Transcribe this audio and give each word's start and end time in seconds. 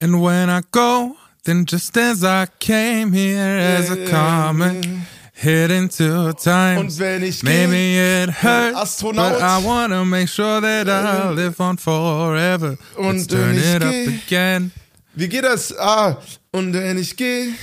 And 0.00 0.20
when 0.20 0.50
I 0.50 0.60
go, 0.70 1.16
then 1.44 1.64
just 1.64 1.96
as 1.96 2.22
I 2.22 2.46
came 2.58 3.12
here 3.12 3.38
as 3.78 3.90
a 3.90 4.06
comet, 4.10 4.84
hit 5.32 5.70
into 5.70 6.32
time. 6.34 6.78
Und 6.80 6.98
wenn 6.98 7.22
ich 7.22 7.42
Maybe 7.42 7.72
geh, 7.94 8.22
it 8.24 8.30
hurts, 8.30 8.76
Astronaut. 8.76 9.34
but 9.34 9.42
I 9.42 9.58
wanna 9.64 10.04
make 10.04 10.28
sure 10.28 10.60
that 10.60 10.86
I'll 10.88 11.32
live 11.32 11.58
on 11.60 11.78
forever. 11.78 12.76
Und 12.98 13.16
Let's 13.16 13.26
turn 13.26 13.56
it 13.56 13.82
up 13.82 13.90
geh- 13.90 14.20
again. 14.26 14.72
Wie 15.14 15.28
geht 15.28 15.44
das? 15.44 15.74
Ah, 15.78 16.18
und 16.52 16.74
wenn 16.74 16.98
ich 16.98 17.16
gehe. 17.16 17.54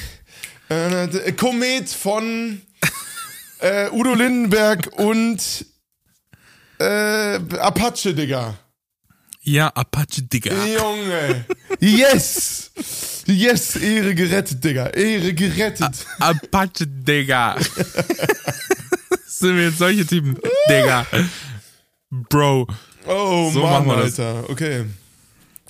Äh, 0.71 1.03
äh, 1.05 1.31
Komet 1.33 1.89
von 1.89 2.61
äh, 3.59 3.89
Udo 3.91 4.15
Lindenberg 4.15 4.89
und 4.97 5.65
äh, 6.79 7.35
Apache, 7.59 8.13
Digga. 8.15 8.55
Ja, 9.43 9.67
Apache 9.67 10.21
Digger. 10.21 10.53
Junge. 10.65 11.45
Yes. 11.79 12.71
Yes, 13.25 13.75
Ehre 13.75 14.15
gerettet, 14.15 14.63
Digga. 14.63 14.87
Ehre 14.87 15.33
gerettet. 15.33 16.05
Apache 16.19 16.87
Digger. 16.87 17.57
Sind 19.27 19.57
wir 19.57 19.65
jetzt 19.65 19.79
solche 19.79 20.05
Typen? 20.05 20.37
Digger. 20.69 21.05
Bro. 22.09 22.67
Oh 23.05 23.51
So 23.51 23.59
Mann, 23.61 23.85
machen 23.85 23.87
wir 23.87 23.95
das. 24.05 24.17
Alter. 24.19 24.49
Okay. 24.49 24.85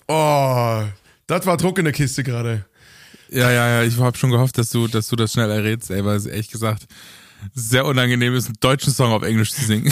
Oh, 0.07 0.83
das 1.25 1.45
war 1.45 1.57
Druck 1.57 1.79
in 1.79 1.85
der 1.85 1.93
Kiste 1.93 2.23
gerade. 2.23 2.65
Ja, 3.29 3.49
ja, 3.49 3.67
ja, 3.67 3.83
ich 3.83 3.97
habe 3.97 4.15
schon 4.15 4.29
gehofft, 4.29 4.57
dass 4.59 4.69
du, 4.69 4.87
dass 4.87 5.07
du 5.07 5.15
das 5.15 5.31
schnell 5.33 5.49
errätst, 5.49 5.89
ey, 5.89 6.05
weil 6.05 6.17
es 6.17 6.27
ehrlich 6.27 6.51
gesagt 6.51 6.85
sehr 7.55 7.85
unangenehm 7.85 8.35
ist, 8.35 8.45
einen 8.45 8.57
deutschen 8.59 8.93
Song 8.93 9.11
auf 9.11 9.23
Englisch 9.23 9.51
zu 9.51 9.65
singen. 9.65 9.91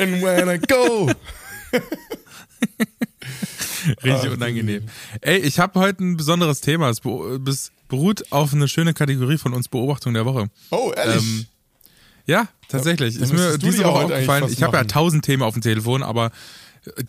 And 0.00 0.22
when 0.22 0.48
I 0.48 0.58
go. 0.58 1.10
Richtig 4.02 4.30
unangenehm. 4.30 4.84
Ey, 5.20 5.38
ich 5.38 5.58
habe 5.58 5.78
heute 5.80 6.02
ein 6.04 6.16
besonderes 6.16 6.60
Thema. 6.60 6.88
Es 6.90 7.00
be- 7.00 7.40
es 7.48 7.70
beruht 7.88 8.32
auf 8.32 8.52
eine 8.52 8.68
schöne 8.68 8.94
Kategorie 8.94 9.38
von 9.38 9.52
uns 9.54 9.68
Beobachtung 9.68 10.14
der 10.14 10.24
Woche. 10.24 10.48
Oh, 10.70 10.92
ehrlich. 10.96 11.22
Ähm, 11.22 11.46
Ja, 12.26 12.48
tatsächlich. 12.68 13.14
dann 13.14 13.24
ist 13.24 13.32
mir 13.32 13.58
diese 13.58 13.78
die 13.78 13.84
auch 13.84 13.94
Woche 13.94 14.00
eigentlich 14.14 14.14
aufgefallen. 14.28 14.52
Ich 14.52 14.62
habe 14.62 14.76
ja 14.76 14.84
tausend 14.84 15.24
Themen 15.24 15.42
auf 15.42 15.54
dem 15.54 15.62
Telefon, 15.62 16.02
aber 16.02 16.32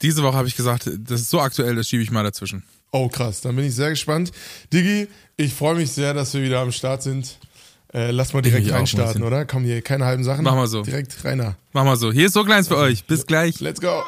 diese 0.02 0.22
Woche 0.24 0.38
habe 0.38 0.48
ich 0.48 0.56
gesagt, 0.56 0.90
das 1.00 1.22
ist 1.22 1.30
so 1.30 1.40
aktuell, 1.40 1.76
das 1.76 1.88
schiebe 1.90 2.04
ich 2.04 2.12
mal 2.12 2.24
dazwischen. 2.24 2.64
Oh, 2.92 3.10
krass. 3.10 3.42
Dann 3.42 3.56
bin 3.56 3.66
ich 3.66 3.76
sehr 3.76 3.90
gespannt. 3.90 4.32
Digi, 4.72 5.08
ich 5.36 5.54
freue 5.54 5.76
mich 5.76 5.92
sehr, 5.92 6.14
dass 6.14 6.34
wir 6.34 6.42
wieder 6.44 6.60
am 6.62 6.72
Start 6.72 7.02
sind. 7.04 7.38
Äh, 7.94 8.12
lass 8.12 8.34
mal 8.34 8.42
direkt 8.42 8.70
auch 8.72 8.76
reinstarten, 8.76 9.24
oder? 9.24 9.46
Komm 9.46 9.64
hier, 9.64 9.82
keine 9.82 10.06
halben 10.06 10.24
Sachen. 10.24 10.44
Mach 10.44 10.56
mal 10.56 10.68
so. 10.68 10.84
Direkt 10.84 11.24
reiner. 11.26 11.56
Mach 11.74 11.84
mal 11.86 11.96
so. 11.96 12.12
Hier 12.12 12.28
ist 12.28 12.34
so 12.34 12.44
kleins 12.44 12.68
für 12.68 12.78
euch. 12.78 13.06
Bis 13.06 13.26
gleich. 13.26 13.60
Let's 13.62 13.82
go. 13.82 14.04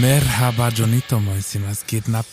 Merhaba, 0.00 0.68
Jonito, 0.68 1.18
Mäuschen, 1.18 1.64
was 1.68 1.84
geht 1.84 2.08
ab? 2.14 2.24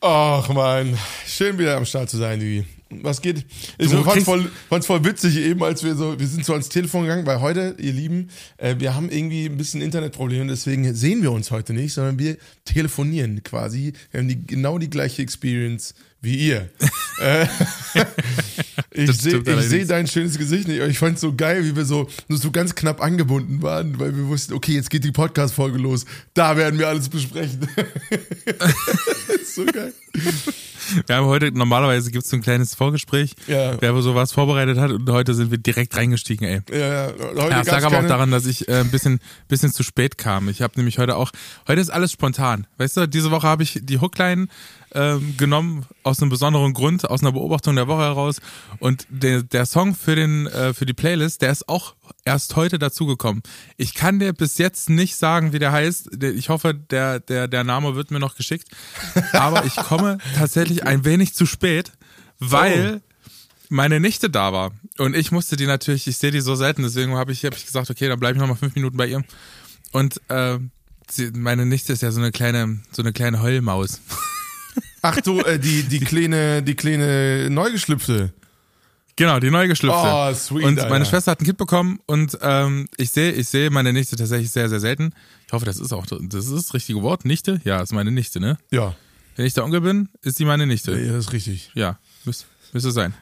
Ach 0.00 0.48
man, 0.48 0.98
schön 1.26 1.58
wieder 1.58 1.76
am 1.76 1.84
Start 1.84 2.08
zu 2.08 2.16
sein, 2.16 2.40
Digi. 2.40 2.66
Was 3.02 3.22
geht? 3.22 3.44
Ich 3.78 3.88
fand's 3.88 4.08
kriegst- 4.12 4.24
voll, 4.26 4.50
fand's 4.68 4.86
voll 4.86 5.04
witzig 5.04 5.36
eben, 5.38 5.62
als 5.62 5.82
wir 5.82 5.94
so, 5.94 6.18
wir 6.18 6.26
sind 6.26 6.44
so 6.44 6.52
ans 6.52 6.68
Telefon 6.68 7.02
gegangen, 7.02 7.26
weil 7.26 7.40
heute, 7.40 7.74
ihr 7.78 7.92
Lieben, 7.92 8.28
äh, 8.58 8.76
wir 8.78 8.94
haben 8.94 9.10
irgendwie 9.10 9.46
ein 9.46 9.56
bisschen 9.56 9.80
Internetprobleme, 9.80 10.46
deswegen 10.46 10.94
sehen 10.94 11.22
wir 11.22 11.32
uns 11.32 11.50
heute 11.50 11.72
nicht, 11.72 11.94
sondern 11.94 12.18
wir 12.18 12.36
telefonieren 12.64 13.42
quasi. 13.42 13.92
Wir 14.10 14.20
haben 14.20 14.28
die, 14.28 14.46
genau 14.46 14.78
die 14.78 14.90
gleiche 14.90 15.22
Experience 15.22 15.94
wie 16.20 16.36
ihr. 16.36 16.70
äh, 17.20 17.46
ich 18.92 19.10
sehe 19.20 19.42
seh 19.62 19.84
dein 19.84 20.06
schönes 20.06 20.38
Gesicht 20.38 20.68
nicht, 20.68 20.80
aber 20.80 20.88
ich 20.88 20.98
fand's 20.98 21.20
so 21.20 21.34
geil, 21.34 21.64
wie 21.64 21.74
wir 21.74 21.84
so, 21.84 22.08
nur 22.28 22.38
so 22.38 22.50
ganz 22.50 22.74
knapp 22.74 23.00
angebunden 23.02 23.60
waren, 23.62 23.98
weil 23.98 24.16
wir 24.16 24.28
wussten, 24.28 24.52
okay, 24.52 24.72
jetzt 24.72 24.90
geht 24.90 25.02
die 25.04 25.10
Podcast-Folge 25.12 25.78
los. 25.78 26.04
Da 26.34 26.56
werden 26.56 26.78
wir 26.78 26.88
alles 26.88 27.08
besprechen. 27.08 27.66
ist 29.40 29.54
so 29.54 29.64
geil. 29.64 29.92
Wir 31.06 31.16
haben 31.16 31.26
heute, 31.26 31.52
normalerweise 31.52 32.10
gibt 32.10 32.24
es 32.24 32.30
so 32.30 32.36
ein 32.36 32.42
kleines 32.42 32.74
Vorgespräch, 32.74 33.34
Ja. 33.46 33.80
wer 33.80 33.90
aber 33.90 34.02
sowas 34.02 34.32
vorbereitet 34.32 34.78
hat 34.78 34.90
und 34.90 35.08
heute 35.10 35.34
sind 35.34 35.50
wir 35.50 35.58
direkt 35.58 35.96
reingestiegen, 35.96 36.46
ey. 36.46 36.60
Ja, 36.70 36.76
ja. 36.78 37.12
Heute 37.18 37.36
Ja, 37.40 37.48
gab's 37.48 37.70
lag 37.70 37.84
aber 37.84 37.98
auch 38.00 38.06
daran, 38.06 38.30
dass 38.30 38.46
ich 38.46 38.68
äh, 38.68 38.80
ein 38.80 38.90
bisschen, 38.90 39.20
bisschen 39.48 39.72
zu 39.72 39.82
spät 39.82 40.18
kam. 40.18 40.48
Ich 40.48 40.62
habe 40.62 40.74
nämlich 40.76 40.98
heute 40.98 41.16
auch, 41.16 41.30
heute 41.68 41.80
ist 41.80 41.90
alles 41.90 42.12
spontan. 42.12 42.66
Weißt 42.78 42.96
du, 42.96 43.06
diese 43.08 43.30
Woche 43.30 43.46
habe 43.46 43.62
ich 43.62 43.80
die 43.82 44.00
Hookline 44.00 44.48
ähm, 44.94 45.34
genommen 45.38 45.86
aus 46.02 46.20
einem 46.20 46.28
besonderen 46.30 46.74
Grund, 46.74 47.08
aus 47.08 47.22
einer 47.22 47.32
Beobachtung 47.32 47.76
der 47.76 47.88
Woche 47.88 48.02
heraus. 48.02 48.40
Und 48.78 49.06
der, 49.08 49.42
der 49.42 49.64
Song 49.66 49.94
für 49.94 50.14
den, 50.16 50.46
äh, 50.48 50.74
für 50.74 50.84
die 50.86 50.92
Playlist, 50.92 51.40
der 51.42 51.50
ist 51.52 51.68
auch 51.68 51.94
erst 52.24 52.56
heute 52.56 52.78
dazugekommen. 52.78 53.42
Ich 53.76 53.94
kann 53.94 54.18
dir 54.18 54.32
bis 54.32 54.58
jetzt 54.58 54.88
nicht 54.88 55.16
sagen, 55.16 55.52
wie 55.52 55.58
der 55.58 55.72
heißt. 55.72 56.22
Ich 56.22 56.48
hoffe, 56.48 56.74
der, 56.74 57.20
der, 57.20 57.48
der 57.48 57.64
Name 57.64 57.94
wird 57.94 58.10
mir 58.10 58.20
noch 58.20 58.36
geschickt. 58.36 58.68
Aber 59.32 59.64
ich 59.64 59.76
komme 59.76 60.18
tatsächlich 60.36 60.84
ein 60.84 61.04
wenig 61.04 61.34
zu 61.34 61.46
spät, 61.46 61.92
weil 62.38 63.02
meine 63.68 64.00
Nichte 64.00 64.30
da 64.30 64.52
war. 64.52 64.72
Und 64.98 65.16
ich 65.16 65.32
musste 65.32 65.56
die 65.56 65.66
natürlich, 65.66 66.06
ich 66.06 66.18
sehe 66.18 66.30
die 66.30 66.40
so 66.40 66.54
selten, 66.54 66.82
deswegen 66.82 67.14
habe 67.14 67.32
ich, 67.32 67.44
hab 67.44 67.56
ich 67.56 67.66
gesagt, 67.66 67.90
okay, 67.90 68.08
dann 68.08 68.20
bleibe 68.20 68.36
ich 68.36 68.40
noch 68.40 68.48
mal 68.48 68.54
fünf 68.54 68.74
Minuten 68.74 68.96
bei 68.96 69.06
ihr. 69.06 69.24
Und 69.92 70.20
äh, 70.28 70.58
sie, 71.10 71.30
meine 71.32 71.66
Nichte 71.66 71.92
ist 71.92 72.02
ja 72.02 72.12
so 72.12 72.20
eine 72.20 72.32
kleine, 72.32 72.80
so 72.92 73.02
eine 73.02 73.12
kleine 73.12 73.40
Heulmaus. 73.40 74.00
Ach 75.00 75.20
du, 75.20 75.40
äh, 75.40 75.58
die, 75.58 75.82
die 75.84 76.00
kleine, 76.00 76.62
die 76.62 76.74
kleine 76.74 77.48
Neugeschlüpfte. 77.50 78.32
Genau, 79.16 79.38
die 79.40 79.50
neu 79.50 79.68
geschlüpfte. 79.68 80.00
Oh, 80.02 80.32
sweet, 80.34 80.64
und 80.64 80.78
Alter. 80.78 80.90
meine 80.90 81.04
Schwester 81.04 81.32
hat 81.32 81.40
ein 81.40 81.44
Kind 81.44 81.58
bekommen 81.58 82.00
und 82.06 82.38
ähm, 82.40 82.88
ich 82.96 83.10
sehe, 83.10 83.32
ich 83.32 83.48
sehe 83.48 83.70
meine 83.70 83.92
Nichte 83.92 84.16
tatsächlich 84.16 84.50
sehr, 84.50 84.68
sehr 84.68 84.80
selten. 84.80 85.12
Ich 85.46 85.52
hoffe, 85.52 85.66
das 85.66 85.78
ist 85.78 85.92
auch 85.92 86.06
das 86.06 86.46
ist 86.46 86.52
das 86.52 86.74
richtige 86.74 87.02
Wort. 87.02 87.24
Nichte? 87.26 87.60
Ja, 87.64 87.80
ist 87.82 87.92
meine 87.92 88.10
Nichte, 88.10 88.40
ne? 88.40 88.56
Ja, 88.70 88.94
Wenn 89.36 89.44
ich 89.46 89.52
der 89.54 89.64
Onkel 89.64 89.82
bin, 89.82 90.08
ist 90.22 90.38
sie 90.38 90.44
meine 90.46 90.66
Nichte. 90.66 90.92
ja, 90.98 91.12
das 91.12 91.26
ist 91.26 91.32
richtig. 91.32 91.70
Ja, 91.74 91.98
müsste, 92.24 92.46
müsste 92.72 92.90
sein. 92.90 93.12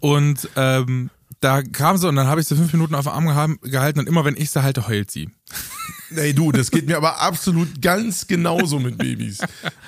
Und 0.00 0.48
ähm, 0.56 1.10
da 1.40 1.62
kam 1.62 1.96
sie 1.98 2.08
und 2.08 2.16
dann 2.16 2.28
habe 2.28 2.40
ich 2.40 2.46
sie 2.46 2.54
fünf 2.56 2.72
Minuten 2.72 2.94
auf 2.94 3.04
den 3.04 3.12
Arm 3.12 3.28
geha- 3.28 3.60
gehalten 3.68 3.98
und 3.98 4.08
immer 4.08 4.24
wenn 4.24 4.36
ich 4.36 4.50
sie 4.50 4.62
halte, 4.62 4.86
heult 4.88 5.10
sie. 5.10 5.28
Ey, 6.14 6.32
du, 6.32 6.52
das 6.52 6.70
geht 6.70 6.86
mir 6.86 6.96
aber 6.96 7.20
absolut 7.20 7.82
ganz 7.82 8.26
genauso 8.28 8.78
mit 8.78 8.98
Babys. 8.98 9.38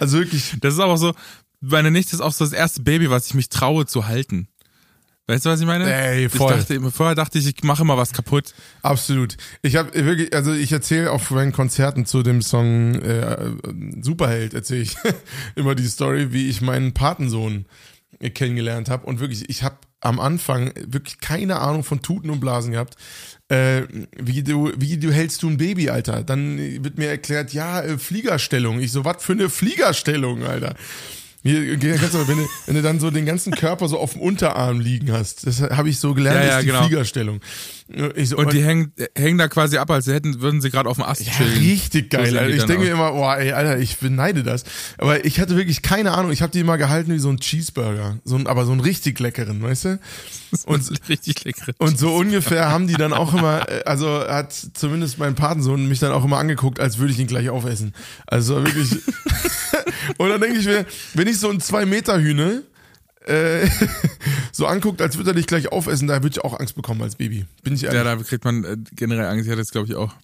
Also 0.01 0.19
wirklich, 0.19 0.55
Das 0.61 0.75
ist 0.75 0.81
aber 0.81 0.99
so, 0.99 1.15
meine 1.61 1.91
Nichte 1.93 2.17
ist 2.17 2.21
auch 2.21 2.33
so 2.33 2.45
das 2.45 2.53
erste 2.53 2.83
Baby, 2.83 3.11
was 3.11 3.27
ich 3.29 3.35
mich 3.35 3.49
traue 3.49 3.87
zu 3.87 4.07
halten. 4.09 4.49
Weißt 5.29 5.45
du, 5.45 5.51
was 5.51 5.61
ich 5.61 5.67
meine? 5.67 5.93
Ey, 5.93 6.29
voll. 6.29 6.53
Ich 6.53 6.67
dachte, 6.67 6.91
vorher 6.93 7.17
dachte 7.17 7.39
ich, 7.39 7.49
ich 7.49 7.65
mache 7.65 7.83
immer 7.83 7.97
was 7.97 8.13
kaputt. 8.13 8.55
absolut. 8.83 9.37
Ich 9.63 9.75
habe 9.75 9.93
wirklich, 9.93 10.33
also 10.35 10.53
ich 10.53 10.71
erzähle 10.71 11.11
auf 11.11 11.31
meinen 11.33 11.53
Konzerten 11.53 12.07
zu 12.07 12.23
dem 12.23 12.43
Song 12.43 12.95
äh, 12.95 13.51
Superheld, 14.01 14.55
erzähle 14.55 14.83
ich 14.83 14.97
immer 15.57 15.75
die 15.75 15.87
Story, 15.89 16.33
wie 16.33 16.49
ich 16.49 16.61
meinen 16.61 16.95
Patensohn 16.95 17.67
kennengelernt 18.35 18.89
habe. 18.89 19.07
Und 19.07 19.19
wirklich, 19.19 19.51
ich 19.51 19.65
habe 19.65 19.79
am 20.01 20.21
Anfang 20.21 20.73
wirklich 20.77 21.19
keine 21.19 21.59
Ahnung 21.59 21.83
von 21.83 22.03
Tuten 22.03 22.31
und 22.31 22.39
Blasen 22.39 22.73
gehabt. 22.73 22.95
Äh, 23.49 23.83
wie 24.17 24.45
du, 24.45 24.73
wie 24.77 24.97
du 24.97 25.13
hältst 25.13 25.43
du 25.43 25.49
ein 25.49 25.57
Baby, 25.57 25.91
Alter? 25.91 26.23
Dann 26.23 26.59
wird 26.59 26.99
mir 26.99 27.09
erklärt, 27.09 27.53
ja, 27.53 27.81
äh, 27.81 27.99
Fliegerstellung. 27.99 28.79
Ich 28.81 28.93
so, 28.93 29.05
was 29.05 29.25
für 29.25 29.33
eine 29.33 29.49
Fliegerstellung, 29.49 30.45
Alter? 30.45 30.77
Hier, 31.43 31.77
du, 31.77 32.29
wenn, 32.29 32.39
du, 32.39 32.47
wenn 32.67 32.75
du 32.75 32.83
dann 32.83 33.01
so 33.01 33.11
den 33.11 33.27
ganzen 33.27 33.53
Körper 33.53 33.89
so 33.89 33.99
auf 33.99 34.13
dem 34.13 34.23
Unterarm 34.23 34.81
liegen 34.81 35.13
hast, 35.13 35.47
das 35.47 35.61
habe 35.61 35.89
ich 35.89 35.99
so 35.99 36.15
gelernt, 36.15 36.39
Ja, 36.39 36.45
ist 36.45 36.51
ja, 36.51 36.61
die 36.61 36.67
genau. 36.67 36.87
Fliegerstellung. 36.87 37.41
So, 37.89 38.37
Und 38.37 38.53
die 38.53 38.65
hängen, 38.65 38.93
hängen 39.17 39.39
da 39.39 39.47
quasi 39.47 39.79
ab, 39.79 39.91
als 39.93 40.09
hätten, 40.09 40.41
würden 40.41 40.61
sie 40.61 40.71
gerade 40.71 40.89
auf 40.89 40.97
dem 40.97 41.05
Ast 41.05 41.25
ja, 41.25 41.33
chillen. 41.33 41.59
richtig 41.59 42.13
So 42.13 42.19
geil. 42.19 42.37
Alter. 42.37 42.51
die 42.51 42.59
Ich 42.59 42.65
denke 42.65 42.89
immer, 42.89 43.13
boah, 43.13 43.37
ey, 43.37 43.53
Alter, 43.53 43.79
ich 43.79 43.99
beneide 43.99 44.43
das. 44.43 44.65
Aber 44.99 45.25
ich 45.25 45.39
hatte 45.39 45.57
wirklich 45.57 45.83
keine 45.83 46.13
Ahnung. 46.13 46.33
Ich 46.33 46.43
habe 46.43 46.51
die 46.51 46.61
immer 46.61 46.79
gehalten 46.79 47.13
wie 47.13 47.19
so 47.21 47.29
ein 47.29 47.39
Cheeseburger. 47.39 48.19
So 48.25 48.35
ein, 48.35 48.49
aber 48.49 48.67
so 48.67 48.73
einen 48.73 48.81
richtig 48.81 49.21
leckeren, 49.21 49.63
weißt 49.63 49.85
du? 49.85 50.01
Und 50.67 51.09
richtig 51.09 51.45
lecker. 51.45 51.73
Und 51.79 51.97
so 51.97 52.13
ungefähr 52.15 52.71
haben 52.71 52.89
die 52.89 52.95
dann 52.95 53.13
auch 53.13 53.35
immer, 53.35 53.69
äh, 53.69 53.85
also 53.85 54.09
hat 54.27 54.53
zumindest 54.53 55.19
mein 55.19 55.37
Patensohn 55.37 55.87
mich 55.87 56.01
dann 56.01 56.11
auch 56.11 56.25
immer 56.25 56.39
angeguckt, 56.39 56.81
als 56.81 56.99
würde 56.99 57.13
ich 57.13 57.21
ihn 57.21 57.29
gleich 57.29 57.51
aufessen. 57.51 57.95
Also 58.27 58.65
wirklich. 58.65 58.91
und 60.19 60.29
dann 60.29 60.41
denke 60.41 60.59
ich 60.59 60.67
mir, 60.67 60.87
wenn 61.15 61.29
ich 61.29 61.39
so 61.39 61.51
ein 61.51 61.61
zwei 61.61 61.87
Meter 61.87 62.21
Hühne 62.21 62.63
äh, 63.27 63.69
so 64.53 64.67
anguckt, 64.67 65.03
als 65.03 65.17
würde 65.17 65.31
er 65.31 65.35
dich 65.35 65.47
gleich 65.47 65.73
aufessen, 65.73 66.09
da 66.09 66.15
würde 66.23 66.29
ich 66.29 66.45
auch 66.45 66.59
Angst 66.59 66.75
bekommen 66.77 67.03
als 67.03 67.17
Baby. 67.17 67.45
Bin 67.63 67.75
ich 67.75 67.85
ehrlich. 67.85 67.99
Ja, 67.99 68.05
da 68.05 68.17
kriegt 68.23 68.45
man 68.45 68.65
äh, 68.65 68.77
generell 68.93 69.27
Angst. 69.27 69.45
Ich 69.45 69.51
hatte 69.51 69.61
das, 69.61 69.71
glaube 69.71 69.89
ich, 69.89 69.95
auch. 69.95 70.15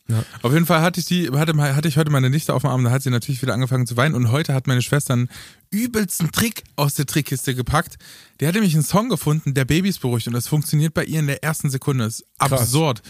Auf 0.42 0.52
jeden 0.52 0.66
Fall 0.66 0.80
hatte 0.80 1.00
ich 1.00 1.06
die, 1.06 1.30
hatte, 1.30 1.56
hatte 1.56 1.88
ich 1.88 1.96
heute 1.96 2.10
meine 2.10 2.30
Nichte 2.30 2.54
auf 2.54 2.62
dem 2.62 2.70
Arm, 2.70 2.84
da 2.84 2.90
hat 2.90 3.02
sie 3.02 3.10
natürlich 3.10 3.42
wieder 3.42 3.54
angefangen 3.54 3.86
zu 3.86 3.96
weinen 3.96 4.14
und 4.14 4.30
heute 4.30 4.54
hat 4.54 4.66
meine 4.66 4.82
Schwester 4.82 5.14
einen 5.14 5.28
übelsten 5.70 6.32
Trick 6.32 6.62
aus 6.76 6.94
der 6.94 7.06
Trickkiste 7.06 7.54
gepackt. 7.54 7.96
Die 8.40 8.46
hat 8.46 8.54
nämlich 8.54 8.74
einen 8.74 8.84
Song 8.84 9.08
gefunden, 9.08 9.54
der 9.54 9.64
Babys 9.64 9.98
beruhigt 9.98 10.26
und 10.26 10.34
das 10.34 10.48
funktioniert 10.48 10.94
bei 10.94 11.04
ihr 11.04 11.20
in 11.20 11.26
der 11.26 11.42
ersten 11.42 11.70
Sekunde. 11.70 12.04
Das 12.04 12.20
ist 12.20 12.26
Krass. 12.38 12.52
absurd. 12.52 13.02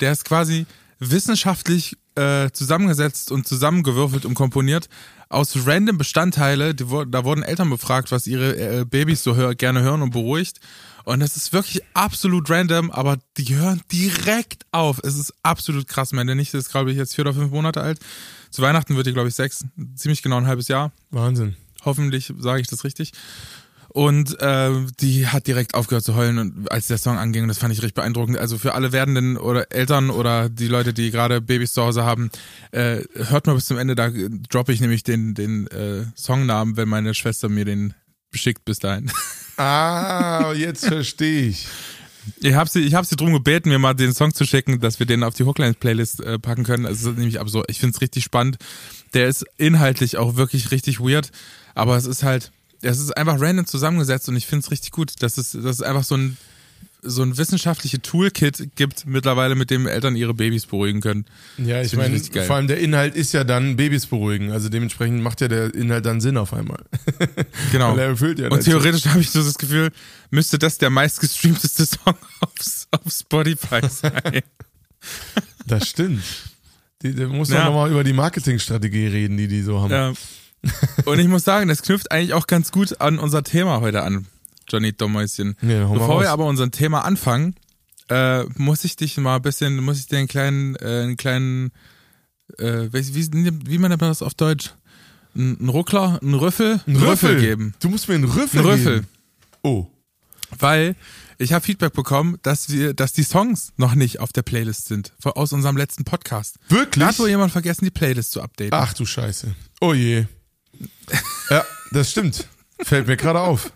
Der 0.00 0.12
ist 0.12 0.24
quasi 0.24 0.66
wissenschaftlich 0.98 1.96
äh, 2.16 2.50
zusammengesetzt 2.52 3.30
und 3.32 3.46
zusammengewürfelt 3.46 4.24
und 4.24 4.34
komponiert 4.34 4.88
aus 5.28 5.66
random 5.66 5.98
Bestandteile. 5.98 6.74
Die, 6.74 6.84
da 7.08 7.24
wurden 7.24 7.42
Eltern 7.42 7.70
befragt, 7.70 8.12
was 8.12 8.26
ihre 8.26 8.56
äh, 8.56 8.84
Babys 8.84 9.22
so 9.22 9.36
hör, 9.36 9.54
gerne 9.54 9.82
hören 9.82 10.02
und 10.02 10.10
beruhigt. 10.10 10.60
Und 11.04 11.20
es 11.20 11.36
ist 11.36 11.52
wirklich 11.52 11.82
absolut 11.92 12.48
random, 12.48 12.90
aber 12.90 13.18
die 13.36 13.54
hören 13.54 13.82
direkt 13.92 14.64
auf. 14.72 15.00
Es 15.02 15.18
ist 15.18 15.34
absolut 15.42 15.86
krass. 15.86 16.12
Meine 16.12 16.34
Nichte 16.34 16.56
ist, 16.56 16.70
glaube 16.70 16.90
ich, 16.92 16.96
jetzt 16.96 17.14
vier 17.14 17.24
oder 17.24 17.34
fünf 17.34 17.50
Monate 17.50 17.82
alt. 17.82 18.00
Zu 18.50 18.62
Weihnachten 18.62 18.96
wird 18.96 19.06
die, 19.06 19.12
glaube 19.12 19.28
ich, 19.28 19.34
sechs. 19.34 19.66
Ziemlich 19.96 20.22
genau 20.22 20.38
ein 20.38 20.46
halbes 20.46 20.68
Jahr. 20.68 20.92
Wahnsinn. 21.10 21.56
Hoffentlich 21.84 22.32
sage 22.38 22.62
ich 22.62 22.68
das 22.68 22.84
richtig. 22.84 23.12
Und 23.94 24.40
äh, 24.40 24.72
die 24.98 25.28
hat 25.28 25.46
direkt 25.46 25.74
aufgehört 25.74 26.02
zu 26.02 26.16
heulen, 26.16 26.38
und 26.38 26.72
als 26.72 26.88
der 26.88 26.98
Song 26.98 27.16
anging. 27.16 27.42
Und 27.42 27.48
das 27.48 27.58
fand 27.58 27.72
ich 27.72 27.78
richtig 27.78 27.94
beeindruckend. 27.94 28.36
Also 28.36 28.58
für 28.58 28.74
alle 28.74 28.90
werdenden 28.90 29.36
oder 29.36 29.70
Eltern 29.70 30.10
oder 30.10 30.48
die 30.48 30.66
Leute, 30.66 30.92
die 30.92 31.12
gerade 31.12 31.40
Babys 31.40 31.74
zu 31.74 31.82
Hause 31.82 32.02
haben, 32.02 32.28
äh, 32.72 33.02
hört 33.14 33.46
mal 33.46 33.54
bis 33.54 33.66
zum 33.66 33.78
Ende. 33.78 33.94
Da 33.94 34.10
droppe 34.50 34.72
ich 34.72 34.80
nämlich 34.80 35.04
den, 35.04 35.34
den 35.34 35.68
äh, 35.68 36.06
Songnamen, 36.16 36.76
wenn 36.76 36.88
meine 36.88 37.14
Schwester 37.14 37.48
mir 37.48 37.64
den 37.64 37.94
beschickt 38.32 38.64
bis 38.64 38.80
dahin. 38.80 39.10
Ah, 39.56 40.52
jetzt 40.52 40.84
verstehe 40.84 41.46
ich. 41.50 41.68
Ich 42.40 42.54
habe 42.54 42.68
sie, 42.68 42.80
ich 42.80 42.94
hab 42.94 43.06
sie 43.06 43.14
drum 43.14 43.32
gebeten, 43.32 43.68
mir 43.68 43.78
mal 43.78 43.94
den 43.94 44.12
Song 44.12 44.34
zu 44.34 44.44
schicken, 44.44 44.80
dass 44.80 44.98
wir 44.98 45.06
den 45.06 45.22
auf 45.22 45.34
die 45.34 45.44
Hooklines-Playlist 45.44 46.22
äh, 46.22 46.40
packen 46.40 46.64
können. 46.64 46.86
Also, 46.86 47.10
ist 47.10 47.18
nämlich 47.18 47.38
absurd. 47.38 47.66
Ich 47.68 47.78
finde 47.78 47.94
es 47.94 48.00
richtig 48.02 48.24
spannend. 48.24 48.56
Der 49.12 49.28
ist 49.28 49.46
inhaltlich 49.56 50.16
auch 50.16 50.34
wirklich 50.34 50.72
richtig 50.72 50.98
weird, 50.98 51.30
aber 51.76 51.96
es 51.96 52.06
ist 52.06 52.24
halt, 52.24 52.50
es 52.84 52.98
ist 52.98 53.16
einfach 53.16 53.40
random 53.40 53.66
zusammengesetzt 53.66 54.28
und 54.28 54.36
ich 54.36 54.46
finde 54.46 54.64
es 54.64 54.70
richtig 54.70 54.90
gut, 54.92 55.12
dass 55.22 55.38
es, 55.38 55.52
dass 55.52 55.64
es 55.76 55.82
einfach 55.82 56.04
so 56.04 56.16
ein, 56.16 56.36
so 57.06 57.22
ein 57.22 57.36
wissenschaftliche 57.36 58.00
Toolkit 58.00 58.70
gibt 58.76 59.04
mittlerweile, 59.06 59.54
mit 59.56 59.68
dem 59.70 59.86
Eltern 59.86 60.16
ihre 60.16 60.32
Babys 60.32 60.64
beruhigen 60.64 61.00
können. 61.02 61.26
Ja, 61.58 61.82
ich 61.82 61.94
meine, 61.96 62.18
vor 62.18 62.56
allem 62.56 62.66
der 62.66 62.78
Inhalt 62.78 63.14
ist 63.14 63.32
ja 63.34 63.44
dann 63.44 63.76
Babys 63.76 64.06
beruhigen. 64.06 64.52
Also 64.52 64.70
dementsprechend 64.70 65.22
macht 65.22 65.42
ja 65.42 65.48
der 65.48 65.74
Inhalt 65.74 66.06
dann 66.06 66.20
Sinn 66.22 66.36
auf 66.38 66.54
einmal. 66.54 66.82
Genau. 67.72 67.96
Ja 67.98 68.08
Und 68.10 68.20
das. 68.52 68.64
theoretisch 68.64 69.04
habe 69.06 69.20
ich 69.20 69.30
so 69.30 69.42
das 69.42 69.58
Gefühl, 69.58 69.90
müsste 70.30 70.58
das 70.58 70.78
der 70.78 70.88
meistgestreamteste 70.90 71.84
Song 72.04 72.14
auf, 72.40 72.86
auf 72.90 73.12
Spotify 73.12 73.80
sein. 73.88 74.40
Das 75.66 75.88
stimmt. 75.88 76.22
Die, 77.02 77.14
der 77.14 77.28
muss 77.28 77.50
Ja. 77.50 77.58
doch 77.58 77.64
nochmal 77.66 77.90
über 77.90 78.02
die 78.04 78.12
Marketingstrategie 78.14 79.08
reden, 79.08 79.36
die 79.36 79.48
die 79.48 79.60
so 79.62 79.80
haben. 79.82 79.90
ja. 79.90 80.12
Und 81.04 81.18
ich 81.18 81.28
muss 81.28 81.44
sagen, 81.44 81.68
das 81.68 81.82
knüpft 81.82 82.10
eigentlich 82.10 82.34
auch 82.34 82.46
ganz 82.46 82.72
gut 82.72 83.00
an 83.00 83.18
unser 83.18 83.42
Thema 83.42 83.80
heute 83.80 84.02
an, 84.02 84.26
Johnny 84.68 84.92
Dommäuschen. 84.92 85.56
Mal 85.60 85.86
Bevor 85.86 86.20
wir 86.20 86.30
aber 86.30 86.46
unser 86.46 86.70
Thema 86.70 87.04
anfangen, 87.04 87.54
äh, 88.08 88.44
muss 88.56 88.84
ich 88.84 88.96
dich 88.96 89.16
mal 89.16 89.36
ein 89.36 89.42
bisschen, 89.42 89.76
muss 89.82 89.98
ich 89.98 90.06
dir 90.06 90.18
einen 90.18 90.28
kleinen, 90.28 90.76
äh, 90.76 91.02
einen 91.02 91.16
kleinen, 91.16 91.72
äh, 92.58 92.88
wie, 92.92 93.32
wie, 93.32 93.70
wie 93.70 93.78
man 93.78 93.96
das 93.98 94.22
auf 94.22 94.34
Deutsch? 94.34 94.72
Ein, 95.34 95.56
ein 95.60 95.68
Ruckler, 95.68 96.20
ein 96.22 96.34
Rüffel, 96.34 96.80
Ein 96.86 96.96
Rüffel 96.96 97.40
geben. 97.40 97.74
Du 97.80 97.88
musst 97.88 98.08
mir 98.08 98.14
einen 98.14 98.24
Rüffel 98.24 98.60
Ein 98.60 98.66
Rüffel. 98.66 98.94
geben. 99.00 99.08
Oh. 99.62 99.86
Weil 100.58 100.94
ich 101.38 101.52
habe 101.52 101.64
Feedback 101.64 101.92
bekommen, 101.92 102.38
dass 102.42 102.68
wir, 102.70 102.94
dass 102.94 103.12
die 103.12 103.24
Songs 103.24 103.72
noch 103.76 103.94
nicht 103.94 104.20
auf 104.20 104.32
der 104.32 104.42
Playlist 104.42 104.86
sind 104.86 105.12
aus 105.24 105.52
unserem 105.52 105.76
letzten 105.76 106.04
Podcast. 106.04 106.56
Wirklich? 106.68 107.02
Da 107.02 107.08
hat 107.08 107.18
wohl 107.18 107.28
jemand 107.28 107.50
vergessen, 107.52 107.84
die 107.84 107.90
Playlist 107.90 108.32
zu 108.32 108.42
updaten. 108.42 108.72
Ach 108.72 108.92
du 108.94 109.04
Scheiße. 109.04 109.54
Oh 109.80 109.94
je. 109.94 110.26
Ja, 111.50 111.64
das 111.92 112.10
stimmt. 112.10 112.46
Fällt 112.80 113.06
mir 113.06 113.16
gerade 113.16 113.40
auf. 113.40 113.72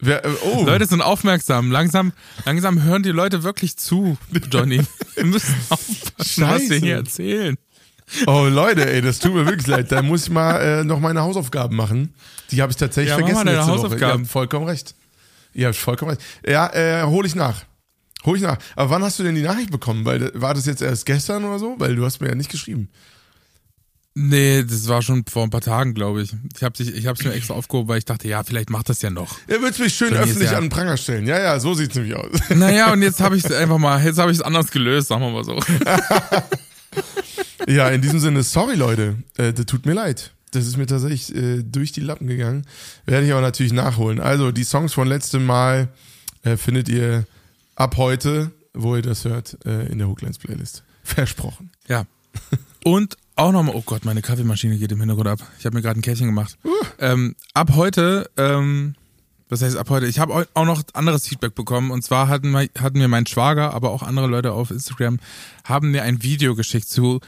Wer, 0.00 0.24
äh, 0.24 0.28
oh. 0.42 0.64
Leute 0.64 0.86
sind 0.86 1.02
aufmerksam. 1.02 1.70
Langsam, 1.70 2.12
langsam 2.44 2.82
hören 2.82 3.02
die 3.02 3.10
Leute 3.10 3.42
wirklich 3.42 3.76
zu, 3.76 4.16
Johnny. 4.50 4.80
Wir 5.14 5.24
müssen 5.24 5.54
aufpassen, 5.68 6.44
was 6.44 6.70
wir 6.70 6.78
hier 6.78 6.96
erzählen. 6.96 7.56
Oh 8.26 8.46
Leute, 8.48 8.90
ey, 8.90 9.02
das 9.02 9.18
tut 9.18 9.34
mir 9.34 9.44
wirklich 9.44 9.66
leid. 9.66 9.92
Da 9.92 10.00
muss 10.02 10.24
ich 10.24 10.30
mal 10.30 10.56
äh, 10.60 10.84
noch 10.84 11.00
meine 11.00 11.20
Hausaufgaben 11.20 11.76
machen. 11.76 12.14
Die 12.50 12.62
habe 12.62 12.70
ich 12.70 12.76
tatsächlich 12.76 13.10
Ja, 13.10 13.16
vergessen 13.16 13.46
letzte 13.46 13.62
Woche. 13.62 13.70
Hausaufgaben. 13.70 14.00
Ihr 14.00 14.18
habt 14.20 14.26
vollkommen 14.28 14.66
recht. 14.66 14.94
Ihr 15.52 15.66
habt 15.66 15.76
vollkommen 15.76 16.12
recht. 16.12 16.22
Ja, 16.46 16.72
äh, 16.72 17.02
hol 17.04 17.26
ich 17.26 17.34
nach. 17.34 17.64
Hol 18.24 18.36
ich 18.36 18.42
nach. 18.42 18.58
Aber 18.76 18.90
wann 18.90 19.02
hast 19.02 19.18
du 19.18 19.24
denn 19.24 19.34
die 19.34 19.42
Nachricht 19.42 19.70
bekommen? 19.70 20.04
Weil 20.04 20.22
äh, 20.22 20.30
war 20.34 20.54
das 20.54 20.64
jetzt 20.66 20.80
erst 20.80 21.06
gestern 21.06 21.44
oder 21.44 21.58
so? 21.58 21.74
Weil 21.78 21.96
du 21.96 22.04
hast 22.04 22.20
mir 22.20 22.28
ja 22.28 22.34
nicht 22.34 22.50
geschrieben. 22.50 22.88
Nee, 24.14 24.64
das 24.64 24.88
war 24.88 25.00
schon 25.02 25.24
vor 25.26 25.44
ein 25.44 25.50
paar 25.50 25.60
Tagen, 25.60 25.94
glaube 25.94 26.22
ich. 26.22 26.34
Ich 26.56 26.62
habe 26.64 26.82
ich 26.82 27.06
hab's 27.06 27.22
mir 27.22 27.32
extra 27.32 27.54
aufgehoben, 27.54 27.88
weil 27.88 27.98
ich 27.98 28.04
dachte, 28.04 28.26
ja, 28.26 28.42
vielleicht 28.42 28.68
macht 28.68 28.88
das 28.88 29.00
ja 29.02 29.10
noch. 29.10 29.38
Er 29.46 29.62
wird 29.62 29.78
mich 29.78 29.94
schön 29.94 30.12
öffentlich 30.12 30.50
ja- 30.50 30.56
an 30.56 30.64
den 30.64 30.70
Pranger 30.70 30.96
stellen. 30.96 31.26
Ja, 31.26 31.38
ja, 31.38 31.60
so 31.60 31.74
sieht's 31.74 31.94
nämlich 31.94 32.16
aus. 32.16 32.30
Naja, 32.54 32.92
und 32.92 33.02
jetzt 33.02 33.20
habe 33.20 33.36
ich 33.36 33.44
es 33.44 33.52
einfach 33.52 33.78
mal, 33.78 34.02
jetzt 34.04 34.18
habe 34.18 34.32
ich 34.32 34.38
es 34.38 34.42
anders 34.42 34.70
gelöst, 34.72 35.08
sagen 35.08 35.22
wir 35.22 35.30
mal 35.30 35.44
so. 35.44 35.60
Ja, 37.68 37.90
in 37.90 38.00
diesem 38.00 38.18
Sinne, 38.18 38.42
sorry 38.42 38.76
Leute, 38.76 39.16
äh, 39.36 39.52
das 39.52 39.66
tut 39.66 39.84
mir 39.84 39.92
leid. 39.92 40.32
Das 40.52 40.66
ist 40.66 40.78
mir 40.78 40.86
tatsächlich 40.86 41.34
äh, 41.36 41.62
durch 41.62 41.92
die 41.92 42.00
Lappen 42.00 42.26
gegangen. 42.26 42.64
Werde 43.04 43.26
ich 43.26 43.32
aber 43.32 43.42
natürlich 43.42 43.72
nachholen. 43.74 44.20
Also, 44.20 44.52
die 44.52 44.64
Songs 44.64 44.94
von 44.94 45.06
letztem 45.06 45.44
Mal 45.44 45.88
äh, 46.44 46.56
findet 46.56 46.88
ihr 46.88 47.26
ab 47.76 47.98
heute, 47.98 48.52
wo 48.72 48.96
ihr 48.96 49.02
das 49.02 49.26
hört, 49.26 49.58
äh, 49.66 49.86
in 49.92 49.98
der 49.98 50.08
Hooklines 50.08 50.38
Playlist. 50.38 50.82
Versprochen. 51.04 51.70
Ja. 51.88 52.06
Und 52.84 53.18
auch 53.38 53.52
nochmal, 53.52 53.74
oh 53.74 53.82
Gott, 53.84 54.04
meine 54.04 54.22
Kaffeemaschine 54.22 54.78
geht 54.78 54.92
im 54.92 54.98
Hintergrund 55.00 55.28
ab. 55.28 55.38
Ich 55.58 55.64
habe 55.66 55.76
mir 55.76 55.82
gerade 55.82 55.98
ein 55.98 56.02
Kärtchen 56.02 56.26
gemacht. 56.26 56.56
Ähm, 56.98 57.34
ab 57.54 57.70
heute, 57.74 58.28
ähm, 58.36 58.94
was 59.48 59.62
heißt 59.62 59.76
ab 59.76 59.88
heute? 59.90 60.06
Ich 60.06 60.18
habe 60.18 60.46
auch 60.54 60.64
noch 60.64 60.82
anderes 60.92 61.26
Feedback 61.26 61.54
bekommen. 61.54 61.90
Und 61.90 62.02
zwar 62.04 62.28
hatten, 62.28 62.50
wir- 62.50 62.68
hatten 62.80 62.98
mir 62.98 63.08
mein 63.08 63.26
Schwager, 63.26 63.72
aber 63.74 63.90
auch 63.90 64.02
andere 64.02 64.26
Leute 64.26 64.52
auf 64.52 64.70
Instagram, 64.70 65.18
haben 65.64 65.90
mir 65.90 66.02
ein 66.02 66.22
Video 66.22 66.54
geschickt 66.54 66.88
zu 66.88 67.20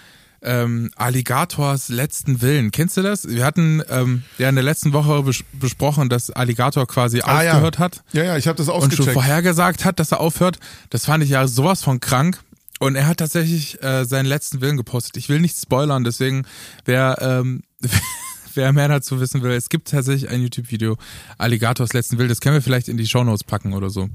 ähm, 0.43 0.91
Alligators 0.97 1.91
letzten 1.91 2.41
Willen. 2.41 2.71
Kennst 2.71 2.97
du 2.97 3.03
das? 3.03 3.29
Wir 3.29 3.45
hatten 3.45 3.83
ähm, 3.91 4.23
ja 4.39 4.49
in 4.49 4.55
der 4.55 4.65
letzten 4.65 4.93
Woche 4.95 5.23
bes 5.23 5.45
besprochen, 5.53 6.09
dass 6.09 6.31
Alligator 6.31 6.87
quasi 6.87 7.21
Ah, 7.21 7.43
ja. 7.43 7.51
aufgehört 7.53 7.79
hat 7.79 8.03
Ja, 8.13 8.25
ja, 8.25 8.37
ich 8.39 8.49
habe 8.49 8.57
das 8.57 8.69
und 8.69 8.75
schon 8.81 8.85
ausgecheckt. 8.91 9.13
vorhergesagt 9.13 9.85
hat, 9.85 10.01
dass 10.01 10.13
er 10.13 10.21
aufhört. 10.21 10.59
Das 10.89 11.05
fand 11.05 11.23
ich 11.23 11.31
ja 11.31 11.47
sowas 11.47 11.83
von 11.85 12.01
krank. 12.01 12.39
Und 12.81 12.97
er 12.97 13.07
hat 13.07 13.19
tatsächlich 13.19 13.81
äh, 13.83 14.05
seinen 14.05 14.25
letzten 14.25 14.63
Willen 14.63 14.79
gepostet. 14.79 15.17
Ich 15.19 15.29
will 15.29 15.39
nichts 15.39 15.63
spoilern, 15.63 16.03
deswegen 16.03 16.47
wer 16.87 17.19
ähm, 17.21 17.63
wer 18.55 18.73
mehr 18.73 18.89
dazu 18.89 19.21
wissen 19.21 19.43
will, 19.43 19.53
es 19.53 19.69
gibt 19.69 19.91
tatsächlich 19.91 20.31
ein 20.31 20.41
YouTube-Video 20.41 20.97
Alligators 21.39 21.93
letzten 21.93 22.19
Willen. 22.19 22.31
Das 22.31 22.41
können 22.41 22.55
wir 22.55 22.63
vielleicht 22.63 22.89
in 22.89 22.97
die 22.97 23.07
Shownotes 23.07 23.45
packen 23.45 23.75
oder 23.75 23.91
so. 23.91 24.09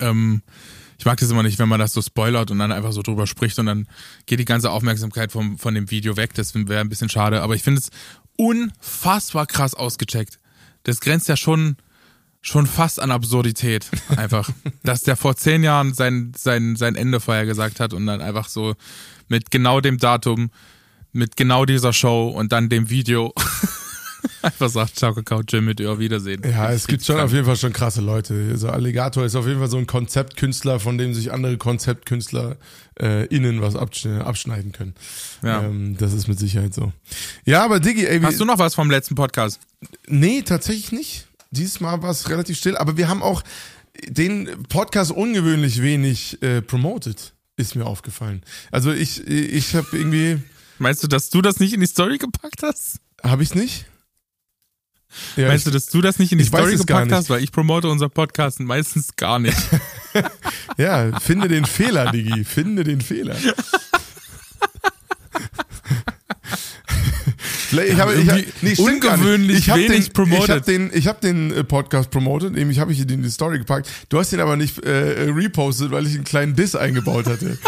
Ähm, 0.00 0.42
ich 0.98 1.04
mag 1.04 1.18
das 1.18 1.30
immer 1.30 1.42
nicht, 1.42 1.58
wenn 1.58 1.68
man 1.68 1.80
das 1.80 1.92
so 1.92 2.00
spoilert 2.00 2.50
und 2.50 2.60
dann 2.60 2.72
einfach 2.72 2.92
so 2.92 3.02
drüber 3.02 3.26
spricht 3.26 3.58
und 3.58 3.66
dann 3.66 3.88
geht 4.26 4.38
die 4.38 4.44
ganze 4.44 4.70
Aufmerksamkeit 4.70 5.32
vom, 5.32 5.58
von 5.58 5.74
dem 5.74 5.90
Video 5.90 6.16
weg. 6.16 6.34
Das 6.34 6.54
wäre 6.54 6.80
ein 6.80 6.88
bisschen 6.88 7.08
schade. 7.08 7.42
Aber 7.42 7.54
ich 7.54 7.62
finde 7.62 7.80
es 7.80 7.90
unfassbar 8.36 9.46
krass 9.46 9.74
ausgecheckt. 9.74 10.38
Das 10.84 11.00
grenzt 11.00 11.28
ja 11.28 11.36
schon 11.36 11.76
schon 12.46 12.66
fast 12.66 13.00
an 13.00 13.10
Absurdität. 13.10 13.90
Einfach. 14.16 14.48
Dass 14.82 15.02
der 15.02 15.16
vor 15.16 15.36
zehn 15.36 15.62
Jahren 15.62 15.94
sein, 15.94 16.32
sein, 16.36 16.76
sein 16.76 16.94
Ende 16.94 17.20
vorher 17.20 17.44
gesagt 17.44 17.80
hat 17.80 17.92
und 17.92 18.06
dann 18.06 18.20
einfach 18.20 18.48
so 18.48 18.74
mit 19.28 19.50
genau 19.50 19.80
dem 19.80 19.98
Datum, 19.98 20.50
mit 21.12 21.36
genau 21.36 21.64
dieser 21.64 21.92
Show 21.92 22.28
und 22.28 22.52
dann 22.52 22.68
dem 22.68 22.88
Video 22.88 23.32
einfach 24.42 24.68
sagt, 24.68 24.96
ciao 24.96 25.12
Kakao 25.12 25.42
Jim 25.48 25.64
mit 25.64 25.80
ihr 25.80 25.90
auf 25.90 25.98
Wiedersehen. 25.98 26.42
Ja, 26.44 26.70
es 26.70 26.86
gibt 26.86 27.04
schon 27.04 27.16
Krank. 27.16 27.26
auf 27.26 27.32
jeden 27.32 27.46
Fall 27.46 27.56
schon 27.56 27.72
krasse 27.72 28.00
Leute. 28.00 28.48
Also 28.52 28.68
Alligator 28.68 29.24
ist 29.24 29.34
auf 29.34 29.46
jeden 29.46 29.58
Fall 29.58 29.70
so 29.70 29.78
ein 29.78 29.88
Konzeptkünstler, 29.88 30.78
von 30.78 30.98
dem 30.98 31.14
sich 31.14 31.32
andere 31.32 31.56
Konzeptkünstler 31.56 32.56
äh, 33.00 33.26
innen 33.26 33.60
was 33.60 33.74
abschne 33.74 34.24
abschneiden 34.24 34.70
können. 34.70 34.94
Ja. 35.42 35.64
Ähm, 35.64 35.96
das 35.98 36.12
ist 36.12 36.28
mit 36.28 36.38
Sicherheit 36.38 36.74
so. 36.74 36.92
Ja, 37.44 37.64
aber 37.64 37.80
Diggi, 37.80 38.06
ey, 38.06 38.20
Hast 38.20 38.38
du 38.38 38.44
noch 38.44 38.58
was 38.58 38.76
vom 38.76 38.88
letzten 38.88 39.16
Podcast? 39.16 39.58
Nee, 40.06 40.42
tatsächlich 40.42 40.92
nicht. 40.92 41.25
Dieses 41.50 41.80
Mal 41.80 42.02
war 42.02 42.10
es 42.10 42.28
relativ 42.28 42.58
still, 42.58 42.76
aber 42.76 42.96
wir 42.96 43.08
haben 43.08 43.22
auch 43.22 43.42
den 44.06 44.64
Podcast 44.68 45.10
ungewöhnlich 45.10 45.80
wenig 45.82 46.42
äh, 46.42 46.60
promoted, 46.60 47.34
ist 47.56 47.76
mir 47.76 47.86
aufgefallen. 47.86 48.42
Also 48.70 48.92
ich, 48.92 49.26
ich 49.26 49.74
habe 49.74 49.88
irgendwie, 49.92 50.42
Meinst 50.78 51.02
du, 51.02 51.08
dass 51.08 51.30
du 51.30 51.40
das 51.40 51.58
nicht 51.58 51.72
in 51.72 51.80
die 51.80 51.86
Story 51.86 52.18
gepackt 52.18 52.62
hast? 52.62 52.98
habe 53.22 53.42
ich 53.42 53.54
nicht? 53.54 53.86
Ja, 55.36 55.48
Meinst 55.48 55.66
du, 55.66 55.70
dass 55.70 55.86
du 55.86 56.02
das 56.02 56.18
nicht 56.18 56.32
in 56.32 56.38
die 56.38 56.44
ich 56.44 56.48
Story 56.48 56.76
gepackt 56.76 57.12
hast? 57.12 57.30
Weil 57.30 57.42
ich 57.42 57.50
promote 57.50 57.88
unser 57.88 58.08
Podcast 58.08 58.60
meistens 58.60 59.16
gar 59.16 59.38
nicht. 59.38 59.56
ja, 60.76 61.18
finde 61.20 61.48
den 61.48 61.64
Fehler, 61.64 62.12
Digi, 62.12 62.44
finde 62.44 62.84
den 62.84 63.00
Fehler. 63.00 63.36
Ich 67.72 67.98
habe, 67.98 68.14
ich 68.14 68.28
hab, 68.28 68.36
irgendwie 68.38 68.52
nee, 68.62 68.74
ungewöhnlich 68.78 69.58
ich 69.58 69.70
hab 69.70 69.76
wenig 69.76 69.90
den, 69.90 70.02
Ich 70.02 70.12
promoted. 70.12 70.48
habe 70.48 70.60
den, 70.60 70.90
ich 70.94 71.06
hab 71.08 71.20
den 71.20 71.50
äh, 71.52 71.64
Podcast 71.64 72.10
promotet, 72.10 72.52
nämlich 72.52 72.78
habe 72.78 72.92
ich 72.92 73.00
ihn 73.00 73.08
in 73.08 73.22
die 73.22 73.30
Story 73.30 73.58
gepackt. 73.58 73.88
Du 74.08 74.18
hast 74.18 74.32
ihn 74.32 74.40
aber 74.40 74.56
nicht 74.56 74.78
äh, 74.84 75.30
repostet, 75.30 75.90
weil 75.90 76.06
ich 76.06 76.14
einen 76.14 76.24
kleinen 76.24 76.54
Diss 76.54 76.74
eingebaut 76.76 77.26
hatte. 77.26 77.58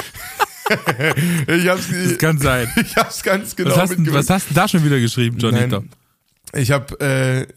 ich 1.48 1.68
hab's, 1.68 1.86
Das 1.90 2.18
kann 2.18 2.38
sein. 2.38 2.68
ich 2.76 2.96
hab's 2.96 3.22
ganz 3.22 3.56
genau 3.56 3.70
Was 3.70 3.90
hast, 3.90 4.12
was 4.12 4.30
hast 4.30 4.50
du 4.50 4.54
da 4.54 4.68
schon 4.68 4.84
wieder 4.84 5.00
geschrieben, 5.00 5.38
Johnny? 5.38 5.66
Nein. 5.66 5.88
Ich 6.54 6.70
habe 6.70 6.98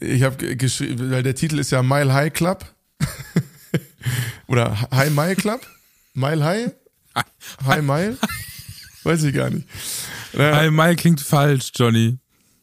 äh, 0.00 0.04
ich 0.04 0.22
hab 0.22 0.38
ge- 0.38 0.56
geschrieben, 0.56 1.10
weil 1.10 1.22
der 1.22 1.34
Titel 1.34 1.58
ist 1.58 1.70
ja 1.70 1.82
Mile 1.82 2.12
High 2.12 2.32
Club. 2.32 2.64
Oder 4.48 4.78
High 4.90 5.10
Mile 5.10 5.36
Club? 5.36 5.60
Mile 6.14 6.44
High? 6.44 6.70
High 7.66 7.82
Mile? 7.82 8.16
Weiß 9.04 9.22
ich 9.22 9.34
gar 9.34 9.50
nicht. 9.50 9.66
Hi 10.36 10.70
Mile 10.70 10.96
klingt 10.96 11.20
falsch, 11.20 11.72
Johnny. 11.74 12.18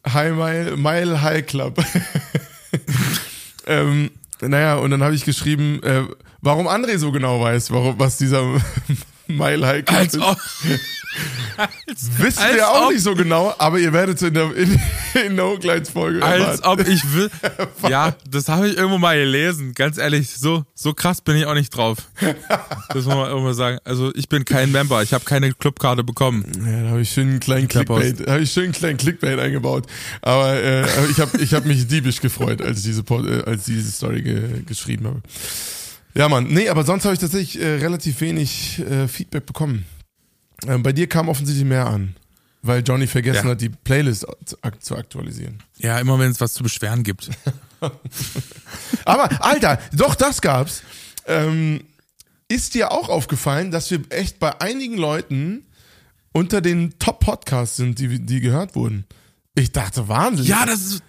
Hi 0.06 0.30
Mile, 0.30 0.76
Mile 0.76 1.22
High 1.22 1.46
Club. 1.46 1.78
ähm, 3.66 4.10
naja, 4.40 4.76
und 4.76 4.90
dann 4.90 5.02
habe 5.02 5.14
ich 5.14 5.24
geschrieben, 5.24 5.82
äh, 5.82 6.04
warum 6.40 6.66
André 6.68 6.98
so 6.98 7.12
genau 7.12 7.40
weiß, 7.40 7.70
warum, 7.70 7.98
was 7.98 8.16
dieser 8.16 8.42
Mile 9.36 9.66
High 9.66 9.84
Als 9.88 10.18
ob, 10.18 10.38
Wissen 12.18 12.38
als 12.42 12.54
wir 12.54 12.68
auch 12.70 12.86
ob- 12.86 12.92
nicht 12.92 13.02
so 13.02 13.14
genau, 13.14 13.54
aber 13.58 13.78
ihr 13.78 13.92
werdet 13.92 14.16
es 14.16 14.22
in 14.22 14.34
der, 14.34 14.54
in, 14.54 14.80
in 15.26 15.36
der 15.36 15.46
Hochgleitsfolge 15.46 16.22
als 16.22 16.62
ob 16.62 16.86
ich 16.86 17.02
will. 17.12 17.30
Ja, 17.88 18.14
das 18.28 18.48
habe 18.48 18.68
ich 18.68 18.76
irgendwo 18.76 18.98
mal 18.98 19.16
gelesen. 19.18 19.72
Ganz 19.74 19.98
ehrlich, 19.98 20.30
so, 20.30 20.64
so 20.74 20.92
krass 20.94 21.20
bin 21.20 21.36
ich 21.36 21.46
auch 21.46 21.54
nicht 21.54 21.70
drauf. 21.70 21.98
Das 22.92 23.04
muss 23.04 23.14
man 23.14 23.28
irgendwo 23.28 23.52
sagen. 23.52 23.78
Also 23.84 24.12
ich 24.14 24.28
bin 24.28 24.44
kein 24.44 24.72
Member, 24.72 25.02
ich 25.02 25.12
habe 25.14 25.24
keine 25.24 25.52
Clubkarte 25.52 26.02
bekommen. 26.02 26.44
Ja, 26.66 26.82
da 26.82 26.88
habe 26.90 27.00
ich 27.02 27.10
schön 27.10 27.28
einen 27.28 27.40
kleinen. 27.40 27.68
Clickbait, 27.68 28.26
habe 28.28 28.40
ich 28.40 28.50
schön 28.52 28.64
einen 28.64 28.72
kleinen 28.72 28.96
Clickbait 28.96 29.38
eingebaut. 29.38 29.86
Aber 30.22 30.54
äh, 30.54 30.84
ich 31.10 31.20
habe 31.20 31.38
ich 31.38 31.54
hab 31.54 31.64
mich 31.66 31.86
diebisch 31.86 32.20
gefreut, 32.20 32.60
als 32.62 32.78
ich 32.78 32.84
diese, 32.84 33.02
äh, 33.02 33.44
als 33.44 33.64
diese 33.64 33.90
Story 33.92 34.22
ge 34.22 34.62
geschrieben 34.66 35.06
habe. 35.06 35.22
Ja, 36.14 36.28
Mann. 36.28 36.48
Nee, 36.48 36.68
aber 36.68 36.84
sonst 36.84 37.04
habe 37.04 37.14
ich 37.14 37.20
tatsächlich 37.20 37.62
äh, 37.62 37.76
relativ 37.76 38.20
wenig 38.20 38.78
äh, 38.80 39.06
Feedback 39.08 39.46
bekommen. 39.46 39.84
Ähm, 40.66 40.82
bei 40.82 40.92
dir 40.92 41.06
kam 41.08 41.28
offensichtlich 41.28 41.66
mehr 41.66 41.86
an, 41.86 42.16
weil 42.62 42.82
Johnny 42.86 43.06
vergessen 43.06 43.44
Ja. 43.46 43.50
hat, 43.52 43.60
die 43.60 43.68
Playlist 43.68 44.26
zu, 44.44 44.56
zu 44.80 44.96
aktualisieren. 44.96 45.62
Ja, 45.78 45.98
immer 45.98 46.18
wenn 46.18 46.30
es 46.30 46.40
was 46.40 46.52
zu 46.52 46.62
beschweren 46.62 47.02
gibt. 47.04 47.30
Aber, 49.04 49.42
Alter, 49.44 49.78
doch, 49.92 50.14
das 50.14 50.40
gab's. 50.40 50.82
Ähm, 51.26 51.84
ist 52.48 52.74
dir 52.74 52.90
auch 52.90 53.08
aufgefallen, 53.08 53.70
dass 53.70 53.90
wir 53.90 54.00
echt 54.10 54.38
bei 54.40 54.60
einigen 54.60 54.96
Leuten 54.96 55.64
unter 56.32 56.60
den 56.60 56.98
Top-Podcasts 56.98 57.76
sind, 57.76 57.98
die, 57.98 58.18
die 58.20 58.40
gehört 58.40 58.74
wurden? 58.74 59.04
Ich 59.54 59.72
dachte, 59.72 60.08
Wahnsinn. 60.08 60.46
Ja, 60.46 60.66
das 60.66 60.80
ist, 60.80 61.02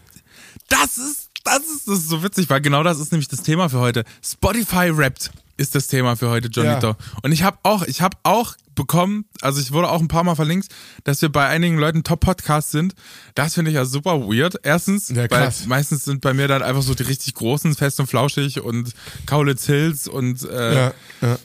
das 0.69 0.97
ist, 0.97 1.29
das 1.43 1.59
ist, 1.59 1.87
das 1.87 1.99
ist 1.99 2.09
so 2.09 2.23
witzig, 2.23 2.49
weil 2.49 2.61
genau 2.61 2.83
das 2.83 2.99
ist 2.99 3.11
nämlich 3.11 3.27
das 3.27 3.41
Thema 3.41 3.69
für 3.69 3.79
heute. 3.79 4.03
Spotify 4.21 4.89
rappt 4.89 5.31
ist 5.57 5.75
das 5.75 5.87
Thema 5.87 6.15
für 6.15 6.29
heute, 6.29 6.47
Johnito. 6.47 6.87
Ja. 6.87 6.97
Und 7.21 7.31
ich 7.31 7.43
habe 7.43 7.57
auch, 7.63 7.83
ich 7.83 8.01
habe 8.01 8.17
auch 8.23 8.55
bekommen, 8.73 9.25
also 9.41 9.61
ich 9.61 9.71
wurde 9.71 9.89
auch 9.89 9.99
ein 9.99 10.07
paar 10.07 10.23
Mal 10.23 10.35
verlinkt, 10.35 10.69
dass 11.03 11.21
wir 11.21 11.29
bei 11.29 11.47
einigen 11.47 11.77
Leuten 11.77 12.03
Top-Podcasts 12.03 12.71
sind. 12.71 12.95
Das 13.35 13.53
finde 13.53 13.69
ich 13.69 13.75
ja 13.75 13.85
super 13.85 14.21
weird. 14.21 14.55
Erstens, 14.63 15.09
Ja, 15.09 15.29
weil 15.29 15.53
meistens 15.67 16.05
sind 16.05 16.21
bei 16.21 16.33
mir 16.33 16.47
dann 16.47 16.63
einfach 16.63 16.81
so 16.81 16.95
die 16.95 17.03
richtig 17.03 17.35
großen, 17.35 17.75
fest 17.75 17.99
und 17.99 18.07
flauschig 18.07 18.61
und 18.61 18.93
Kaulitz 19.25 19.65
Hills 19.65 20.07
und 20.07 20.43
äh, 20.43 20.75
ja. 20.75 20.93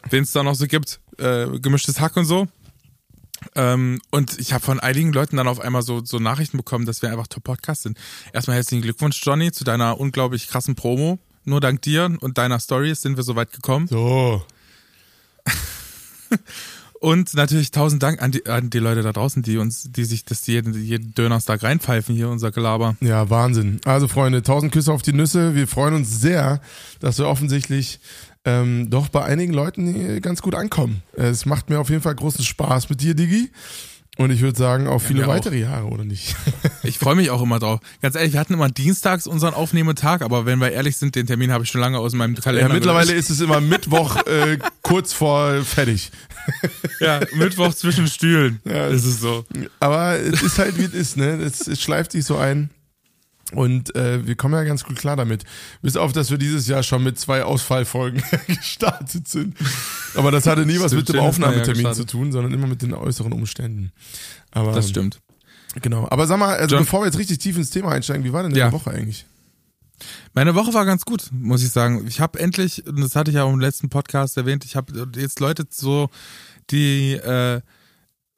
wen 0.09 0.23
es 0.23 0.33
da 0.33 0.43
noch 0.43 0.55
so 0.55 0.67
gibt, 0.67 1.01
äh, 1.19 1.47
gemischtes 1.59 2.01
Hack 2.01 2.17
und 2.17 2.25
so. 2.25 2.49
Ähm, 3.55 4.01
und 4.11 4.39
ich 4.39 4.53
habe 4.53 4.65
von 4.65 4.81
einigen 4.81 5.13
Leuten 5.13 5.37
dann 5.37 5.49
auf 5.49 5.61
einmal 5.61 5.83
so, 5.83 6.05
so 6.05 6.19
Nachrichten 6.19 6.57
bekommen, 6.57 6.87
dass 6.87 7.03
wir 7.03 7.11
einfach 7.11 7.27
Top-Podcast 7.27 7.83
sind. 7.83 7.99
Erstmal 8.33 8.57
herzlichen 8.57 8.83
Glückwunsch, 8.83 9.21
Johnny, 9.23 9.53
zu 9.53 9.65
deiner 9.65 9.99
unglaublich 10.01 10.49
krassen 10.49 10.75
Promo. 10.75 11.19
Nur 11.45 11.61
dank 11.61 11.83
dir 11.83 12.17
und 12.21 12.39
deiner 12.39 12.59
Stories 12.59 13.03
sind 13.03 13.17
wir 13.17 13.23
so 13.23 13.37
weit 13.37 13.53
gekommen. 13.53 13.87
So. 13.87 14.43
Und 17.01 17.35
natürlich 17.35 17.71
tausend 17.71 18.03
Dank 18.03 18.23
an 18.23 18.33
die, 18.33 18.47
an 18.47 18.71
die 18.71 18.79
Leute 18.79 19.03
da 19.03 19.13
draußen, 19.13 19.43
die 19.43 19.59
uns, 19.59 19.93
die 19.93 20.05
sich 20.05 20.25
das 20.25 20.47
jeden, 20.47 20.75
jeden 20.75 21.15
Dönerstag 21.15 21.63
reinpfeifen 21.63 22.15
hier, 22.15 22.29
unser 22.29 22.51
Gelaber. 22.51 22.97
Ja, 23.01 23.29
Wahnsinn. 23.29 23.81
Also, 23.85 24.09
Freunde, 24.09 24.43
tausend 24.43 24.73
Küsse 24.73 24.93
auf 24.93 25.03
die 25.03 25.13
Nüsse. 25.13 25.55
Wir 25.55 25.69
freuen 25.69 25.95
uns 25.95 26.21
sehr, 26.21 26.61
dass 27.01 27.19
wir 27.19 27.29
offensichtlich 27.29 28.01
ähm, 28.47 28.89
doch 28.89 29.09
bei 29.09 29.25
einigen 29.25 29.53
Leuten 29.53 30.23
ganz 30.23 30.41
gut 30.41 30.55
ankommen. 30.55 31.03
Es 31.13 31.45
macht 31.45 31.69
mir 31.69 31.79
auf 31.81 31.91
jeden 31.91 32.03
Fall 32.03 32.15
großen 32.15 32.45
Spaß 32.45 32.89
mit 32.89 33.03
dir, 33.03 33.15
Digi. 33.15 33.51
Und 34.19 34.31
ich 34.31 34.41
würde 34.41 34.57
sagen, 34.57 34.87
auf 34.87 35.03
viele 35.03 35.21
mir 35.21 35.27
auch. 35.27 35.35
weitere 35.35 35.59
Jahre, 35.61 35.87
oder 35.87 36.05
nicht? 36.05 36.35
Ich 36.83 36.99
freue 37.01 37.17
mich 37.17 37.31
auch 37.31 37.43
immer 37.43 37.59
drauf. 37.59 37.81
Ganz 38.01 38.15
ehrlich, 38.15 38.33
wir 38.33 38.39
hatten 38.39 38.55
immer 38.55 38.69
dienstags 38.69 39.27
unseren 39.27 39.55
Aufnehmetag, 39.55 40.23
aber 40.23 40.47
wenn 40.47 40.61
wir 40.61 40.71
ehrlich 40.71 40.97
sind, 40.97 41.17
den 41.17 41.27
Termin 41.27 41.51
habe 41.51 41.65
ich 41.65 41.71
schon 41.71 41.81
lange 41.81 41.99
aus 41.99 42.13
meinem 42.13 42.37
Kalender. 42.37 42.69
Ja, 42.69 42.73
mittlerweile 42.73 43.09
gelöscht. 43.09 43.29
ist 43.29 43.31
es 43.31 43.41
immer 43.41 43.61
Mittwoch 43.61 44.25
äh, 44.27 44.57
kurz 44.83 45.13
vor 45.13 45.65
fertig. 45.65 46.13
ja, 47.01 47.19
Mittwoch 47.35 47.75
zwischen 47.75 48.07
Stühlen. 48.07 48.61
Ja. 48.65 48.87
ist 48.87 49.05
es 49.05 49.21
so. 49.21 49.45
Aber 49.81 50.17
es 50.17 50.43
ist 50.43 50.61
halt, 50.61 50.79
wie 50.79 50.85
es 50.85 50.95
ist, 50.95 51.17
ne? 51.17 51.41
Es, 51.43 51.67
es 51.67 51.83
schleift 51.83 52.13
sich 52.13 52.25
so 52.25 52.37
ein. 52.37 52.71
Und 53.53 53.95
äh, 53.95 54.27
wir 54.27 54.35
kommen 54.35 54.55
ja 54.55 54.65
ganz 54.65 54.83
gut 54.85 54.97
klar 54.97 55.15
damit. 55.17 55.45
Bis 55.81 55.97
auf, 55.97 56.13
dass 56.13 56.31
wir 56.31 56.39
dieses 56.39 56.67
Jahr 56.67 56.83
schon 56.83 57.05
mit 57.05 57.19
zwei 57.19 57.45
Ausfallfolgen 57.45 58.23
gestartet 58.49 59.29
sind. 59.29 59.57
Aber 60.17 60.33
das 60.33 60.47
hatte 60.47 60.67
nie 60.67 60.81
was 60.81 60.87
Stimmt, 60.93 61.03
mit 61.03 61.09
dem 61.11 61.17
ja 61.17 61.23
Aufnahmetermin 61.23 61.95
zu 61.95 62.05
tun, 62.07 62.33
sondern 62.33 62.53
immer 62.53 62.67
mit 62.67 62.83
den 62.83 62.93
äußeren 62.93 63.33
Umständen. 63.33 63.93
Aber, 64.51 64.73
Das 64.73 64.89
stimmt. 64.89 65.21
Genau. 65.81 66.09
Aber 66.11 66.27
sag 66.27 66.39
mal, 66.39 66.57
also 66.57 66.75
John- 66.75 66.85
bevor 66.85 67.03
wir 67.03 67.07
jetzt 67.07 67.19
richtig 67.19 67.39
tief 67.39 67.57
ins 67.57 67.71
Thema 67.71 67.93
einsteigen, 67.93 68.25
wie 68.25 68.33
war 68.33 68.43
denn 68.43 68.53
Ja. 68.53 68.65
deine 68.65 68.73
Woche 68.73 68.91
eigentlich? 68.91 69.27
Meine 70.35 70.55
Woche 70.55 70.75
war 70.75 70.85
ganz 70.85 71.05
gut, 71.05 71.29
muss 71.33 71.63
ich 71.63 71.71
sagen. 71.71 72.05
Ich 72.09 72.21
habe 72.21 72.39
endlich, 72.39 72.85
und 72.87 73.01
das 73.01 73.15
hatte 73.15 73.31
ich 73.31 73.37
ja 73.37 73.45
auch 73.45 73.53
im 73.53 73.61
letzten 73.61 73.89
Podcast 73.91 74.37
erwähnt, 74.37 74.65
ich 74.65 74.75
habe 74.77 75.07
jetzt 75.17 75.39
Leute 75.41 75.67
so 75.71 76.11
die 76.71 77.13
äh, 77.13 77.61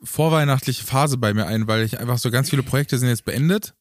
vorweihnachtliche 0.02 0.84
Phase 0.84 1.16
bei 1.16 1.34
mir 1.34 1.46
ein, 1.46 1.66
weil 1.66 1.82
ich 1.82 1.98
einfach 1.98 2.18
so 2.18 2.30
ganz 2.30 2.50
viele 2.50 2.62
Projekte 2.62 2.98
sind 2.98 3.08
jetzt 3.08 3.24
beendet. 3.24 3.74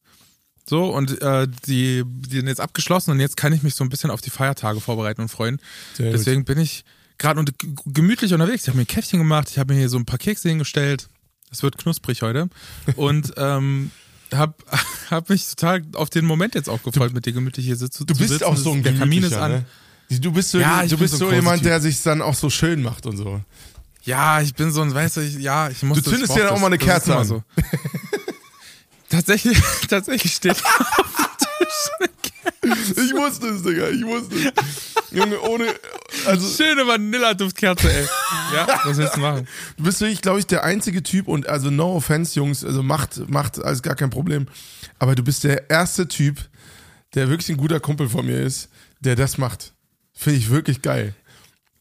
So, 0.68 0.86
und 0.86 1.22
äh, 1.22 1.48
die, 1.66 2.04
die 2.04 2.36
sind 2.36 2.46
jetzt 2.46 2.60
abgeschlossen 2.60 3.10
und 3.12 3.20
jetzt 3.20 3.36
kann 3.36 3.52
ich 3.52 3.62
mich 3.62 3.74
so 3.74 3.84
ein 3.84 3.88
bisschen 3.88 4.10
auf 4.10 4.20
die 4.20 4.30
Feiertage 4.30 4.80
vorbereiten 4.80 5.22
und 5.22 5.28
freuen. 5.28 5.60
Sehr 5.94 6.06
gut. 6.10 6.14
Deswegen 6.18 6.44
bin 6.44 6.58
ich 6.58 6.84
gerade 7.16 7.40
und 7.40 7.54
gemütlich 7.86 8.34
unterwegs. 8.34 8.62
Ich 8.64 8.68
habe 8.68 8.76
mir 8.76 8.84
ein 8.84 8.86
Käffchen 8.86 9.18
gemacht, 9.18 9.48
ich 9.50 9.58
habe 9.58 9.72
mir 9.72 9.80
hier 9.80 9.88
so 9.88 9.96
ein 9.96 10.04
paar 10.04 10.18
Kekse 10.18 10.48
hingestellt. 10.48 11.08
Es 11.50 11.62
wird 11.62 11.78
knusprig 11.78 12.20
heute. 12.22 12.50
Und 12.96 13.32
ähm, 13.36 13.90
hab, 14.32 14.62
hab 15.10 15.30
mich 15.30 15.48
total 15.48 15.82
auf 15.94 16.10
den 16.10 16.26
Moment 16.26 16.54
jetzt 16.54 16.68
auch 16.68 16.82
gefreut, 16.82 17.14
mit 17.14 17.24
dir 17.24 17.32
gemütlich 17.32 17.64
hier 17.64 17.76
sitzen. 17.76 18.06
Du 18.06 18.14
bist 18.14 18.30
sitzen. 18.30 18.44
auch 18.44 18.56
so 18.56 18.72
ein 18.72 18.82
Der 18.82 18.94
Kamin 18.94 19.24
ist 19.24 19.34
an. 19.34 19.52
Ne? 19.52 19.64
Du 20.20 20.32
bist 20.32 20.50
so, 20.50 20.58
Ja, 20.58 20.84
du 20.86 20.96
bist 20.96 21.14
so 21.14 21.28
so, 21.28 21.32
jemand, 21.32 21.58
Typ. 21.58 21.68
der 21.68 21.80
sich 21.80 22.02
dann 22.02 22.22
auch 22.22 22.34
so 22.34 22.50
schön 22.50 22.82
macht 22.82 23.06
und 23.06 23.16
so. 23.16 23.40
Ja, 24.04 24.40
ich 24.40 24.54
bin 24.54 24.70
so 24.70 24.80
ein, 24.80 24.94
weißt 24.94 25.18
du, 25.18 25.20
ich, 25.20 25.34
ja, 25.38 25.68
ich 25.68 25.82
muss 25.82 26.02
Du 26.02 26.10
zündest 26.10 26.34
dir 26.34 26.44
dann 26.44 26.54
auch 26.54 26.60
mal 26.60 26.66
eine 26.68 26.78
Kerze 26.78 27.14
an. 27.14 27.26
So. 27.26 27.42
tatsächlich, 29.10 29.58
tatsächlich 29.88 30.32
steht 30.34 30.56
Ich 32.62 33.12
wusste 33.14 33.48
es, 33.48 33.62
Digga, 33.62 33.88
ich 33.88 34.04
wusste 34.04 34.34
es. 34.36 34.94
Junge, 35.10 35.40
ohne, 35.40 35.66
also 36.26 36.46
schöne 36.62 36.86
Vanilladuftkkerze, 36.86 37.90
ey. 37.90 38.06
Ja, 38.54 38.66
was 38.84 38.96
willst 38.98 39.16
du 39.16 39.20
machen? 39.20 39.48
Du 39.76 39.84
bist 39.84 40.00
wirklich, 40.00 40.20
glaube 40.20 40.38
ich, 40.38 40.46
der 40.46 40.64
einzige 40.64 41.02
Typ 41.02 41.28
und 41.28 41.48
also 41.48 41.70
no 41.70 41.96
offense, 41.96 42.34
Jungs, 42.38 42.64
also 42.64 42.82
macht, 42.82 43.28
macht 43.30 43.62
alles 43.62 43.82
gar 43.82 43.94
kein 43.94 44.10
Problem. 44.10 44.46
Aber 44.98 45.14
du 45.14 45.22
bist 45.22 45.44
der 45.44 45.70
erste 45.70 46.08
Typ, 46.08 46.38
der 47.14 47.30
wirklich 47.30 47.48
ein 47.48 47.56
guter 47.56 47.80
Kumpel 47.80 48.08
von 48.08 48.26
mir 48.26 48.40
ist, 48.42 48.68
der 49.00 49.16
das 49.16 49.38
macht. 49.38 49.72
Finde 50.12 50.38
ich 50.38 50.50
wirklich 50.50 50.82
geil. 50.82 51.14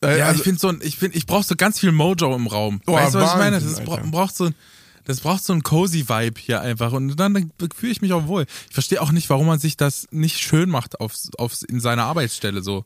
Äh, 0.01 0.19
Ja, 0.19 0.27
also, 0.27 0.37
ich 0.37 0.43
finde 0.43 0.59
so 0.59 0.69
ein, 0.69 0.79
ich 0.81 0.97
finde, 0.97 1.17
ich 1.17 1.25
brauche 1.25 1.43
so 1.43 1.55
ganz 1.55 1.79
viel 1.79 1.91
Mojo 1.91 2.33
im 2.35 2.47
Raum. 2.47 2.81
Oh, 2.85 2.93
weißt 2.93 3.15
du, 3.15 3.19
was 3.19 3.31
ich 3.31 3.37
meine? 3.37 3.55
Wahnsinn, 3.57 3.75
Das 3.75 3.83
bra 3.83 3.95
Alter. 3.95 4.07
braucht 4.07 4.35
so 4.37 4.45
ein, 4.45 4.55
das 5.07 5.21
braucht 5.21 5.43
so 5.43 5.53
ein 5.53 5.63
cozy 5.63 6.07
Vibe 6.09 6.39
hier 6.39 6.61
einfach 6.61 6.91
und 6.91 7.15
dann 7.15 7.51
fühle 7.75 7.91
ich 7.91 8.01
mich 8.01 8.13
auch 8.13 8.27
wohl. 8.27 8.45
Ich 8.67 8.73
verstehe 8.73 9.01
auch 9.01 9.11
nicht, 9.11 9.29
warum 9.29 9.47
man 9.47 9.57
sich 9.57 9.77
das 9.77 10.05
nicht 10.11 10.37
schön 10.39 10.69
macht 10.69 10.99
auf, 10.99 11.13
auf 11.37 11.55
in 11.67 11.79
seiner 11.79 12.03
Arbeitsstelle 12.03 12.61
so. 12.61 12.85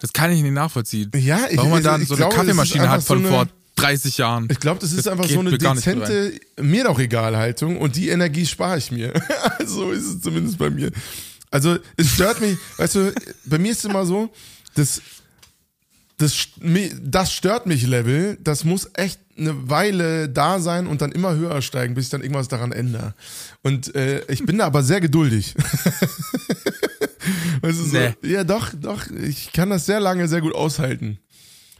Das 0.00 0.12
kann 0.12 0.30
ich 0.32 0.42
nicht 0.42 0.52
nachvollziehen. 0.52 1.10
Ja, 1.14 1.46
ich- 1.48 1.56
warum 1.56 1.70
man 1.70 1.78
ich- 1.78 1.84
dann 1.84 2.04
so 2.04 2.16
glaube, 2.16 2.34
eine 2.34 2.42
Kaffeemaschine 2.42 2.90
hat 2.90 3.02
von 3.04 3.18
so 3.22 3.28
eine- 3.28 3.36
vor 3.36 3.48
30 3.76 4.18
Jahren. 4.18 4.48
ich 4.50 4.60
glaube, 4.60 4.80
das 4.80 4.90
ist 4.90 5.06
das 5.06 5.06
einfach 5.06 5.28
so 5.28 5.40
eine 5.40 5.56
dezente, 5.56 6.32
mir 6.60 6.84
doch 6.84 6.98
egal 6.98 7.36
Haltung 7.36 7.78
und 7.78 7.96
die 7.96 8.08
Energie 8.10 8.44
spare 8.44 8.76
ich 8.76 8.90
mir. 8.90 9.12
so 9.64 9.90
ist 9.92 10.04
es 10.06 10.20
zumindest 10.20 10.58
bei 10.58 10.68
mir. 10.70 10.90
Also 11.52 11.78
es 11.96 12.08
stört 12.14 12.40
mich, 12.40 12.58
weißt 12.78 12.94
du, 12.96 13.14
bei 13.46 13.58
mir 13.58 13.72
ist 13.72 13.78
es 13.78 13.84
immer 13.84 14.04
so, 14.04 14.28
das, 14.74 15.00
das, 16.20 16.48
das 17.02 17.32
stört 17.32 17.66
mich 17.66 17.86
Level, 17.86 18.36
das 18.42 18.64
muss 18.64 18.90
echt 18.94 19.20
eine 19.38 19.70
Weile 19.70 20.28
da 20.28 20.60
sein 20.60 20.86
und 20.86 21.00
dann 21.00 21.12
immer 21.12 21.34
höher 21.34 21.62
steigen, 21.62 21.94
bis 21.94 22.04
ich 22.04 22.10
dann 22.10 22.20
irgendwas 22.20 22.48
daran 22.48 22.72
ändere. 22.72 23.14
Und 23.62 23.94
äh, 23.94 24.22
ich 24.30 24.44
bin 24.44 24.58
da 24.58 24.66
aber 24.66 24.82
sehr 24.82 25.00
geduldig. 25.00 25.54
weißt 27.62 27.78
du, 27.78 27.84
so, 27.84 27.96
Nee. 27.96 28.14
Ja, 28.22 28.44
doch, 28.44 28.70
doch, 28.78 29.10
ich 29.10 29.52
kann 29.52 29.70
das 29.70 29.86
sehr 29.86 30.00
lange 30.00 30.28
sehr 30.28 30.42
gut 30.42 30.54
aushalten. 30.54 31.18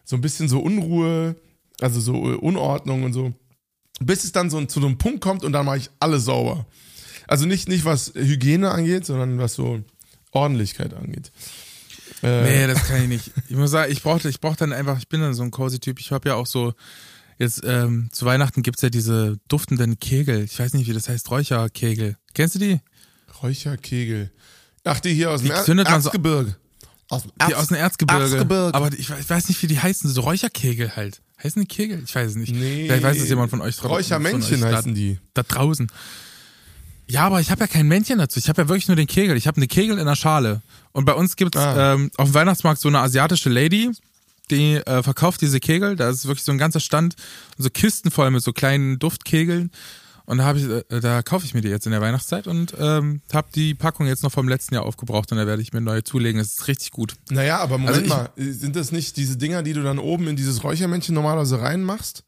So 0.04 0.16
ein 0.16 0.22
bisschen 0.22 0.48
so 0.48 0.60
Unruhe, 0.60 1.36
also 1.82 2.00
so 2.00 2.32
äh, 2.32 2.36
Unordnung 2.36 3.02
und 3.02 3.12
so. 3.12 3.34
Bis 4.00 4.24
es 4.24 4.32
dann 4.32 4.48
so 4.48 4.64
zu 4.64 4.80
so 4.80 4.86
einem 4.86 4.96
Punkt 4.96 5.20
kommt 5.20 5.44
und 5.44 5.52
dann 5.52 5.66
mache 5.66 5.76
ich 5.76 5.90
alles 6.00 6.24
sauber. 6.24 6.64
Also 7.26 7.44
nicht, 7.44 7.68
nicht 7.68 7.84
was 7.84 8.14
Hygiene 8.14 8.70
angeht, 8.70 9.04
sondern 9.04 9.38
was 9.38 9.52
so 9.52 9.84
Ordentlichkeit 10.32 10.94
angeht. 10.94 11.30
Äh, 12.22 12.42
Nee, 12.42 12.66
das 12.66 12.84
kann 12.86 13.02
ich 13.02 13.08
nicht. 13.08 13.30
Ich 13.48 13.56
muss 13.56 13.70
sagen, 13.70 13.90
ich 13.92 14.02
brauche 14.02 14.28
ich 14.28 14.40
brauch 14.40 14.56
dann 14.56 14.72
einfach, 14.72 14.98
ich 14.98 15.08
bin 15.08 15.20
dann 15.20 15.34
so 15.34 15.42
ein 15.42 15.50
cozy 15.50 15.78
Typ. 15.80 15.98
Ich 16.00 16.12
habe 16.12 16.28
ja 16.28 16.34
auch 16.34 16.46
so, 16.46 16.74
jetzt 17.38 17.62
ähm, 17.64 18.08
zu 18.12 18.26
Weihnachten 18.26 18.62
gibt's 18.62 18.82
ja 18.82 18.90
diese 18.90 19.38
duftenden 19.48 19.98
Kegel. 19.98 20.44
Ich 20.44 20.58
weiß 20.58 20.74
nicht, 20.74 20.88
wie 20.88 20.92
das 20.92 21.08
heißt, 21.08 21.30
Räucherkegel. 21.30 22.16
Kennst 22.34 22.54
du 22.56 22.58
die? 22.58 22.80
Räucherkegel. 23.42 24.30
Ach, 24.84 25.00
die 25.00 25.14
hier 25.14 25.30
aus 25.30 25.42
Die 25.42 25.48
dem 25.48 25.78
er 25.78 25.84
man 25.90 26.00
so- 26.02 26.08
Erzgebirge. 26.08 26.56
Aus 27.08 27.22
dem 27.22 27.32
Die 27.48 27.54
aus 27.54 27.68
dem 27.68 27.76
Erzgebirge. 27.76 28.22
Erzgebirge. 28.24 28.74
Aber 28.74 28.92
ich, 28.92 29.10
ich 29.10 29.30
weiß 29.30 29.48
nicht, 29.48 29.62
wie 29.62 29.66
die 29.66 29.78
heißen, 29.80 30.08
so 30.10 30.20
Räucherkegel 30.22 30.94
halt. 30.96 31.20
Heißen 31.42 31.60
die 31.62 31.66
Kegel? 31.68 32.02
Ich 32.04 32.14
weiß 32.14 32.30
es 32.30 32.36
nicht. 32.36 32.54
Nee. 32.54 32.84
Vielleicht 32.86 33.02
weiß 33.02 33.18
es 33.20 33.28
jemand 33.28 33.50
von 33.50 33.60
euch 33.62 33.76
von 33.76 33.90
Räuchermännchen 33.90 34.62
heißen 34.64 34.94
die. 34.94 35.18
Da 35.34 35.42
draußen. 35.42 35.90
Ja, 37.10 37.26
aber 37.26 37.40
ich 37.40 37.50
habe 37.50 37.60
ja 37.62 37.66
kein 37.66 37.88
Männchen 37.88 38.18
dazu. 38.18 38.38
Ich 38.38 38.48
habe 38.48 38.62
ja 38.62 38.68
wirklich 38.68 38.86
nur 38.88 38.96
den 38.96 39.06
Kegel. 39.06 39.36
Ich 39.36 39.46
habe 39.46 39.56
eine 39.56 39.66
Kegel 39.66 39.98
in 39.98 40.06
der 40.06 40.14
Schale. 40.16 40.62
Und 40.92 41.04
bei 41.04 41.12
uns 41.14 41.36
gibt's 41.36 41.56
Ah. 41.58 41.94
ähm, 41.94 42.10
auf 42.16 42.28
dem 42.30 42.34
Weihnachtsmarkt 42.34 42.80
so 42.80 42.88
eine 42.88 43.00
asiatische 43.00 43.48
Lady, 43.50 43.90
die 44.50 44.74
äh, 44.76 45.02
verkauft 45.02 45.40
diese 45.40 45.58
Kegel. 45.60 45.96
Da 45.96 46.08
ist 46.08 46.26
wirklich 46.26 46.44
so 46.44 46.52
ein 46.52 46.58
ganzer 46.58 46.80
Stand, 46.80 47.16
so 47.58 47.68
Kisten 47.70 48.10
voll 48.10 48.30
mit 48.30 48.42
so 48.42 48.52
kleinen 48.52 48.98
Duftkegeln. 48.98 49.70
Und 50.26 50.38
da, 50.38 50.44
hab 50.44 50.56
ich, 50.56 50.64
äh, 50.64 51.00
da 51.00 51.22
kaufe 51.22 51.44
ich 51.44 51.54
mir 51.54 51.60
die 51.62 51.68
jetzt 51.68 51.86
in 51.86 51.90
der 51.92 52.00
Weihnachtszeit 52.00 52.46
und 52.46 52.72
ähm, 52.78 53.20
habe 53.32 53.48
die 53.52 53.74
Packung 53.74 54.06
jetzt 54.06 54.22
noch 54.22 54.30
vom 54.30 54.46
letzten 54.46 54.74
Jahr 54.76 54.84
aufgebraucht 54.86 55.32
und 55.32 55.38
da 55.38 55.46
werde 55.48 55.60
ich 55.62 55.72
mir 55.72 55.80
neue 55.80 56.04
zulegen. 56.04 56.38
Das 56.40 56.52
ist 56.52 56.68
richtig 56.68 56.92
gut. 56.92 57.14
Naja, 57.30 57.58
aber 57.58 57.78
Moment 57.78 57.96
Also 57.96 58.02
ich- 58.02 58.08
mal, 58.08 58.30
sind 58.36 58.76
das 58.76 58.92
nicht 58.92 59.16
diese 59.16 59.36
Dinger, 59.36 59.64
die 59.64 59.72
du 59.72 59.82
dann 59.82 59.98
oben 59.98 60.28
in 60.28 60.36
dieses 60.36 60.62
Räuchermännchen 60.62 61.16
normalerweise 61.16 61.60
reinmachst? 61.60 62.22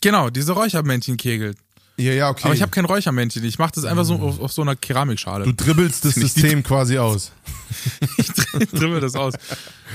Genau, 0.00 0.30
diese 0.30 0.52
Räuchermännchenkegel. 0.52 1.54
Ja, 1.98 2.12
ja, 2.12 2.28
okay. 2.28 2.44
Aber 2.44 2.54
ich 2.54 2.60
habe 2.60 2.70
kein 2.70 2.84
Räuchermännchen. 2.84 3.42
Ich 3.44 3.58
mache 3.58 3.72
das 3.74 3.84
einfach 3.84 4.04
so 4.04 4.16
auf, 4.16 4.38
auf 4.40 4.52
so 4.52 4.60
einer 4.62 4.76
Keramikschale. 4.76 5.44
du 5.44 5.52
dribbelst 5.54 6.04
das 6.04 6.14
System 6.14 6.62
quasi 6.62 6.98
aus. 6.98 7.32
ich 8.18 8.28
dribbel 8.70 9.00
das 9.00 9.14
aus. 9.14 9.32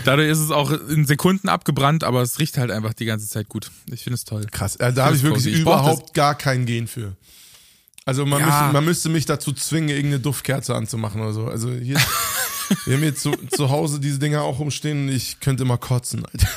Dadurch 0.03 0.29
ist 0.29 0.39
es 0.39 0.49
auch 0.49 0.71
in 0.71 1.05
Sekunden 1.05 1.47
abgebrannt, 1.47 2.03
aber 2.03 2.21
es 2.23 2.39
riecht 2.39 2.57
halt 2.57 2.71
einfach 2.71 2.93
die 2.93 3.05
ganze 3.05 3.27
Zeit 3.27 3.49
gut. 3.49 3.69
Ich 3.91 4.03
finde 4.03 4.15
es 4.15 4.23
toll. 4.25 4.47
Krass, 4.51 4.77
äh, 4.77 4.91
da 4.91 5.05
habe 5.05 5.15
ich 5.15 5.21
wirklich 5.21 5.45
Ich 5.45 5.59
überhaupt 5.59 6.15
gar 6.15 6.33
kein 6.35 6.65
Gen 6.65 6.87
für. 6.87 7.15
Also 8.03 8.25
man, 8.25 8.39
Ja. 8.39 8.47
müsste, 8.47 8.73
man 8.73 8.85
müsste 8.85 9.09
mich 9.09 9.25
dazu 9.27 9.53
zwingen, 9.53 9.89
irgendeine 9.89 10.19
Duftkerze 10.19 10.73
anzumachen 10.73 11.21
oder 11.21 11.33
so. 11.33 11.45
Also 11.45 11.71
hier, 11.71 11.97
wir 12.85 12.95
haben 12.95 13.03
hier 13.03 13.15
zu, 13.15 13.31
zu 13.55 13.69
Hause 13.69 13.99
diese 13.99 14.17
Dinger 14.17 14.41
auch 14.41 14.57
umstehen 14.59 15.07
und 15.07 15.15
ich 15.15 15.39
könnte 15.39 15.65
mal 15.65 15.77
kotzen, 15.77 16.25
Alter. 16.25 16.47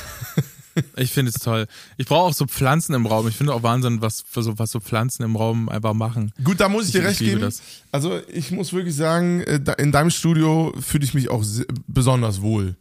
Ich 0.97 1.11
finde 1.11 1.29
es 1.29 1.41
toll. 1.41 1.67
Ich 1.97 2.05
brauche 2.05 2.29
auch 2.29 2.33
so 2.33 2.45
Pflanzen 2.47 2.93
im 2.95 3.05
Raum. 3.05 3.27
Ich 3.27 3.35
finde 3.35 3.53
auch 3.53 3.63
Wahnsinn, 3.63 4.01
was, 4.01 4.25
was 4.33 4.71
so 4.71 4.79
Pflanzen 4.79 5.23
im 5.23 5.35
Raum 5.35 5.69
einfach 5.69 5.93
machen. 5.93 6.33
Gut, 6.43 6.59
da 6.59 6.67
muss 6.69 6.89
ich, 6.89 6.95
Ich- 6.95 7.01
dir 7.01 7.07
recht 7.07 7.19
geben. 7.19 7.41
das. 7.41 7.61
Also 7.91 8.19
ich 8.31 8.51
muss 8.51 8.73
wirklich 8.73 8.95
sagen, 8.95 9.41
äh, 9.41 9.59
in 9.77 9.91
deinem 9.91 10.09
Studio 10.09 10.73
fühle 10.79 11.05
ich 11.05 11.13
mich 11.13 11.29
auch 11.29 11.43
besonders 11.87 12.41
wohl. 12.41 12.75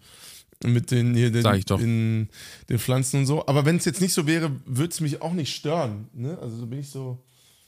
Mit 0.65 0.91
den, 0.91 1.15
hier, 1.15 1.31
den. 1.31 1.45
In, 1.81 2.29
den 2.69 2.79
Pflanzen 2.79 3.21
und 3.21 3.27
so. 3.27 3.47
Aber 3.47 3.65
wenn 3.65 3.77
es 3.77 3.85
jetzt 3.85 4.01
nicht 4.01 4.15
so 4.15 4.27
wäre, 4.27 4.51
würde 4.65 4.91
es 4.93 5.01
mich 5.01 5.21
auch 5.21 5.33
nicht 5.33 5.55
stören. 5.55 6.09
Ne? 6.15 6.39
Also 6.41 6.57
so 6.57 6.67
bin 6.67 6.81
ich 6.81 6.89
so. 6.91 7.23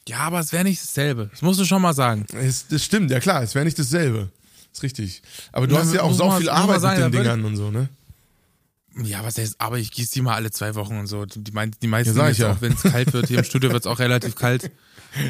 Ja, 0.08 0.18
aber 0.20 0.40
es 0.40 0.52
wäre 0.52 0.64
nicht 0.64 0.80
dasselbe. 0.80 1.28
Das 1.30 1.42
musst 1.42 1.60
du 1.60 1.64
schon 1.64 1.82
mal 1.82 1.92
sagen. 1.94 2.24
Es, 2.32 2.68
das 2.68 2.82
stimmt, 2.84 3.10
ja 3.10 3.20
klar, 3.20 3.42
es 3.42 3.54
wäre 3.54 3.64
nicht 3.64 3.78
dasselbe. 3.78 4.30
Ist 4.72 4.82
richtig. 4.82 5.20
Aber 5.52 5.66
du 5.66 5.74
Na, 5.74 5.80
hast 5.82 5.92
ja 5.94 6.02
auch 6.02 6.12
so 6.14 6.30
viel 6.32 6.48
Arbeit 6.48 6.80
sagen, 6.80 7.02
mit 7.04 7.14
den 7.14 7.22
Dingern 7.22 7.44
und 7.44 7.56
so, 7.56 7.70
ne? 7.70 7.88
Ja, 9.02 9.22
was 9.24 9.36
heißt, 9.38 9.60
aber 9.60 9.78
ich 9.78 9.90
gieße 9.90 10.12
die 10.14 10.22
mal 10.22 10.34
alle 10.34 10.50
zwei 10.50 10.74
Wochen 10.74 10.98
und 10.98 11.06
so. 11.06 11.26
Die, 11.26 11.52
meint, 11.52 11.82
die 11.82 11.86
meisten, 11.86 12.16
Ja, 12.16 12.28
ja. 12.30 12.52
auch 12.52 12.60
wenn 12.60 12.72
es 12.72 12.82
kalt 12.82 13.12
wird, 13.12 13.28
hier 13.28 13.38
im 13.38 13.44
Studio 13.44 13.70
wird 13.72 13.84
es 13.84 13.86
auch 13.86 13.98
relativ 13.98 14.34
kalt 14.36 14.70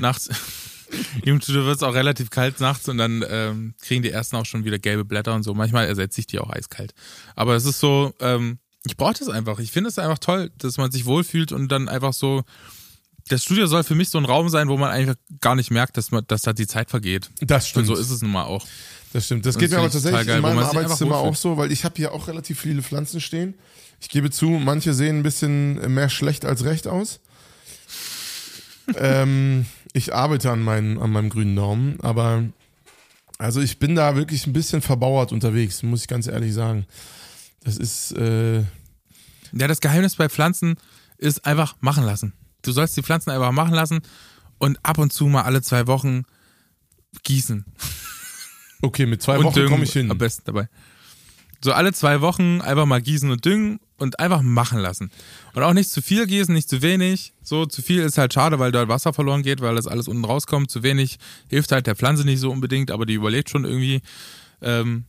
nachts. 0.01 0.29
Hier 1.25 1.33
Im 1.33 1.41
Studio 1.41 1.65
wird 1.65 1.79
es 1.79 1.83
auch 1.83 1.95
relativ 1.95 2.31
kalt 2.31 2.61
nachts 2.61 2.89
und 2.89 2.99
dann 2.99 3.25
ähm, 3.29 3.75
kriegen 3.83 4.05
die 4.05 4.11
ersten 4.11 4.37
auch 4.37 4.47
schon 4.47 4.65
wieder 4.65 4.79
gelbe 4.79 5.05
Blätter 5.05 5.35
und 5.35 5.43
so. 5.43 5.53
Manchmal 5.53 5.87
ersetze 5.87 6.21
ich 6.21 6.29
die 6.29 6.39
auch 6.39 6.49
eiskalt. 6.49 6.95
Aber 7.35 7.57
es 7.57 7.65
ist 7.65 7.81
so, 7.81 8.15
ähm, 8.21 8.59
ich 8.87 8.97
brauche 8.97 9.15
das 9.15 9.29
einfach. 9.29 9.59
Ich 9.59 9.73
finde 9.73 9.89
es 9.89 9.99
einfach 9.99 10.21
toll, 10.21 10.53
dass 10.59 10.77
man 10.77 10.93
sich 10.93 11.05
wohlfühlt 11.05 11.51
und 11.51 11.73
dann 11.73 11.89
einfach 11.89 12.13
so. 12.13 12.45
Das 13.29 13.43
Studio 13.43 13.67
soll 13.67 13.83
für 13.83 13.97
mich 13.97 14.11
so 14.11 14.19
ein 14.19 14.25
Raum 14.25 14.49
sein, 14.49 14.69
wo 14.69 14.77
man 14.77 14.91
einfach 14.93 15.17
gar 15.41 15.57
nicht 15.57 15.73
merkt, 15.73 15.97
dass 15.97 16.13
man, 16.13 16.23
dass 16.29 16.43
da 16.43 16.53
die 16.53 16.69
Zeit 16.69 16.89
vergeht. 16.91 17.31
Das 17.41 17.65
Und 17.65 17.69
stimmt. 17.71 17.87
so 17.89 17.97
ist 17.97 18.11
es 18.11 18.23
nun 18.23 18.31
mal 18.31 18.45
auch. 18.45 18.65
Das 19.13 19.27
stimmt. 19.27 19.47
Das 19.47 19.57
Und 19.57 19.61
geht 19.61 19.71
das 19.71 19.77
mir 19.77 19.83
aber 19.83 19.93
tatsächlich 19.93 20.27
geil, 20.27 20.37
in 20.37 20.43
meinem 20.43 20.59
Arbeitszimmer 20.59 21.17
auch 21.17 21.37
so, 21.37 21.57
weil 21.57 21.73
ich 21.73 21.85
habe 21.85 21.95
hier 21.97 22.13
auch 22.13 22.29
relativ 22.29 22.61
viele 22.61 22.83
Pflanzen 22.83 23.21
stehen. 23.21 23.55
Ich 24.01 24.09
gebe 24.09 24.31
zu, 24.31 24.51
manche 24.51 24.93
sehen 24.93 25.19
ein 25.19 25.23
bisschen 25.23 25.95
mehr 25.95 26.09
schlecht 26.09 26.45
als 26.45 26.65
recht 26.65 26.87
aus. 26.87 27.21
ähm, 28.97 29.67
ich 29.93 30.15
arbeite 30.15 30.51
an, 30.51 30.63
meinen, 30.63 30.99
an 30.99 31.11
meinem 31.11 31.31
grünen 31.31 31.57
Daumen, 31.57 31.99
aber 32.03 32.45
also 33.39 33.61
ich 33.61 33.79
bin 33.79 33.95
da 33.95 34.17
wirklich 34.17 34.47
ein 34.47 34.53
bisschen 34.53 34.83
verbauert 34.83 35.33
unterwegs, 35.33 35.83
muss 35.83 36.03
ich 36.03 36.09
ganz 36.09 36.27
ehrlich 36.27 36.55
sagen. 36.55 36.87
Das 37.65 37.77
ist, 37.77 38.13
äh, 38.13 38.59
Ja, 38.59 39.67
das 39.67 39.81
Geheimnis 39.81 40.17
bei 40.17 40.29
Pflanzen 40.29 40.77
ist 41.19 41.45
einfach 41.45 41.77
machen 41.81 42.05
lassen. 42.05 42.33
Du 42.63 42.73
sollst 42.73 42.97
die 42.97 43.03
Pflanzen 43.03 43.31
einfach 43.31 43.53
machen 43.53 43.75
lassen 43.75 44.01
und 44.59 44.79
ab 44.83 44.99
und 44.99 45.13
zu 45.13 45.27
mal 45.27 45.43
alle 45.43 45.63
zwei 45.63 45.87
Wochen 45.87 46.25
gießen. 47.23 47.65
Okay, 48.83 49.07
mit 49.07 49.23
zwei 49.23 49.39
und 49.39 49.45
Wochen 49.45 49.67
komme 49.67 49.85
ich 49.85 49.93
hin. 49.93 50.11
am 50.11 50.19
besten 50.19 50.43
dabei. 50.47 50.69
So 51.63 51.73
alle 51.73 51.93
zwei 51.93 52.21
Wochen 52.21 52.61
einfach 52.61 52.87
mal 52.87 53.01
gießen 53.01 53.31
und 53.31 53.45
düngen 53.45 53.81
und 53.97 54.21
einfach 54.21 54.43
machen 54.43 54.79
lassen. 54.79 55.11
Und 55.55 55.63
auch 55.63 55.73
nicht 55.73 55.91
zu 55.91 56.03
viel 56.03 56.27
gießen, 56.27 56.55
nicht 56.55 56.69
zu 56.69 56.83
wenig. 56.83 57.33
So 57.43 57.67
zu 57.67 57.83
viel 57.83 58.03
ist 58.03 58.19
halt 58.19 58.35
schade, 58.35 58.59
weil 58.59 58.73
dort 58.73 58.89
Wasser 58.89 59.13
verloren 59.13 59.43
geht, 59.43 59.61
weil 59.61 59.75
das 59.75 59.87
alles 59.87 60.07
unten 60.07 60.25
rauskommt. 60.25 60.71
Zu 60.71 60.83
wenig 60.83 61.19
hilft 61.49 61.73
halt 61.73 61.87
der 61.87 61.97
Pflanze 61.97 62.25
nicht 62.25 62.41
so 62.41 62.51
unbedingt, 62.51 62.91
aber 62.91 63.07
die 63.07 63.15
überlebt 63.15 63.49
schon 63.51 63.65
irgendwie. 63.65 64.03
Ähm, 64.61 65.07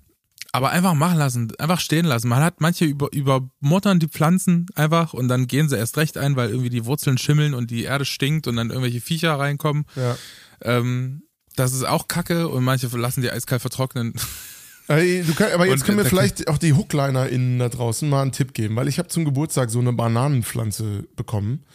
aber 0.53 0.71
einfach 0.71 0.93
machen 0.93 1.17
lassen, 1.17 1.51
einfach 1.59 1.79
stehen 1.79 2.05
lassen. 2.05 2.29
Man 2.29 2.41
hat 2.41 2.61
manche 2.61 2.85
über, 2.85 3.11
übermottern 3.11 3.99
die 3.99 4.07
Pflanzen 4.07 4.65
einfach 4.75 5.13
und 5.13 5.27
dann 5.27 5.47
gehen 5.47 5.67
sie 5.69 5.77
erst 5.77 5.97
recht 5.97 6.17
ein, 6.17 6.35
weil 6.35 6.49
irgendwie 6.49 6.69
die 6.69 6.85
Wurzeln 6.85 7.17
schimmeln 7.17 7.53
und 7.53 7.69
die 7.69 7.83
Erde 7.83 8.05
stinkt 8.05 8.47
und 8.47 8.55
dann 8.55 8.69
irgendwelche 8.69 9.01
Viecher 9.01 9.37
reinkommen. 9.37 9.85
Ja. 9.95 10.17
Ähm, 10.61 11.23
das 11.57 11.73
ist 11.73 11.85
auch 11.85 12.07
Kacke 12.07 12.47
und 12.47 12.63
manche 12.63 12.87
lassen 12.97 13.21
die 13.21 13.31
eiskalt 13.31 13.61
vertrocknen. 13.61 14.13
Ey, 14.87 15.23
Du 15.23 15.33
kann, 15.33 15.51
aber 15.51 15.65
jetzt 15.65 15.81
Und, 15.81 15.85
können 15.85 15.97
wir 15.97 16.05
vielleicht 16.05 16.47
auch 16.47 16.57
die 16.57 16.73
Hookliner*innen 16.73 17.59
da 17.59 17.67
draußen 17.67 18.07
mal 18.07 18.21
einen 18.21 18.31
Tipp 18.31 18.53
geben, 18.53 18.77
weil 18.77 18.87
ich 18.87 18.99
habe 18.99 19.09
zum 19.09 19.25
Geburtstag 19.25 19.69
so 19.69 19.79
eine 19.79 19.91
Bananenpflanze 19.91 21.03
bekommen 21.17 21.65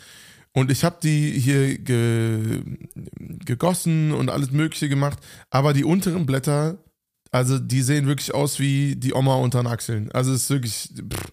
und 0.52 0.70
ich 0.70 0.82
habe 0.82 0.96
die 1.02 1.38
hier 1.38 1.76
ge, 1.76 2.62
gegossen 3.44 4.12
und 4.12 4.30
alles 4.30 4.50
Mögliche 4.50 4.88
gemacht, 4.88 5.18
aber 5.50 5.74
die 5.74 5.84
unteren 5.84 6.24
Blätter, 6.24 6.78
also 7.30 7.58
die 7.58 7.82
sehen 7.82 8.06
wirklich 8.06 8.34
aus 8.34 8.58
wie 8.58 8.96
die 8.96 9.12
Oma 9.12 9.34
unter 9.34 9.62
den 9.62 9.66
Achseln. 9.66 10.10
Also 10.12 10.32
es 10.32 10.44
ist 10.44 10.50
wirklich, 10.50 10.90
pff. 11.12 11.32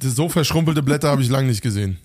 so 0.00 0.28
verschrumpelte 0.28 0.82
Blätter 0.82 1.10
habe 1.10 1.22
ich 1.22 1.28
lange 1.28 1.48
nicht 1.48 1.62
gesehen. 1.62 1.98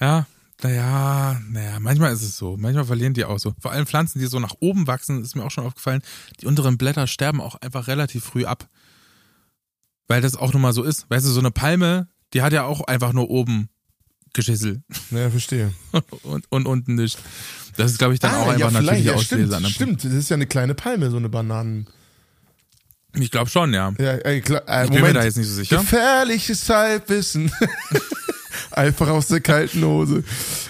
Ja, 0.00 0.26
naja, 0.62 1.40
naja, 1.50 1.80
manchmal 1.80 2.12
ist 2.12 2.22
es 2.22 2.36
so. 2.36 2.56
Manchmal 2.56 2.84
verlieren 2.84 3.12
die 3.14 3.24
auch 3.24 3.38
so. 3.38 3.54
Vor 3.60 3.72
allem 3.72 3.86
Pflanzen, 3.86 4.18
die 4.18 4.26
so 4.26 4.38
nach 4.38 4.54
oben 4.60 4.86
wachsen, 4.86 5.22
ist 5.22 5.34
mir 5.36 5.44
auch 5.44 5.50
schon 5.50 5.66
aufgefallen, 5.66 6.02
die 6.40 6.46
unteren 6.46 6.78
Blätter 6.78 7.06
sterben 7.06 7.40
auch 7.40 7.56
einfach 7.56 7.86
relativ 7.86 8.24
früh 8.24 8.44
ab. 8.44 8.68
Weil 10.06 10.20
das 10.22 10.36
auch 10.36 10.52
nun 10.52 10.62
mal 10.62 10.72
so 10.72 10.82
ist. 10.82 11.08
Weißt 11.10 11.26
du, 11.26 11.30
so 11.30 11.40
eine 11.40 11.50
Palme, 11.50 12.08
die 12.32 12.42
hat 12.42 12.52
ja 12.52 12.64
auch 12.64 12.82
einfach 12.82 13.12
nur 13.12 13.30
oben 13.30 13.68
Geschissel 14.32 14.82
Naja, 15.10 15.30
verstehe. 15.30 15.72
und, 16.22 16.50
und 16.50 16.66
unten 16.66 16.94
nicht. 16.96 17.18
Das 17.76 17.90
ist, 17.92 17.98
glaube 17.98 18.14
ich, 18.14 18.20
dann 18.20 18.34
auch 18.34 18.46
Ah, 18.46 18.50
einfach 18.52 18.68
vielleicht, 18.68 18.84
natürliche 18.84 19.08
ja, 19.08 19.14
Auslese 19.14 19.54
stimmt, 19.56 19.70
stimmt, 19.70 20.04
das 20.04 20.12
ist 20.12 20.28
ja 20.28 20.34
eine 20.34 20.46
kleine 20.46 20.74
Palme, 20.74 21.10
so 21.10 21.16
eine 21.16 21.28
Bananen. 21.28 21.86
Ich 23.16 23.30
glaube 23.30 23.48
schon, 23.48 23.72
ja. 23.72 23.92
Ja, 23.98 24.12
ey, 24.14 24.40
klar, 24.40 24.62
äh, 24.68 24.84
Ich 24.84 24.90
bin 24.90 24.94
mir 24.94 25.00
Moment. 25.00 25.16
da 25.16 25.24
jetzt 25.24 25.36
nicht 25.36 25.48
so 25.48 25.54
sicher. 25.54 25.78
Gefährliches 25.78 26.68
Halbwissen. 26.68 27.50
Einfach 28.70 29.08
aus 29.08 29.28
der 29.28 29.40
kalten 29.40 29.84
Hose. 29.84 30.24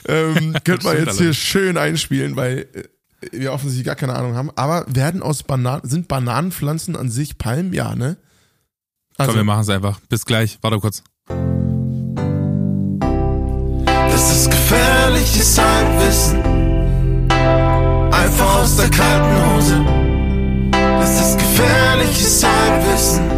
Ähm, 0.09 0.55
könnte 0.65 0.87
man 0.87 0.97
jetzt 0.97 1.19
hier 1.19 1.35
schön 1.35 1.77
einspielen, 1.77 2.37
weil 2.37 2.67
äh, 2.73 2.85
wir 3.33 3.53
offensichtlich 3.53 3.87
gar 3.87 3.97
keine 3.97 4.15
Ahnung 4.15 4.35
haben. 4.35 4.51
Aber 4.57 4.85
werden 4.89 5.23
aus 5.23 5.43
Bananen, 5.43 5.89
sind 5.89 6.09
Bananenpflanzen 6.09 6.97
an 6.97 7.11
sich 7.11 7.39
Palmen? 7.39 7.73
Ja, 7.73 7.95
ne? 7.95 8.17
Also, 9.17 9.33
Komm, 9.33 9.41
wir 9.41 9.45
machen 9.45 9.63
es 9.63 9.69
einfach. 9.69 10.01
Bis 10.09 10.25
gleich. 10.25 10.59
Warte 10.61 10.79
kurz. 10.79 11.03
Das 14.11 14.33
ist 14.33 14.51
gefährliches 14.51 15.59
Halbwissen. 15.59 16.41
Einfach 18.13 18.63
aus 18.63 18.77
der 18.77 18.91
kalten 18.91 19.55
Hose. 19.55 19.85
Das 21.01 21.21
ist 21.21 21.39
gefährliches 21.39 22.45
Halbwissen. 22.45 23.29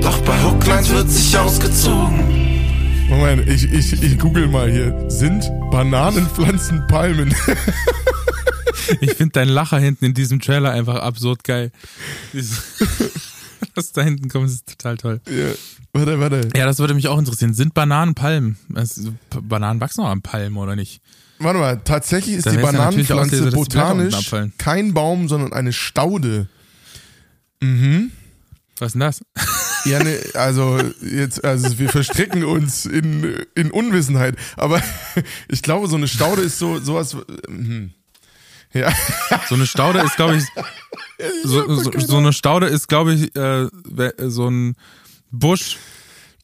Doch 0.00 0.18
bei 0.22 0.42
Hooklines 0.42 0.90
wird 0.90 1.10
sich 1.10 1.36
ausgezogen. 1.38 2.49
Moment, 3.10 3.48
ich, 3.48 3.64
ich, 3.72 4.02
ich 4.02 4.18
google 4.18 4.46
mal 4.46 4.70
hier. 4.70 5.10
Sind 5.10 5.50
Bananenpflanzen 5.70 6.86
Palmen? 6.86 7.34
Ich 9.00 9.12
finde 9.12 9.32
deinen 9.32 9.50
Lacher 9.50 9.78
hinten 9.78 10.06
in 10.06 10.14
diesem 10.14 10.40
Trailer 10.40 10.72
einfach 10.72 10.96
absurd 10.96 11.44
geil. 11.44 11.70
Was 13.76 13.92
da 13.92 14.02
hinten 14.02 14.28
kommt, 14.28 14.48
ist 14.48 14.66
total 14.66 14.96
toll. 14.96 15.20
ja, 15.28 15.52
warte, 15.92 16.18
warte. 16.18 16.48
Ja, 16.56 16.66
das 16.66 16.80
würde 16.80 16.94
mich 16.94 17.06
auch 17.06 17.18
interessieren. 17.18 17.54
Sind 17.54 17.72
Bananen 17.72 18.16
Palmen? 18.16 18.56
Also, 18.74 19.12
Bananen 19.42 19.80
wachsen 19.80 20.00
auch 20.02 20.08
an 20.08 20.22
Palmen, 20.22 20.56
oder 20.56 20.74
nicht? 20.74 21.02
Warte 21.38 21.60
mal, 21.60 21.80
tatsächlich 21.84 22.36
ist 22.36 22.46
Dann 22.46 22.56
die 22.56 22.62
Bananenpflanze 22.62 23.36
auslese, 23.36 23.56
botanisch 23.56 24.30
kein 24.58 24.92
Baum, 24.92 25.28
sondern 25.28 25.52
eine 25.52 25.72
Staude. 25.72 26.48
Was 28.80 28.88
ist 28.88 28.92
denn 28.94 29.00
das? 29.00 29.20
Ja, 29.84 30.02
ne, 30.02 30.18
also 30.34 30.78
jetzt, 31.02 31.44
also 31.44 31.78
wir 31.78 31.88
verstricken 31.88 32.44
uns 32.44 32.86
in, 32.86 33.46
in 33.54 33.70
Unwissenheit. 33.70 34.36
Aber 34.56 34.82
ich 35.48 35.62
glaube, 35.62 35.88
so 35.88 35.96
eine 35.96 36.08
Staude 36.08 36.42
ist 36.42 36.58
so 36.58 36.78
sowas. 36.78 37.16
mhm. 37.48 37.92
Ja, 38.72 38.92
So 39.48 39.56
eine 39.56 39.66
Staude 39.66 40.00
ist, 40.00 40.14
glaube 40.14 40.36
ich, 40.36 40.44
so, 41.42 41.74
so, 41.74 41.90
so 41.98 42.18
eine 42.18 42.32
Staude 42.32 42.66
ist, 42.66 42.86
glaube 42.86 43.14
ich, 43.14 43.34
äh, 43.34 43.68
so 44.18 44.48
ein 44.48 44.76
Busch, 45.32 45.76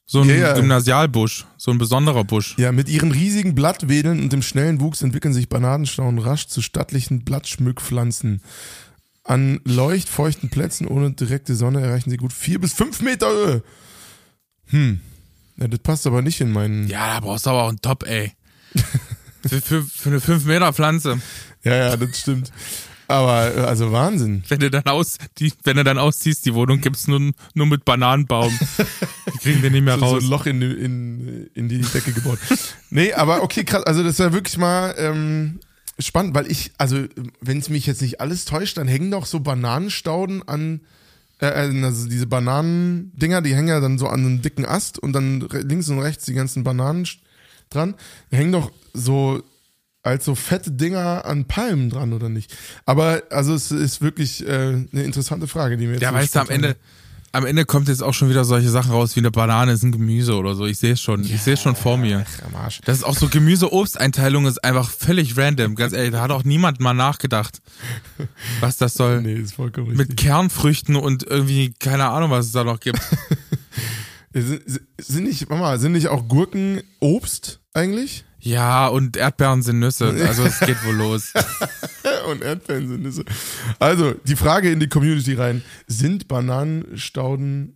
So 0.06 0.22
ein 0.22 0.28
ja. 0.28 0.54
Gymnasialbusch, 0.54 1.46
so 1.56 1.70
ein 1.70 1.78
besonderer 1.78 2.24
Busch. 2.24 2.56
Ja, 2.58 2.72
mit 2.72 2.88
ihren 2.88 3.12
riesigen 3.12 3.54
Blattwedeln 3.54 4.20
und 4.20 4.32
dem 4.32 4.42
schnellen 4.42 4.80
Wuchs 4.80 5.02
entwickeln 5.02 5.34
sich 5.34 5.48
Bananenstauden 5.48 6.18
rasch 6.18 6.48
zu 6.48 6.62
stattlichen 6.62 7.24
Blattschmückpflanzen. 7.24 8.40
An 9.26 9.60
leuchtfeuchten 9.64 10.50
Plätzen 10.50 10.86
ohne 10.86 11.10
direkte 11.12 11.56
Sonne 11.56 11.80
erreichen 11.80 12.10
sie 12.10 12.16
gut 12.16 12.32
vier 12.32 12.60
bis 12.60 12.72
fünf 12.72 13.02
Meter 13.02 13.28
Höhe. 13.28 13.62
Hm. 14.66 15.00
Ja, 15.56 15.68
das 15.68 15.80
passt 15.80 16.06
aber 16.06 16.22
nicht 16.22 16.40
in 16.40 16.52
meinen. 16.52 16.86
Ja, 16.88 17.14
da 17.14 17.20
brauchst 17.20 17.46
du 17.46 17.50
aber 17.50 17.64
auch 17.64 17.68
einen 17.70 17.80
Top, 17.80 18.06
ey. 18.06 18.32
für, 19.46 19.60
für, 19.60 19.82
für 19.82 20.08
eine 20.10 20.20
5 20.20 20.44
Meter 20.44 20.72
Pflanze. 20.72 21.20
Ja, 21.64 21.74
ja, 21.74 21.96
das 21.96 22.20
stimmt. 22.20 22.52
Aber 23.08 23.54
äh, 23.56 23.60
also 23.60 23.92
Wahnsinn. 23.92 24.42
Wenn 24.48 24.60
du 24.60 24.70
dann 24.70 24.84
aus, 24.84 25.18
die, 25.38 25.52
wenn 25.64 25.76
du 25.76 25.84
dann 25.84 25.98
ausziehst, 25.98 26.44
die 26.44 26.54
Wohnung 26.54 26.80
gibt's 26.80 27.06
nur, 27.06 27.32
nur 27.54 27.66
mit 27.66 27.84
Bananenbaum. 27.84 28.52
Die 29.34 29.38
kriegen 29.38 29.62
wir 29.62 29.70
nicht 29.70 29.82
mehr 29.84 29.94
So, 29.98 30.06
so 30.06 30.14
raus. 30.14 30.22
ein 30.24 30.28
Loch 30.28 30.46
in, 30.46 30.60
in, 30.62 31.46
in 31.54 31.68
die 31.68 31.80
Decke 31.80 32.12
gebaut. 32.12 32.38
nee, 32.90 33.12
aber 33.12 33.42
okay, 33.42 33.64
krass. 33.64 33.84
Also 33.84 34.02
das 34.02 34.12
ist 34.12 34.18
ja 34.18 34.32
wirklich 34.32 34.58
mal 34.58 34.94
ähm, 34.98 35.60
spannend, 35.98 36.34
weil 36.34 36.50
ich, 36.50 36.72
also 36.78 37.04
wenn 37.40 37.58
es 37.58 37.68
mich 37.68 37.86
jetzt 37.86 38.02
nicht 38.02 38.20
alles 38.20 38.44
täuscht, 38.44 38.76
dann 38.76 38.88
hängen 38.88 39.10
doch 39.10 39.26
so 39.26 39.40
Bananenstauden 39.40 40.46
an, 40.46 40.80
äh, 41.40 41.46
also 41.46 42.08
diese 42.08 42.26
Bananendinger, 42.26 43.42
die 43.42 43.54
hängen 43.54 43.68
ja 43.68 43.80
dann 43.80 43.98
so 43.98 44.08
an 44.08 44.20
einem 44.20 44.42
dicken 44.42 44.66
Ast 44.66 44.98
und 44.98 45.12
dann 45.12 45.40
links 45.40 45.88
und 45.88 45.98
rechts 45.98 46.24
die 46.24 46.34
ganzen 46.34 46.64
Bananen 46.64 47.06
dran. 47.70 47.94
Hängen 48.30 48.52
doch 48.52 48.70
so 48.92 49.42
als 50.02 50.24
so 50.24 50.34
fette 50.36 50.70
Dinger 50.70 51.24
an 51.24 51.46
Palmen 51.46 51.90
dran, 51.90 52.12
oder 52.12 52.28
nicht? 52.28 52.56
Aber 52.84 53.22
also 53.30 53.54
es 53.54 53.72
ist 53.72 54.00
wirklich 54.00 54.46
äh, 54.46 54.52
eine 54.52 55.02
interessante 55.02 55.48
Frage, 55.48 55.76
die 55.76 55.86
mir 55.86 55.94
jetzt 55.94 56.02
Ja, 56.02 56.14
weißt 56.14 56.36
du, 56.36 56.40
am 56.40 56.48
Ende, 56.48 56.76
am 57.36 57.44
Ende 57.44 57.66
kommt 57.66 57.88
jetzt 57.88 58.02
auch 58.02 58.14
schon 58.14 58.30
wieder 58.30 58.44
solche 58.46 58.70
Sachen 58.70 58.92
raus, 58.92 59.14
wie 59.14 59.20
eine 59.20 59.30
Banane 59.30 59.72
ist 59.72 59.82
ein 59.82 59.92
Gemüse 59.92 60.36
oder 60.36 60.54
so. 60.54 60.64
Ich 60.64 60.78
sehe 60.78 60.94
es 60.94 61.00
schon. 61.02 61.22
Ich 61.22 61.42
sehe 61.42 61.54
es 61.54 61.60
schon 61.60 61.76
vor 61.76 61.98
mir. 61.98 62.24
Ach, 62.26 62.46
am 62.46 62.54
Arsch. 62.54 62.80
Das 62.84 62.96
ist 62.96 63.04
auch 63.04 63.16
so 63.16 63.28
Gemüse-Obsteinteilung 63.28 64.46
ist 64.46 64.64
einfach 64.64 64.90
völlig 64.90 65.36
random. 65.36 65.74
Ganz 65.74 65.92
ehrlich, 65.92 66.12
da 66.12 66.22
hat 66.22 66.30
auch 66.30 66.44
niemand 66.44 66.80
mal 66.80 66.94
nachgedacht, 66.94 67.60
was 68.60 68.78
das 68.78 68.94
soll. 68.94 69.20
Nee, 69.26 69.34
ist 69.34 69.54
vollkommen 69.54 69.88
richtig. 69.88 70.08
Mit 70.08 70.16
Kernfrüchten 70.18 70.96
und 70.96 71.24
irgendwie, 71.24 71.72
keine 71.78 72.08
Ahnung, 72.10 72.30
was 72.30 72.46
es 72.46 72.52
da 72.52 72.64
noch 72.64 72.80
gibt. 72.80 73.00
Sind, 74.32 74.62
sind 75.00 75.24
nicht, 75.24 75.48
Mama, 75.48 75.78
sind 75.78 75.92
nicht 75.92 76.08
auch 76.08 76.28
Gurken 76.28 76.82
Obst 77.00 77.60
eigentlich? 77.72 78.26
Ja, 78.46 78.86
und 78.86 79.16
Erdbeeren 79.16 79.62
sind 79.62 79.80
Nüsse. 79.80 80.14
Also 80.24 80.44
es 80.44 80.60
geht 80.60 80.84
wohl 80.84 80.94
los. 80.94 81.32
Und 82.30 82.42
Erdbeeren 82.42 82.88
sind 82.88 83.02
Nüsse. 83.02 83.24
Also, 83.80 84.14
die 84.24 84.36
Frage 84.36 84.70
in 84.70 84.78
die 84.78 84.88
Community 84.88 85.34
rein. 85.34 85.62
Sind 85.88 86.28
Bananenstauden, 86.28 87.74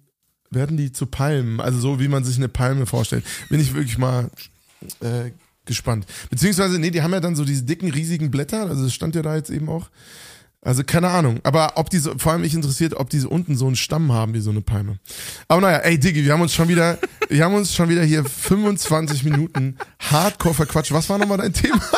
werden 0.50 0.76
die 0.76 0.92
zu 0.92 1.06
Palmen? 1.06 1.60
Also 1.60 1.80
so, 1.80 1.98
wie 1.98 2.06
man 2.06 2.22
sich 2.22 2.36
eine 2.36 2.48
Palme 2.48 2.86
vorstellt. 2.86 3.24
Bin 3.48 3.58
ich 3.58 3.74
wirklich 3.74 3.98
mal 3.98 4.30
äh, 5.00 5.32
gespannt. 5.64 6.06
Beziehungsweise, 6.30 6.78
nee, 6.78 6.90
die 6.90 7.02
haben 7.02 7.12
ja 7.12 7.20
dann 7.20 7.34
so 7.34 7.44
diese 7.44 7.64
dicken, 7.64 7.90
riesigen 7.90 8.30
Blätter. 8.30 8.68
Also 8.68 8.84
das 8.84 8.94
stand 8.94 9.16
ja 9.16 9.22
da 9.22 9.34
jetzt 9.34 9.50
eben 9.50 9.68
auch. 9.68 9.90
Also 10.62 10.84
keine 10.84 11.08
Ahnung. 11.08 11.40
Aber 11.42 11.72
ob 11.76 11.88
diese, 11.88 12.18
vor 12.18 12.32
allem 12.32 12.42
mich 12.42 12.54
interessiert, 12.54 12.94
ob 12.94 13.08
diese 13.08 13.28
unten 13.28 13.56
so 13.56 13.66
einen 13.66 13.76
Stamm 13.76 14.12
haben 14.12 14.34
wie 14.34 14.40
so 14.40 14.50
eine 14.50 14.60
Palme. 14.60 14.98
Aber 15.48 15.60
naja, 15.62 15.78
ey 15.78 15.98
Diggi, 15.98 16.24
wir 16.24 16.32
haben 16.34 16.42
uns 16.42 16.54
schon 16.54 16.68
wieder, 16.68 16.98
wir 17.28 17.44
haben 17.44 17.54
uns 17.54 17.74
schon 17.74 17.88
wieder 17.88 18.02
hier 18.04 18.24
25 18.24 19.24
Minuten 19.24 19.78
hardcore 19.98 20.54
verquatscht. 20.54 20.92
Was 20.92 21.08
war 21.08 21.18
nochmal 21.18 21.38
dein 21.38 21.52
Thema? 21.52 21.80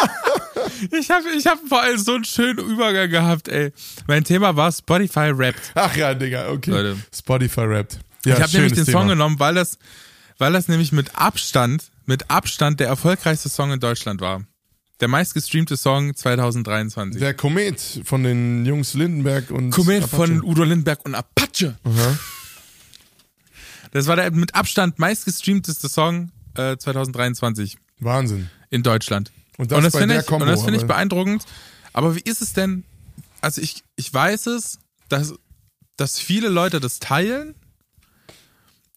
Ich 0.91 1.11
habe 1.11 1.25
ich 1.37 1.47
hab 1.47 1.59
vor 1.69 1.81
allem 1.81 1.99
so 1.99 2.15
einen 2.15 2.25
schönen 2.25 2.59
Übergang 2.59 3.09
gehabt, 3.09 3.47
ey. 3.47 3.73
Mein 4.09 4.25
Thema 4.25 4.57
war 4.57 4.73
Spotify 4.73 5.31
Rappt. 5.33 5.61
Ach 5.75 5.95
ja, 5.97 6.13
Digga, 6.13 6.49
okay. 6.51 6.71
Leute. 6.71 6.97
Spotify 7.15 7.61
rappt. 7.61 8.01
Ja, 8.25 8.35
ich 8.35 8.43
habe 8.43 8.53
nämlich 8.53 8.73
den 8.73 8.77
schönes 8.79 8.93
Song 8.93 9.03
Thema. 9.03 9.13
genommen, 9.13 9.39
weil 9.39 9.55
das, 9.55 9.79
weil 10.39 10.53
das 10.53 10.67
nämlich 10.67 10.91
mit 10.91 11.15
Abstand, 11.15 11.85
mit 12.07 12.31
Abstand 12.31 12.81
der 12.81 12.89
erfolgreichste 12.89 13.49
Song 13.49 13.71
in 13.73 13.79
Deutschland 13.81 14.21
war. 14.21 14.43
Der 15.03 15.09
meistgestreamte 15.09 15.77
Song 15.77 16.15
2023. 16.15 17.21
Der 17.21 17.35
Komet 17.35 18.03
von 18.05 18.23
den 18.23 18.65
Jungs 18.65 18.95
Lindenberg 18.95 19.51
und 19.51 19.73
Komet 19.73 20.05
Apache. 20.05 20.17
von 20.17 20.45
Udo 20.45 20.63
Lindberg 20.63 21.05
und 21.05 21.17
Apache. 21.17 21.77
Aha. 21.83 22.19
Das 23.91 24.07
war 24.07 24.15
der 24.15 24.31
mit 24.31 24.55
Abstand 24.55 25.01
meistgestreamteste 25.01 25.89
Song 25.89 26.31
äh, 26.55 26.77
2023 26.77 27.79
Wahnsinn. 27.99 28.49
in 28.71 28.85
Deutschland. 28.85 29.33
Und 29.59 29.73
das, 29.73 29.79
und 29.79 29.85
das 29.87 29.97
finde 29.97 30.21
ich, 30.21 30.27
Kombo. 30.27 30.45
und 30.45 30.53
das 30.53 30.63
finde 30.63 30.79
ich 30.79 30.87
beeindruckend. 30.87 31.47
Aber 31.93 32.15
wie 32.15 32.21
ist 32.21 32.41
es 32.41 32.53
denn? 32.53 32.85
Also 33.41 33.61
ich, 33.61 33.83
ich 33.97 34.15
weiß 34.15 34.47
es, 34.47 34.79
dass, 35.09 35.35
dass 35.97 36.21
viele 36.21 36.49
Leute 36.49 36.79
das 36.79 37.01
teilen. 37.01 37.57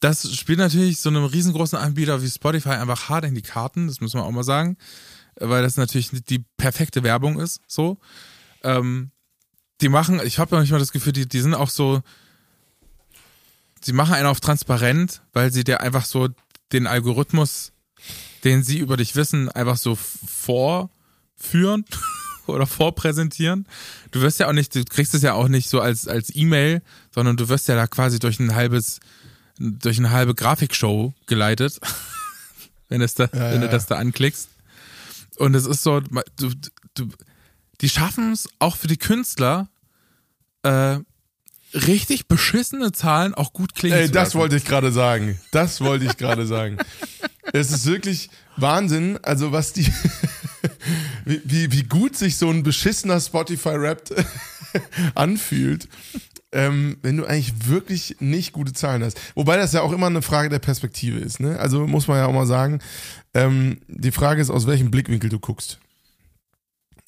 Das 0.02 0.32
spielt 0.36 0.60
natürlich 0.60 1.00
so 1.00 1.10
einem 1.10 1.26
riesengroßen 1.26 1.80
Anbieter 1.80 2.22
wie 2.22 2.30
Spotify 2.30 2.70
einfach 2.70 3.10
hart 3.10 3.26
in 3.26 3.34
die 3.34 3.42
Karten, 3.42 3.88
das 3.88 4.02
muss 4.02 4.14
man 4.14 4.22
auch 4.22 4.30
mal 4.30 4.44
sagen, 4.44 4.78
weil 5.40 5.64
das 5.64 5.78
natürlich 5.78 6.10
die 6.12 6.46
perfekte 6.58 7.04
Werbung 7.04 7.40
ist. 7.40 7.62
So, 7.68 7.98
ähm, 8.64 9.12
die 9.82 9.90
machen, 9.90 10.22
ich 10.24 10.40
habe 10.40 10.56
manchmal 10.56 10.80
das 10.80 10.92
Gefühl, 10.92 11.14
die, 11.14 11.28
die 11.28 11.42
sind 11.42 11.54
auch 11.54 11.70
so, 11.70 12.02
sie 13.82 13.94
machen 13.94 14.14
einen 14.14 14.28
auf 14.28 14.40
transparent, 14.40 15.22
weil 15.34 15.52
sie 15.52 15.64
dir 15.64 15.82
einfach 15.82 16.06
so 16.06 16.30
den 16.72 16.88
Algorithmus, 16.88 17.72
den 18.44 18.64
sie 18.64 18.80
über 18.80 18.98
dich 18.98 19.16
wissen, 19.16 19.50
einfach 19.50 19.78
so 19.78 19.96
vorführen 19.96 21.86
oder 22.48 22.66
vorpräsentieren. 22.68 23.68
Du 24.12 24.22
wirst 24.22 24.40
ja 24.40 24.48
auch 24.48 24.54
nicht, 24.54 24.74
du 24.76 24.84
kriegst 24.86 25.14
es 25.14 25.22
ja 25.22 25.34
auch 25.34 25.48
nicht 25.48 25.70
so 25.70 25.82
als, 25.82 26.08
als 26.08 26.36
E-Mail, 26.36 26.82
sondern 27.14 27.38
du 27.38 27.50
wirst 27.50 27.68
ja 27.68 27.76
da 27.76 27.88
quasi 27.88 28.20
durch 28.20 28.40
ein 28.40 28.56
halbes, 28.56 29.00
durch 29.58 29.98
eine 29.98 30.12
halbe 30.12 30.36
Grafikshow 30.36 31.14
geleitet, 31.28 31.80
wenn, 32.90 33.02
es 33.02 33.14
da, 33.14 33.30
wenn 33.32 33.62
du 33.62 33.68
ja. 33.68 33.72
das 33.72 33.88
da 33.88 33.98
anklickst. 33.98 34.50
Und 35.38 35.56
es 35.56 35.66
ist 35.66 35.84
so, 35.84 36.00
du, 36.00 36.52
du, 36.94 37.10
die 37.82 37.90
schaffen 37.90 38.32
es 38.32 38.48
auch 38.60 38.76
für 38.78 38.88
die 38.88 38.98
Künstler, 38.98 39.70
äh, 40.64 41.00
richtig 41.74 42.28
beschissene 42.28 42.92
Zahlen 42.92 43.34
auch 43.34 43.54
gut 43.54 43.76
klingen 43.76 43.98
Ey, 43.98 44.12
das 44.12 44.36
wollte 44.36 44.56
ich 44.56 44.66
gerade 44.66 44.92
sagen. 44.92 45.40
Das 45.52 45.82
wollte 45.82 46.06
ich 46.06 46.18
gerade 46.18 46.46
sagen. 46.46 46.78
Es 47.54 47.72
ist 47.72 47.86
wirklich 47.86 48.30
Wahnsinn, 48.56 49.20
also 49.24 49.52
was 49.52 49.74
die, 49.74 49.86
wie, 51.26 51.42
wie, 51.44 51.72
wie 51.72 51.84
gut 51.84 52.16
sich 52.16 52.38
so 52.38 52.50
ein 52.50 52.64
beschissener 52.64 53.20
Spotify-Rap 53.20 54.26
anfühlt, 55.16 55.88
ähm, 56.56 56.98
wenn 57.02 57.18
du 57.18 57.26
eigentlich 57.26 57.68
wirklich 57.68 58.16
nicht 58.20 58.54
gute 58.54 58.74
Zahlen 58.74 59.04
hast. 59.04 59.20
Wobei 59.36 59.58
das 59.58 59.74
ja 59.74 59.82
auch 59.82 59.92
immer 59.92 60.08
eine 60.08 60.22
Frage 60.22 60.50
der 60.50 60.60
Perspektive 60.60 61.20
ist. 61.20 61.40
Ne? 61.40 61.60
Also 61.60 61.86
muss 61.86 62.08
man 62.08 62.18
ja 62.18 62.26
auch 62.26 62.34
mal 62.34 62.48
sagen, 62.48 62.80
ähm, 63.34 63.82
die 63.88 64.12
Frage 64.12 64.42
ist, 64.42 64.50
aus 64.50 64.66
welchem 64.66 64.90
Blickwinkel 64.90 65.30
du 65.30 65.40
guckst. 65.40 65.80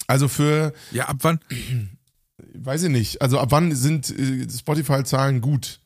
Also 0.05 0.27
für, 0.27 0.73
Ja, 0.91 1.05
ab 1.05 1.17
wann? 1.21 1.39
weiß 2.53 2.83
ich 2.83 2.89
nicht, 2.89 3.21
also 3.21 3.39
ab 3.39 3.47
wann 3.51 3.73
sind 3.73 4.10
äh, 4.10 4.47
Spotify-Zahlen 4.49 5.41
gut? 5.41 5.79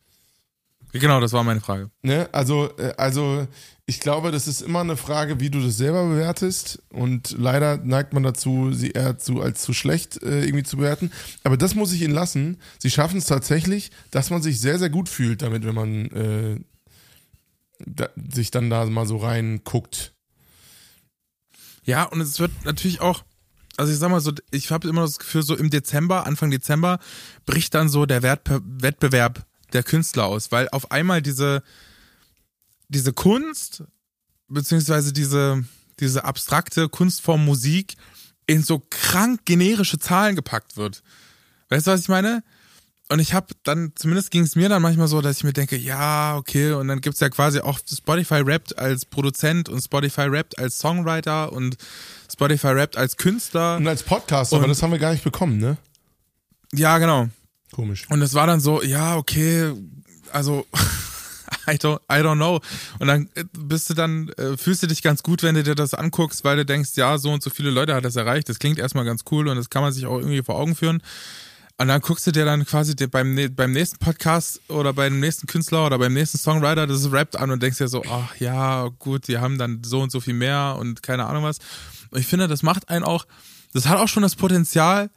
Genau, 0.94 1.22
das 1.22 1.32
war 1.34 1.44
meine 1.44 1.62
Frage. 1.62 1.90
Ne? 2.02 2.28
Also, 2.32 2.70
äh, 2.78 2.94
also 2.98 3.48
ich 3.86 4.00
glaube, 4.00 4.32
das 4.32 4.48
ist 4.48 4.62
immer 4.62 4.82
eine 4.82 4.98
Frage, 4.98 5.40
wie 5.40 5.50
du 5.50 5.62
das 5.62 5.78
selber 5.78 6.06
bewertest. 6.06 6.82
Und 6.90 7.36
leider 7.38 7.78
neigt 7.78 8.14
man 8.14 8.24
dazu, 8.24 8.72
sie 8.74 8.92
eher 8.92 9.18
zu, 9.18 9.42
als 9.42 9.62
zu 9.62 9.74
schlecht 9.74 10.22
äh, 10.24 10.44
irgendwie 10.44 10.64
zu 10.64 10.78
bewerten. 10.78 11.12
Aber 11.44 11.58
das 11.58 11.76
muss 11.76 11.94
ich 11.94 12.02
ihnen 12.02 12.14
lassen. 12.14 12.58
Sie 12.80 12.90
schaffen 12.90 13.18
es 13.18 13.26
tatsächlich, 13.26 13.92
dass 14.12 14.30
man 14.30 14.42
sich 14.42 14.60
sehr, 14.60 14.80
sehr 14.80 14.90
gut 14.90 15.10
fühlt 15.10 15.42
damit, 15.42 15.66
wenn 15.66 15.76
man 15.76 16.06
äh, 16.12 16.60
da, 17.86 18.10
sich 18.34 18.52
dann 18.52 18.70
da 18.70 18.86
mal 18.86 19.06
so 19.06 19.18
reinguckt. 19.18 20.14
Ja, 21.84 22.04
und 22.04 22.22
es 22.22 22.40
wird 22.40 22.52
natürlich 22.66 23.02
auch, 23.02 23.24
also 23.78 23.92
ich 23.92 24.00
sag 24.00 24.12
mal 24.12 24.22
so, 24.22 24.32
ich 24.52 24.72
habe 24.72 24.88
immer 24.88 25.02
das 25.02 25.20
Gefühl, 25.20 25.44
so 25.44 25.56
im 25.56 25.70
Dezember, 25.70 26.28
Anfang 26.28 26.52
Dezember, 26.52 27.00
bricht 27.46 27.74
dann 27.74 27.90
so 27.90 28.06
der 28.06 28.22
Wert 28.22 28.42
Wettbewerb 28.50 29.46
der 29.74 29.84
Künstler 29.84 30.26
aus, 30.26 30.52
weil 30.52 30.70
auf 30.70 30.92
einmal 30.92 31.22
diese, 31.22 31.64
diese 32.90 33.14
Kunst, 33.14 33.84
beziehungsweise 34.48 35.14
diese, 35.14 35.64
diese 36.00 36.26
abstrakte 36.26 36.90
Kunstform 36.90 37.46
Musik 37.46 37.96
in 38.48 38.64
so 38.64 38.82
krank 38.90 39.42
generische 39.46 40.00
Zahlen 40.00 40.36
gepackt 40.36 40.78
wird. 40.78 41.04
Weißt 41.70 41.88
du, 41.88 41.92
was 41.92 42.02
ich 42.02 42.10
meine? 42.10 42.44
Und 43.12 43.20
ich 43.20 43.34
habe 43.34 43.48
dann, 43.64 43.92
zumindest 43.96 44.32
ging 44.32 44.44
es 44.44 44.56
mir 44.56 44.70
dann 44.70 44.82
manchmal 44.82 45.10
so, 45.10 45.20
dass 45.20 45.38
ich 45.38 45.44
mir 45.44 45.52
denke, 45.52 45.76
ja, 45.76 46.38
okay, 46.38 46.72
und 46.72 46.88
dann 46.88 47.02
gibt's 47.02 47.20
ja 47.20 47.30
quasi 47.30 47.60
auch 47.60 47.80
Spotify 47.80 48.42
rappt 48.46 48.80
als 48.80 49.06
Produzent 49.06 49.68
und 49.68 49.82
Spotify 49.82 50.22
rappt 50.22 50.58
als 50.58 50.80
Songwriter 50.80 51.52
und 51.52 51.76
Spotify 52.32 52.68
rappt 52.68 52.96
als 52.96 53.18
Künstler. 53.18 53.76
Und 53.78 53.88
als 53.88 54.04
Podcast, 54.04 54.54
aber 54.54 54.66
das 54.66 54.82
haben 54.82 54.92
wir 54.92 55.00
gar 55.00 55.12
nicht 55.12 55.26
bekommen, 55.26 55.58
ne? 55.58 55.76
Ja, 56.74 56.98
genau. 57.00 57.28
Komisch. 57.72 58.06
Und 58.10 58.22
es 58.22 58.34
war 58.34 58.48
dann 58.48 58.60
so, 58.60 58.82
ja, 58.82 59.16
okay, 59.16 59.74
also 60.32 60.66
I 61.68 61.76
don't, 61.76 62.00
I 62.10 62.22
don't 62.22 62.36
know. 62.36 62.60
Und 63.00 63.08
dann 63.08 63.30
äh, 63.36 63.44
bist 63.58 63.90
du 63.90 63.94
dann, 63.94 64.30
äh, 64.30 64.58
fühlst 64.58 64.84
du 64.84 64.88
dich 64.88 65.02
ganz 65.02 65.24
gut, 65.24 65.44
wenn 65.44 65.56
du 65.56 65.64
dir 65.64 65.76
das 65.76 65.94
anguckst, 65.94 66.44
weil 66.44 66.58
du 66.58 66.66
denkst, 66.66 66.92
ja, 66.96 67.18
so 67.18 67.32
und 67.32 67.44
so 67.44 67.50
viele 67.50 67.70
Leute 67.70 67.96
hat 67.96 68.06
das 68.06 68.16
erreicht. 68.16 68.50
Das 68.50 68.60
klingt 68.60 68.80
erstmal 68.80 69.06
ganz 69.06 69.24
cool 69.32 69.48
und 69.48 69.58
das 69.58 69.70
kann 69.70 69.82
man 69.82 69.94
sich 69.94 70.06
auch 70.06 70.18
irgendwie 70.18 70.44
vor 70.44 70.56
Augen 70.56 70.76
führen. 70.76 71.02
Und 71.78 71.88
dann 71.88 72.02
guckst 72.02 72.28
du 72.28 72.32
dir 72.32 72.46
dann 72.46 72.66
quasi 72.66 72.94
beim, 73.08 73.56
beim 73.56 73.72
nächsten 73.72 73.98
Podcast 73.98 74.62
oder 74.68 74.94
beim 74.94 75.20
nächsten 75.20 75.48
Künstler 75.48 75.86
oder 75.86 75.98
beim 75.98 76.14
nächsten 76.14 76.38
Songwriter 76.38 76.86
das 76.86 77.12
rappt 77.12 77.36
an 77.36 77.50
und 77.50 77.64
denkst 77.64 77.80
dir 77.80 77.88
so, 77.88 78.04
ach 78.08 78.36
ja, 78.36 78.90
gut, 79.00 79.28
die 79.28 79.40
haben 79.40 79.58
dann 79.58 79.84
so 79.84 80.00
und 80.02 80.12
so 80.12 80.20
viel 80.20 80.36
mehr 80.36 80.76
und 80.80 81.02
keine 81.02 81.26
Ahnung 81.26 81.44
was. 81.44 81.58
Und 82.12 82.20
ich 82.20 82.28
finde, 82.28 82.48
das 82.48 82.62
macht 82.62 82.90
einen 82.90 83.04
auch, 83.04 83.26
das 83.74 83.88
hat 83.88 83.98
auch 83.98 84.08
schon 84.08 84.22
das 84.22 84.36
Potenzial, 84.36 85.10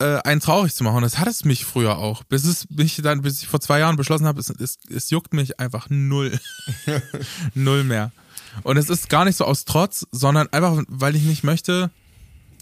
äh, 0.00 0.18
einen 0.22 0.40
traurig 0.40 0.74
zu 0.74 0.84
machen. 0.84 0.96
Und 0.96 1.02
das 1.02 1.18
hat 1.18 1.28
es 1.28 1.44
mich 1.44 1.64
früher 1.64 1.98
auch. 1.98 2.22
Bis 2.24 2.44
es 2.44 2.68
mich 2.70 3.00
dann, 3.02 3.22
bis 3.22 3.42
ich 3.42 3.48
vor 3.48 3.60
zwei 3.60 3.80
Jahren 3.80 3.96
beschlossen 3.96 4.26
habe, 4.26 4.40
es, 4.40 4.50
es, 4.50 4.78
es 4.88 5.10
juckt 5.10 5.34
mich 5.34 5.58
einfach 5.60 5.86
null. 5.90 6.38
null 7.54 7.84
mehr. 7.84 8.12
Und 8.62 8.76
es 8.76 8.90
ist 8.90 9.08
gar 9.08 9.24
nicht 9.24 9.36
so 9.36 9.44
aus 9.44 9.64
Trotz, 9.64 10.06
sondern 10.10 10.48
einfach, 10.52 10.82
weil 10.88 11.16
ich 11.16 11.22
nicht 11.22 11.44
möchte. 11.44 11.90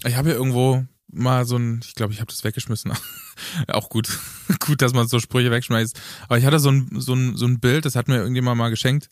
Ich 0.05 0.15
habe 0.15 0.29
hier 0.29 0.37
irgendwo 0.37 0.85
mal 1.09 1.45
so 1.45 1.57
ein, 1.57 1.81
ich 1.83 1.95
glaube, 1.95 2.13
ich 2.13 2.19
habe 2.19 2.31
das 2.31 2.43
weggeschmissen. 2.43 2.91
auch 3.67 3.89
gut. 3.89 4.09
gut, 4.59 4.81
dass 4.81 4.93
man 4.93 5.07
so 5.07 5.19
Sprüche 5.19 5.51
wegschmeißt. 5.51 5.99
Aber 6.27 6.37
ich 6.37 6.45
hatte 6.45 6.59
so 6.59 6.69
ein, 6.69 6.89
so 6.93 7.13
ein, 7.13 7.35
so 7.37 7.45
ein 7.45 7.59
Bild, 7.59 7.85
das 7.85 7.95
hat 7.95 8.07
mir 8.07 8.17
irgendjemand 8.17 8.57
mal 8.57 8.69
geschenkt. 8.69 9.09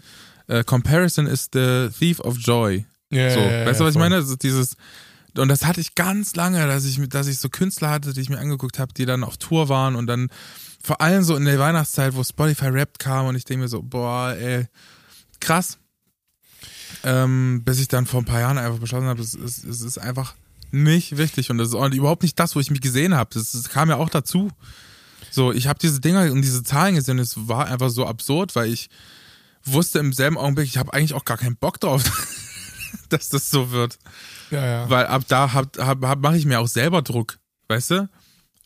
Äh, 0.47 0.63
Comparison 0.63 1.27
is 1.27 1.49
the 1.53 1.89
thief 1.97 2.19
of 2.19 2.37
joy. 2.39 2.85
Ja, 3.11 3.31
So, 3.31 3.39
ja, 3.39 3.59
ja, 3.59 3.65
weißt 3.65 3.79
du, 3.79 3.83
was 3.85 3.91
ich 3.91 3.93
voll. 3.93 4.09
meine? 4.09 4.15
Also 4.15 4.35
dieses, 4.35 4.75
und 5.37 5.47
das 5.49 5.65
hatte 5.65 5.81
ich 5.81 5.95
ganz 5.95 6.35
lange, 6.35 6.65
dass 6.67 6.85
ich, 6.85 6.99
dass 7.09 7.27
ich 7.27 7.39
so 7.39 7.49
Künstler 7.49 7.89
hatte, 7.89 8.13
die 8.13 8.21
ich 8.21 8.29
mir 8.29 8.39
angeguckt 8.39 8.79
habe, 8.79 8.93
die 8.93 9.05
dann 9.05 9.23
auf 9.23 9.37
Tour 9.37 9.69
waren 9.69 9.95
und 9.95 10.07
dann 10.07 10.29
vor 10.83 11.01
allem 11.01 11.23
so 11.23 11.35
in 11.35 11.45
der 11.45 11.59
Weihnachtszeit, 11.59 12.15
wo 12.15 12.23
Spotify 12.23 12.67
Rap 12.67 12.99
kam 12.99 13.25
und 13.27 13.35
ich 13.35 13.45
denke 13.45 13.63
mir 13.63 13.67
so, 13.67 13.81
boah, 13.81 14.33
ey, 14.33 14.67
krass. 15.39 15.77
Ähm, 17.03 17.63
bis 17.65 17.79
ich 17.79 17.87
dann 17.87 18.05
vor 18.05 18.21
ein 18.21 18.25
paar 18.25 18.39
Jahren 18.39 18.57
einfach 18.57 18.79
beschlossen 18.79 19.07
habe, 19.07 19.21
es 19.21 19.33
ist, 19.33 19.63
es 19.63 19.81
ist 19.81 19.97
einfach 19.97 20.35
nicht 20.71 21.17
wichtig 21.17 21.49
und 21.49 21.57
das 21.57 21.69
ist 21.69 21.75
auch 21.75 21.89
überhaupt 21.89 22.23
nicht 22.23 22.39
das, 22.39 22.55
wo 22.55 22.59
ich 22.59 22.71
mich 22.71 22.81
gesehen 22.81 23.15
habe. 23.15 23.29
Das, 23.33 23.51
das 23.51 23.69
kam 23.69 23.89
ja 23.89 23.97
auch 23.97 24.09
dazu. 24.09 24.51
So, 25.31 25.51
ich 25.51 25.67
habe 25.67 25.79
diese 25.79 25.99
Dinger 25.99 26.31
und 26.31 26.41
diese 26.41 26.63
Zahlen 26.63 26.95
gesehen, 26.95 27.19
es 27.19 27.47
war 27.47 27.67
einfach 27.67 27.89
so 27.89 28.05
absurd, 28.05 28.55
weil 28.55 28.71
ich 28.71 28.89
wusste 29.65 29.99
im 29.99 30.13
selben 30.13 30.37
Augenblick, 30.37 30.67
ich 30.67 30.77
habe 30.77 30.93
eigentlich 30.93 31.13
auch 31.13 31.25
gar 31.25 31.37
keinen 31.37 31.57
Bock 31.57 31.79
drauf, 31.79 32.03
dass 33.15 33.29
das 33.29 33.49
so 33.49 33.71
wird. 33.71 33.97
Ja, 34.51 34.65
ja. 34.65 34.89
Weil 34.89 35.07
ab 35.07 35.23
da 35.27 35.53
hab, 35.53 35.77
hab, 35.77 36.03
hab, 36.05 36.19
mache 36.19 36.37
ich 36.37 36.45
mir 36.45 36.59
auch 36.59 36.67
selber 36.67 37.01
Druck, 37.01 37.37
weißt 37.67 37.91
du? 37.91 38.09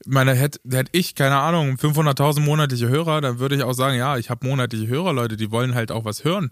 Ich 0.01 0.11
meine, 0.11 0.33
hätte 0.33 0.59
hätt 0.69 0.89
ich, 0.93 1.15
keine 1.15 1.37
Ahnung, 1.37 1.75
500.000 1.75 2.39
monatliche 2.39 2.87
Hörer, 2.87 3.21
dann 3.21 3.39
würde 3.39 3.55
ich 3.55 3.63
auch 3.63 3.73
sagen, 3.73 3.97
ja, 3.97 4.17
ich 4.17 4.29
habe 4.29 4.47
monatliche 4.47 4.87
Hörer, 4.87 5.13
Leute, 5.13 5.35
die 5.35 5.51
wollen 5.51 5.75
halt 5.75 5.91
auch 5.91 6.05
was 6.05 6.23
hören. 6.23 6.51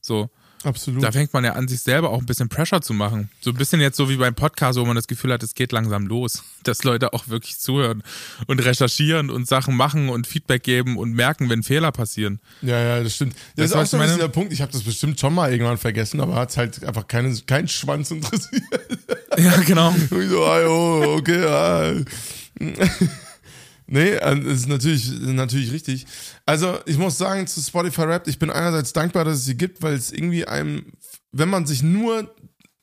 So, 0.00 0.30
Absolut. 0.64 1.02
da 1.02 1.12
fängt 1.12 1.32
man 1.32 1.44
ja 1.44 1.52
an, 1.52 1.68
sich 1.68 1.80
selber 1.80 2.10
auch 2.10 2.20
ein 2.20 2.26
bisschen 2.26 2.48
Pressure 2.48 2.80
zu 2.80 2.92
machen. 2.92 3.30
So 3.40 3.50
ein 3.50 3.56
bisschen 3.56 3.80
jetzt 3.80 3.96
so 3.96 4.08
wie 4.08 4.16
beim 4.16 4.34
Podcast, 4.34 4.78
wo 4.78 4.84
man 4.84 4.96
das 4.96 5.06
Gefühl 5.06 5.32
hat, 5.32 5.42
es 5.42 5.54
geht 5.54 5.72
langsam 5.72 6.06
los. 6.06 6.42
Dass 6.64 6.84
Leute 6.84 7.12
auch 7.12 7.28
wirklich 7.28 7.58
zuhören 7.58 8.02
und 8.46 8.64
recherchieren 8.64 9.30
und 9.30 9.46
Sachen 9.46 9.76
machen 9.76 10.08
und 10.08 10.26
Feedback 10.26 10.62
geben 10.62 10.96
und 10.96 11.12
merken, 11.12 11.48
wenn 11.48 11.62
Fehler 11.62 11.92
passieren. 11.92 12.40
Ja, 12.62 12.80
ja, 12.80 13.02
das 13.02 13.14
stimmt. 13.14 13.34
Das 13.56 13.70
Weißt 13.70 13.72
ist 13.72 13.76
auch 13.76 13.86
so 13.86 13.96
ein 13.96 14.02
bisschen 14.02 14.18
der 14.18 14.28
Punkt. 14.28 14.52
Ich 14.52 14.60
habe 14.60 14.72
das 14.72 14.82
bestimmt 14.82 15.18
schon 15.18 15.34
mal 15.34 15.50
irgendwann 15.50 15.78
vergessen, 15.78 16.20
aber 16.20 16.34
hat 16.34 16.56
halt 16.56 16.84
einfach 16.84 17.06
keinen 17.06 17.46
keinen 17.46 17.68
Schwanz 17.68 18.10
interessiert. 18.10 18.62
Ja, 19.38 19.56
genau. 19.58 19.90
Und 19.90 20.12
ich 20.20 20.30
so, 20.30 20.44
ah, 20.44 21.06
okay, 21.16 21.44
ah. 21.44 21.94
Nee, 23.90 24.10
äh, 24.10 24.38
ist 24.40 24.68
natürlich, 24.68 25.10
natürlich 25.20 25.72
richtig. 25.72 26.06
Also, 26.44 26.78
ich 26.84 26.98
muss 26.98 27.16
sagen, 27.16 27.46
zu 27.46 27.60
Spotify 27.62 28.02
Rap, 28.02 28.28
ich 28.28 28.38
bin 28.38 28.50
einerseits 28.50 28.92
dankbar, 28.92 29.24
dass 29.24 29.38
es 29.38 29.44
sie 29.46 29.56
gibt, 29.56 29.82
weil 29.82 29.94
es 29.94 30.12
irgendwie 30.12 30.46
einem, 30.46 30.92
wenn 31.32 31.48
man 31.48 31.64
sich 31.64 31.82
nur 31.82 32.34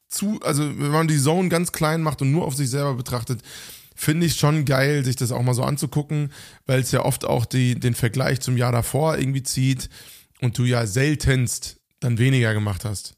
zu, 0.10 0.39
also 0.41 0.63
wenn 0.63 0.91
man 0.91 1.08
die 1.08 1.22
Zone 1.22 1.50
ganz 1.50 1.72
klein 1.72 2.02
macht 2.02 2.24
und 2.24 2.32
nur 2.32 2.46
auf 2.46 2.56
sich 2.56 2.72
selber 2.72 2.96
betrachtet, 2.96 3.41
finde 3.96 4.26
ich 4.26 4.36
schon 4.36 4.65
geil, 4.65 5.06
sich 5.06 5.15
das 5.15 5.32
auch 5.32 5.44
mal 5.44 5.54
so 5.54 5.63
anzugucken, 5.63 6.32
weil 6.65 6.80
es 6.80 6.91
ja 6.91 7.06
oft 7.06 7.24
auch 7.24 7.46
die, 7.46 7.80
den 7.80 7.94
Vergleich 7.94 8.41
zum 8.41 8.58
Jahr 8.58 8.72
davor 8.72 9.18
irgendwie 9.18 9.44
zieht 9.44 9.89
und 10.41 10.58
du 10.58 10.63
ja 10.63 10.88
seltenst 10.88 11.78
dann 12.00 12.18
weniger 12.18 12.54
gemacht 12.56 12.84
hast. 12.84 13.13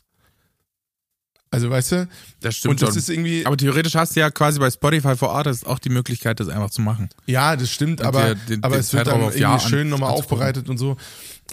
Also, 1.50 1.70
weißt 1.70 1.92
du? 1.94 2.10
Das 2.42 2.58
stimmt 2.58 2.72
und 2.72 2.82
das 2.82 2.90
schon. 2.90 2.98
ist 2.98 3.10
irgendwie, 3.10 3.46
Aber 3.46 3.56
theoretisch 3.56 3.96
hast 3.96 4.16
du 4.16 4.20
ja 4.20 4.30
quasi 4.30 4.60
bei 4.60 4.70
Spotify 4.70 5.16
vor 5.16 5.30
Ort 5.30 5.48
ist 5.48 5.66
auch 5.66 5.80
die 5.80 5.90
Möglichkeit, 5.90 6.40
das 6.42 6.50
einfach 6.50 6.70
zu 6.70 6.82
machen. 6.82 7.08
Ja, 7.26 7.56
das 7.56 7.72
stimmt, 7.72 8.02
Und 8.02 8.06
aber, 8.08 8.36
dir 8.36 8.56
den- 8.58 8.64
aber 8.64 8.78
es 8.78 8.92
wird 8.94 9.08
dann 9.08 9.22
Jahr 9.22 9.34
irgendwie 9.36 9.70
schön 9.70 9.82
an- 9.82 9.90
nochmal 9.90 10.10
aufbereitet 10.12 10.68
und 10.70 10.78
so. 10.78 10.98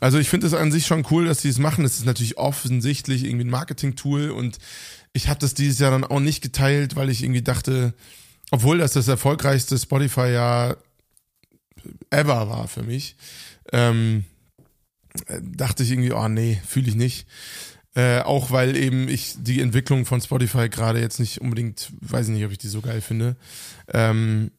Also 0.00 0.18
ich 0.18 0.28
finde 0.28 0.48
es 0.48 0.54
an 0.54 0.72
sich 0.72 0.87
schon 0.87 1.07
cool, 1.12 1.26
dass 1.26 1.38
die 1.42 1.48
es 1.48 1.59
machen. 1.59 1.85
Es 1.85 1.96
ist 1.98 2.07
natürlich 2.07 2.37
offensichtlich 2.38 3.24
irgendwie 3.24 3.44
ein 3.44 3.50
Marketing-Tool 3.50 4.30
und 4.33 4.59
ich 5.12 5.28
habe 5.28 5.38
das 5.38 5.54
dieses 5.54 5.78
Jahr 5.78 5.92
dann 5.92 6.02
auch 6.04 6.18
nicht 6.18 6.42
geteilt, 6.42 6.96
weil 6.96 7.09
ich 7.09 7.22
irgendwie 7.22 7.42
dachte, 7.42 7.94
obwohl 8.50 8.78
das 8.78 8.94
das 8.94 9.07
erfolgreichste 9.07 9.78
Spotify-Jahr 9.78 10.76
ever 12.11 12.48
war 12.48 12.66
für 12.68 12.83
mich, 12.83 13.16
ähm, 13.72 14.24
äh, 15.28 15.40
dachte 15.42 15.83
ich 15.85 15.90
irgendwie, 15.92 16.12
oh 16.12 16.28
nee, 16.28 16.61
fühle 16.66 16.88
ich 16.88 16.94
nicht. 16.96 17.26
Äh, 17.96 18.20
auch 18.20 18.50
weil 18.50 18.76
eben 18.76 19.09
ich 19.09 19.35
die 19.38 19.61
Entwicklung 19.61 20.04
von 20.04 20.20
Spotify 20.20 20.68
gerade 20.68 21.00
jetzt 21.00 21.20
nicht 21.20 21.40
unbedingt, 21.40 21.92
weiß 22.00 22.26
ich 22.26 22.35
nicht, 22.35 22.44
ob 22.44 22.50
ich 22.50 22.59
die 22.59 22.68
so 22.68 22.80
geil 22.80 23.00
finde. 23.00 23.37
Ähm, 23.92 24.50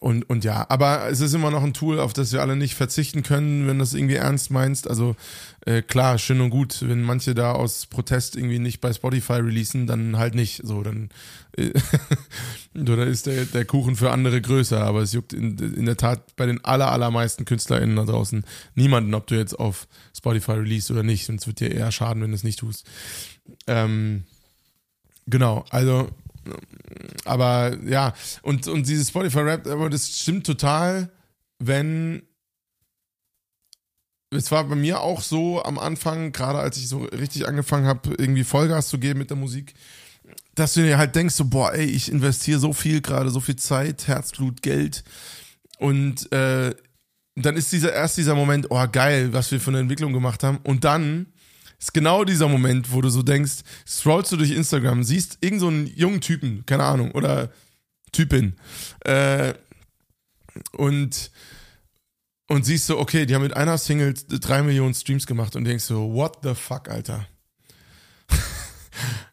und, 0.00 0.28
und 0.28 0.44
ja, 0.44 0.66
aber 0.68 1.08
es 1.08 1.20
ist 1.20 1.34
immer 1.34 1.50
noch 1.50 1.62
ein 1.62 1.72
Tool, 1.72 2.00
auf 2.00 2.12
das 2.12 2.32
wir 2.32 2.42
alle 2.42 2.56
nicht 2.56 2.74
verzichten 2.74 3.22
können, 3.22 3.66
wenn 3.66 3.78
du 3.78 3.82
das 3.82 3.94
irgendwie 3.94 4.16
ernst 4.16 4.50
meinst. 4.50 4.88
Also 4.88 5.16
äh, 5.64 5.82
klar, 5.82 6.18
schön 6.18 6.40
und 6.40 6.50
gut, 6.50 6.78
wenn 6.86 7.02
manche 7.02 7.34
da 7.34 7.52
aus 7.52 7.86
Protest 7.86 8.36
irgendwie 8.36 8.58
nicht 8.58 8.80
bei 8.80 8.92
Spotify 8.92 9.34
releasen, 9.34 9.86
dann 9.86 10.18
halt 10.18 10.34
nicht. 10.34 10.62
So, 10.64 10.82
dann 10.82 11.08
oder 12.74 13.06
ist 13.06 13.26
der, 13.26 13.44
der 13.44 13.64
Kuchen 13.64 13.96
für 13.96 14.10
andere 14.10 14.40
größer. 14.40 14.82
Aber 14.82 15.02
es 15.02 15.12
juckt 15.12 15.32
in, 15.32 15.58
in 15.58 15.86
der 15.86 15.96
Tat 15.96 16.36
bei 16.36 16.46
den 16.46 16.64
aller, 16.64 16.90
allermeisten 16.90 17.44
KünstlerInnen 17.44 17.96
da 17.96 18.04
draußen 18.04 18.44
niemanden, 18.74 19.14
ob 19.14 19.26
du 19.26 19.36
jetzt 19.36 19.58
auf 19.58 19.88
Spotify 20.16 20.52
release 20.52 20.92
oder 20.92 21.02
nicht. 21.02 21.28
Und 21.28 21.40
es 21.40 21.46
wird 21.46 21.60
dir 21.60 21.72
eher 21.72 21.92
schaden, 21.92 22.22
wenn 22.22 22.30
du 22.30 22.36
es 22.36 22.44
nicht 22.44 22.58
tust. 22.58 22.86
Ähm, 23.66 24.24
genau, 25.26 25.64
also 25.70 26.08
aber 27.24 27.76
ja, 27.86 28.14
und, 28.42 28.66
und 28.68 28.88
dieses 28.88 29.08
Spotify 29.08 29.40
Rap, 29.40 29.66
aber 29.66 29.90
das 29.90 30.18
stimmt 30.18 30.46
total, 30.46 31.10
wenn. 31.58 32.22
Es 34.32 34.52
war 34.52 34.62
bei 34.62 34.76
mir 34.76 35.00
auch 35.00 35.22
so 35.22 35.60
am 35.60 35.76
Anfang, 35.76 36.30
gerade 36.30 36.60
als 36.60 36.76
ich 36.76 36.86
so 36.88 37.00
richtig 37.00 37.48
angefangen 37.48 37.86
habe, 37.86 38.14
irgendwie 38.16 38.44
Vollgas 38.44 38.88
zu 38.88 38.98
geben 38.98 39.18
mit 39.18 39.30
der 39.30 39.36
Musik, 39.36 39.74
dass 40.60 40.74
du 40.74 40.82
dir 40.82 40.98
halt 40.98 41.16
denkst, 41.16 41.34
so, 41.34 41.46
boah, 41.46 41.72
ey, 41.72 41.86
ich 41.86 42.12
investiere 42.12 42.60
so 42.60 42.72
viel 42.72 43.00
gerade, 43.00 43.30
so 43.30 43.40
viel 43.40 43.56
Zeit, 43.56 44.06
Herzblut, 44.06 44.62
Geld. 44.62 45.04
Und 45.78 46.30
äh, 46.32 46.74
dann 47.34 47.56
ist 47.56 47.72
dieser 47.72 47.92
erst 47.92 48.18
dieser 48.18 48.34
Moment, 48.34 48.66
oh 48.70 48.86
geil, 48.92 49.32
was 49.32 49.50
wir 49.50 49.60
für 49.60 49.70
eine 49.70 49.80
Entwicklung 49.80 50.12
gemacht 50.12 50.42
haben. 50.42 50.58
Und 50.64 50.84
dann 50.84 51.26
ist 51.78 51.94
genau 51.94 52.24
dieser 52.24 52.48
Moment, 52.48 52.92
wo 52.92 53.00
du 53.00 53.08
so 53.08 53.22
denkst, 53.22 53.62
scrollst 53.86 54.32
du 54.32 54.36
durch 54.36 54.50
Instagram, 54.50 55.02
siehst 55.02 55.38
irgend 55.40 55.60
so 55.60 55.68
einen 55.68 55.86
jungen 55.86 56.20
Typen, 56.20 56.64
keine 56.66 56.84
Ahnung, 56.84 57.12
oder 57.12 57.50
Typin, 58.12 58.56
äh, 59.06 59.54
und, 60.72 61.30
und 62.48 62.66
siehst 62.66 62.86
so, 62.86 62.98
okay, 62.98 63.24
die 63.24 63.34
haben 63.34 63.42
mit 63.42 63.56
einer 63.56 63.78
Single 63.78 64.12
drei 64.28 64.62
Millionen 64.62 64.94
Streams 64.94 65.26
gemacht 65.26 65.56
und 65.56 65.64
denkst 65.64 65.84
so, 65.84 66.12
what 66.12 66.38
the 66.42 66.54
fuck, 66.54 66.90
Alter. 66.90 67.26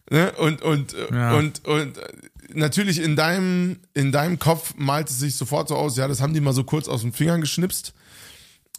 Ne? 0.09 0.31
Und, 0.33 0.61
und, 0.61 0.95
Ja. 1.11 1.35
und, 1.35 1.65
und 1.65 1.99
natürlich 2.53 3.01
in 3.01 3.15
deinem, 3.15 3.77
in 3.93 4.11
deinem 4.11 4.39
Kopf 4.39 4.73
malt 4.77 5.09
es 5.09 5.19
sich 5.19 5.35
sofort 5.35 5.69
so 5.69 5.75
aus, 5.75 5.97
ja, 5.97 6.07
das 6.07 6.21
haben 6.21 6.33
die 6.33 6.41
mal 6.41 6.53
so 6.53 6.63
kurz 6.63 6.87
aus 6.87 7.01
den 7.01 7.13
Fingern 7.13 7.41
geschnipst. 7.41 7.93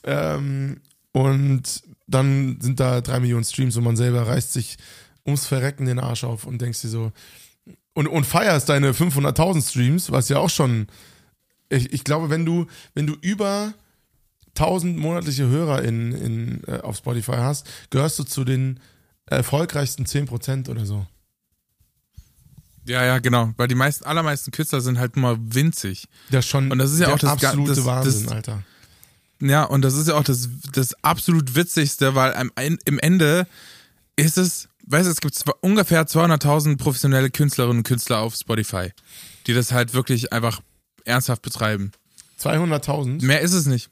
Ähm, 0.05 0.81
und 1.13 1.83
dann 2.07 2.59
sind 2.61 2.81
da 2.81 3.01
drei 3.01 3.21
Millionen 3.21 3.45
Streams 3.45 3.77
und 3.77 3.85
man 3.85 3.97
selber 3.97 4.27
reißt 4.27 4.53
sich 4.53 4.77
ums 5.27 5.47
Verrecken 5.47 5.87
den 5.87 5.99
Arsch 5.99 6.25
auf 6.25 6.45
und 6.45 6.61
denkst 6.63 6.81
dir 6.83 6.89
so, 6.89 7.13
und, 7.95 8.07
und 8.07 8.25
feierst 8.25 8.69
deine 8.69 8.93
500.000 8.93 9.69
Streams, 9.69 10.11
was 10.13 10.29
ja 10.29 10.39
auch 10.39 10.51
schon, 10.51 10.87
ich, 11.69 11.93
ich 11.93 12.05
glaube, 12.05 12.31
wenn 12.31 12.47
du, 12.47 12.67
wenn 12.95 13.07
du 13.07 13.15
über 13.21 13.75
1000 14.57 14.97
monatliche 14.97 15.49
Hörer 15.49 15.83
in, 15.83 16.13
in, 16.13 16.63
äh, 16.67 16.79
auf 16.81 16.97
Spotify 16.97 17.37
hast, 17.37 17.67
gehörst 17.91 18.19
du 18.19 18.25
zu 18.25 18.45
den 18.45 18.81
erfolgreichsten 19.27 20.05
10% 20.05 20.71
oder 20.71 20.87
so. 20.87 21.07
Ja, 22.89 23.05
ja, 23.05 23.19
genau. 23.19 23.53
Weil 23.57 23.69
die 23.69 23.75
meisten, 23.75 24.05
allermeisten 24.05 24.51
Künstler 24.51 24.81
sind 24.81 24.99
halt 24.99 25.17
nur 25.17 25.35
mal 25.35 25.39
winzig. 25.41 26.09
Das 26.31 26.47
schon 26.47 26.73
Und 26.73 26.79
das 26.79 26.93
ist 26.93 27.01
ja 27.01 27.13
auch 27.13 27.19
das 27.19 27.31
absolute 27.31 27.75
das- 27.75 27.85
Wahnsinn, 27.85 28.25
das- 28.25 28.33
Alter. 28.33 28.63
Ja, 29.41 29.63
und 29.65 29.83
das 29.83 29.95
ist 29.95 30.09
ja 30.09 30.15
auch 30.15 30.25
das, 30.25 30.49
das 30.73 30.95
absolut 31.05 31.55
Witzigste, 31.55 32.17
weil 32.17 32.35
am, 32.35 32.51
im 32.57 32.99
Ende 32.99 33.47
ist 34.17 34.37
es, 34.37 34.69
weißt 34.89 35.07
du, 35.07 35.13
es 35.13 35.21
gibt 35.21 35.41
ungefähr 35.61 36.07
200.000 36.09 36.77
professionelle 36.77 37.31
Künstlerinnen 37.31 37.79
und 37.79 37.85
Künstler 37.85 38.19
auf 38.19 38.35
Spotify, 38.35 38.91
die 39.47 39.55
das 39.55 39.71
halt 39.71 39.95
wirklich 39.95 40.33
einfach 40.33 40.61
ernsthaft 41.05 41.43
betreiben. 41.43 41.93
200.000? 42.41 43.25
Mehr 43.25 43.41
ist 43.43 43.53
es 43.53 43.67
nicht. 43.67 43.91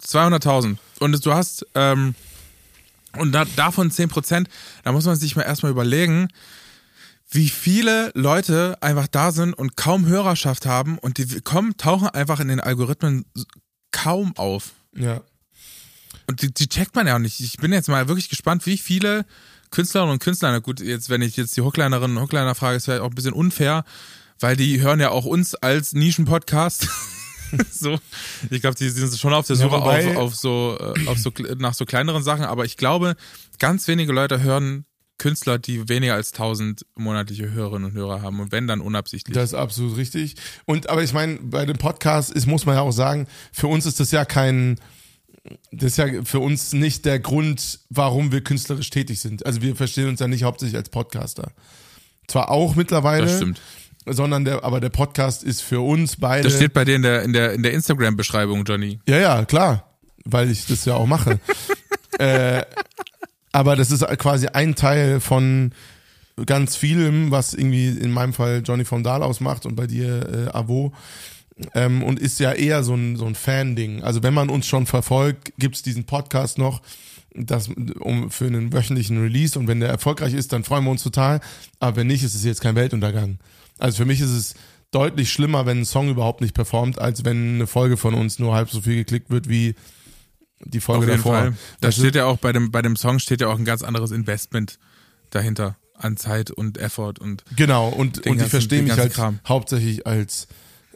200.000. 0.00 0.78
Und 1.00 1.26
du 1.26 1.34
hast, 1.34 1.66
ähm, 1.74 2.14
und 3.18 3.32
da, 3.32 3.44
davon 3.56 3.90
10%, 3.90 4.46
da 4.84 4.92
muss 4.92 5.04
man 5.04 5.16
sich 5.16 5.36
mal 5.36 5.42
erstmal 5.42 5.72
überlegen, 5.72 6.28
wie 7.30 7.48
viele 7.48 8.10
Leute 8.14 8.76
einfach 8.80 9.06
da 9.06 9.32
sind 9.32 9.52
und 9.54 9.76
kaum 9.76 10.06
Hörerschaft 10.06 10.64
haben 10.66 10.98
und 10.98 11.18
die 11.18 11.40
kommen, 11.42 11.76
tauchen 11.76 12.08
einfach 12.08 12.40
in 12.40 12.48
den 12.48 12.60
Algorithmen 12.60 13.24
kaum 13.92 14.34
auf. 14.36 14.70
Ja. 14.94 15.20
Und 16.26 16.42
die, 16.42 16.52
die 16.52 16.68
checkt 16.68 16.94
man 16.94 17.06
ja 17.06 17.14
auch 17.16 17.20
nicht. 17.20 17.40
Ich 17.40 17.56
bin 17.58 17.72
jetzt 17.72 17.88
mal 17.88 18.08
wirklich 18.08 18.28
gespannt, 18.28 18.64
wie 18.66 18.78
viele 18.78 19.26
Künstlerinnen 19.70 20.12
und 20.12 20.22
Künstler, 20.22 20.50
na 20.52 20.58
gut, 20.60 20.80
jetzt, 20.80 21.10
wenn 21.10 21.20
ich 21.22 21.36
jetzt 21.36 21.56
die 21.56 21.60
Hooklinerinnen 21.60 22.16
und 22.16 22.22
Hookliner 22.22 22.54
frage, 22.54 22.76
ist 22.76 22.86
vielleicht 22.86 23.02
auch 23.02 23.08
ein 23.10 23.14
bisschen 23.14 23.34
unfair, 23.34 23.84
weil 24.40 24.56
die 24.56 24.80
hören 24.80 25.00
ja 25.00 25.10
auch 25.10 25.26
uns 25.26 25.54
als 25.54 25.92
Nischen-Podcast. 25.92 26.88
so, 27.70 27.98
ich 28.50 28.60
glaube, 28.62 28.76
die 28.76 28.88
sind 28.88 29.18
schon 29.18 29.34
auf 29.34 29.46
der 29.46 29.56
Ja, 29.56 29.62
Suche 29.62 29.76
wobei- 29.80 30.10
auf, 30.16 30.16
auf 30.16 30.34
so, 30.34 30.78
äh, 30.80 31.06
auf 31.08 31.18
so, 31.18 31.30
nach 31.58 31.74
so 31.74 31.84
kleineren 31.84 32.22
Sachen, 32.22 32.44
aber 32.44 32.64
ich 32.64 32.76
glaube, 32.78 33.16
ganz 33.58 33.86
wenige 33.88 34.12
Leute 34.12 34.42
hören 34.42 34.84
Künstler, 35.18 35.58
die 35.58 35.88
weniger 35.88 36.14
als 36.14 36.32
1000 36.32 36.86
monatliche 36.94 37.50
Hörerinnen 37.50 37.90
und 37.90 37.96
Hörer 37.96 38.22
haben 38.22 38.40
und 38.40 38.52
wenn 38.52 38.66
dann 38.66 38.80
unabsichtlich. 38.80 39.34
Das 39.34 39.50
ist 39.50 39.54
absolut 39.54 39.96
richtig. 39.96 40.36
Und 40.64 40.88
aber 40.88 41.02
ich 41.02 41.12
meine, 41.12 41.38
bei 41.42 41.66
dem 41.66 41.76
Podcast 41.76 42.30
ist, 42.30 42.46
muss 42.46 42.66
man 42.66 42.76
ja 42.76 42.82
auch 42.82 42.92
sagen, 42.92 43.26
für 43.52 43.66
uns 43.66 43.84
ist 43.84 44.00
das 44.00 44.12
ja 44.12 44.24
kein, 44.24 44.78
das 45.72 45.92
ist 45.92 45.98
ja 45.98 46.06
für 46.24 46.38
uns 46.40 46.72
nicht 46.72 47.04
der 47.04 47.18
Grund, 47.18 47.80
warum 47.90 48.32
wir 48.32 48.42
künstlerisch 48.42 48.90
tätig 48.90 49.20
sind. 49.20 49.44
Also 49.44 49.60
wir 49.60 49.74
verstehen 49.76 50.08
uns 50.08 50.20
ja 50.20 50.28
nicht 50.28 50.44
hauptsächlich 50.44 50.76
als 50.76 50.88
Podcaster. 50.88 51.50
Zwar 52.28 52.50
auch 52.50 52.76
mittlerweile, 52.76 53.26
das 53.26 53.36
stimmt. 53.36 53.60
sondern 54.06 54.44
der, 54.44 54.62
aber 54.62 54.80
der 54.80 54.90
Podcast 54.90 55.42
ist 55.42 55.62
für 55.62 55.80
uns 55.80 56.16
beide. 56.16 56.44
Das 56.44 56.56
steht 56.56 56.74
bei 56.74 56.84
dir 56.84 56.96
in 56.96 57.02
der, 57.02 57.22
in 57.22 57.32
der, 57.32 57.52
in 57.54 57.62
der 57.62 57.72
Instagram-Beschreibung, 57.72 58.64
Johnny. 58.64 59.00
Ja, 59.08 59.18
ja, 59.18 59.44
klar, 59.44 59.96
weil 60.24 60.50
ich 60.50 60.66
das 60.66 60.84
ja 60.84 60.94
auch 60.94 61.06
mache. 61.06 61.40
äh, 62.18 62.62
aber 63.52 63.76
das 63.76 63.90
ist 63.90 64.06
quasi 64.18 64.48
ein 64.48 64.74
Teil 64.74 65.20
von 65.20 65.72
ganz 66.46 66.76
vielem, 66.76 67.30
was 67.30 67.54
irgendwie 67.54 67.88
in 67.88 68.10
meinem 68.10 68.32
Fall 68.32 68.62
Johnny 68.64 68.84
von 68.84 69.02
Dahl 69.02 69.22
ausmacht 69.22 69.66
und 69.66 69.74
bei 69.74 69.86
dir 69.86 70.48
äh, 70.52 70.56
Avo. 70.56 70.92
Ähm, 71.74 72.04
und 72.04 72.20
ist 72.20 72.38
ja 72.38 72.52
eher 72.52 72.84
so 72.84 72.94
ein, 72.94 73.16
so 73.16 73.26
ein 73.26 73.34
Fan-Ding. 73.34 74.04
Also 74.04 74.22
wenn 74.22 74.32
man 74.32 74.48
uns 74.48 74.66
schon 74.68 74.86
verfolgt, 74.86 75.52
gibt's 75.58 75.82
diesen 75.82 76.04
Podcast 76.04 76.56
noch 76.56 76.82
das, 77.34 77.68
um, 78.00 78.30
für 78.30 78.46
einen 78.46 78.72
wöchentlichen 78.72 79.20
Release 79.20 79.58
und 79.58 79.66
wenn 79.66 79.80
der 79.80 79.88
erfolgreich 79.88 80.34
ist, 80.34 80.52
dann 80.52 80.62
freuen 80.62 80.84
wir 80.84 80.92
uns 80.92 81.02
total. 81.02 81.40
Aber 81.80 81.96
wenn 81.96 82.06
nicht, 82.06 82.22
ist 82.22 82.34
es 82.34 82.44
jetzt 82.44 82.60
kein 82.60 82.76
Weltuntergang. 82.76 83.38
Also 83.78 83.98
für 83.98 84.04
mich 84.04 84.20
ist 84.20 84.30
es 84.30 84.54
deutlich 84.90 85.32
schlimmer, 85.32 85.66
wenn 85.66 85.80
ein 85.80 85.84
Song 85.84 86.08
überhaupt 86.08 86.40
nicht 86.40 86.54
performt, 86.54 86.98
als 86.98 87.24
wenn 87.24 87.54
eine 87.54 87.66
Folge 87.66 87.96
von 87.96 88.14
uns 88.14 88.38
nur 88.38 88.54
halb 88.54 88.70
so 88.70 88.80
viel 88.80 88.96
geklickt 88.96 89.30
wird 89.30 89.48
wie 89.48 89.74
die 90.64 90.80
Folge 90.80 91.04
Auf 91.04 91.10
jeden 91.10 91.16
davor. 91.18 91.38
Fall. 91.38 91.50
Da 91.80 91.88
Das 91.88 91.96
steht 91.96 92.14
ja 92.14 92.24
auch 92.26 92.38
bei 92.38 92.52
dem, 92.52 92.70
bei 92.70 92.82
dem 92.82 92.96
Song 92.96 93.18
steht 93.18 93.40
ja 93.40 93.48
auch 93.48 93.58
ein 93.58 93.64
ganz 93.64 93.82
anderes 93.82 94.10
Investment 94.10 94.78
dahinter 95.30 95.76
an 95.94 96.16
Zeit 96.16 96.50
und 96.50 96.78
Effort 96.78 97.14
und 97.20 97.44
Genau, 97.56 97.88
und, 97.88 98.18
und 98.18 98.18
ich 98.18 98.24
ganzen- 98.24 98.48
verstehe 98.50 98.78
den 98.80 98.88
mich 98.88 98.96
halt 98.96 99.12
Kram. 99.14 99.40
hauptsächlich 99.48 100.06
als 100.06 100.46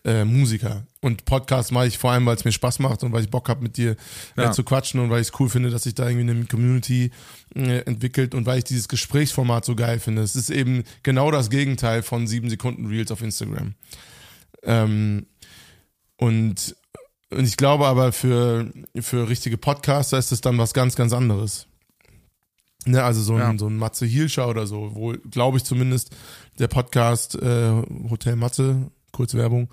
äh, 0.05 0.25
Musiker. 0.25 0.85
Und 1.01 1.25
Podcast 1.25 1.70
mache 1.70 1.87
ich 1.87 1.98
vor 1.98 2.11
allem, 2.12 2.27
weil 2.27 2.35
es 2.37 2.44
mir 2.44 2.51
Spaß 2.53 2.81
macht 2.81 3.03
und 3.05 3.12
weil 3.12 3.22
ich 3.22 3.31
Bock 3.31 3.48
habe, 3.48 3.62
mit 3.62 3.77
dir 3.77 3.92
äh, 4.37 4.42
Ja. 4.42 4.53
zu 4.53 4.64
quatschen 4.64 4.98
und 5.01 5.11
weil 5.11 5.20
ich 5.20 5.29
es 5.29 5.40
cool 5.40 5.48
finde, 5.48 5.70
dass 5.70 5.85
sich 5.85 5.94
da 5.94 6.09
irgendwie 6.09 6.31
eine 6.31 6.44
Community 6.46 7.11
äh, 7.55 7.79
entwickelt 7.81 8.35
und 8.35 8.44
weil 8.46 8.59
ich 8.59 8.64
dieses 8.64 8.88
Gesprächsformat 8.88 9.64
so 9.64 9.77
geil 9.77 10.01
finde. 10.01 10.22
Es 10.22 10.35
ist 10.37 10.51
eben 10.51 10.83
genau 11.05 11.31
das 11.31 11.51
Gegenteil 11.51 12.03
von 12.03 12.27
sieben 12.27 12.51
Sekunden 12.51 12.87
Reels 12.87 13.11
auf 13.12 13.22
Instagram. 13.22 13.75
Ähm, 14.64 15.27
und, 16.16 16.77
und 17.33 17.45
ich 17.47 17.57
glaube 17.57 17.87
aber 17.87 18.12
für, 18.12 18.71
für 19.01 19.29
richtige 19.29 19.59
Podcaster 19.59 20.18
ist 20.18 20.33
das 20.33 20.40
dann 20.40 20.59
was 20.59 20.75
ganz, 20.75 20.97
ganz 20.97 21.12
anderes. 21.12 21.66
Ne, 22.85 23.03
also 23.03 23.23
so 23.23 23.35
ein, 23.35 23.38
Ja. 23.40 23.59
so 23.59 23.68
ein 23.68 23.77
Matze 23.77 24.07
Hielscher 24.07 24.49
oder 24.49 24.66
so, 24.66 24.90
wo, 24.95 25.14
glaube 25.31 25.57
ich 25.59 25.64
zumindest, 25.64 26.11
der 26.59 26.68
Podcast 26.68 27.37
äh, 27.37 27.71
Hotel 28.11 28.37
Matze, 28.37 28.90
kurze 29.12 29.38
Werbung, 29.38 29.68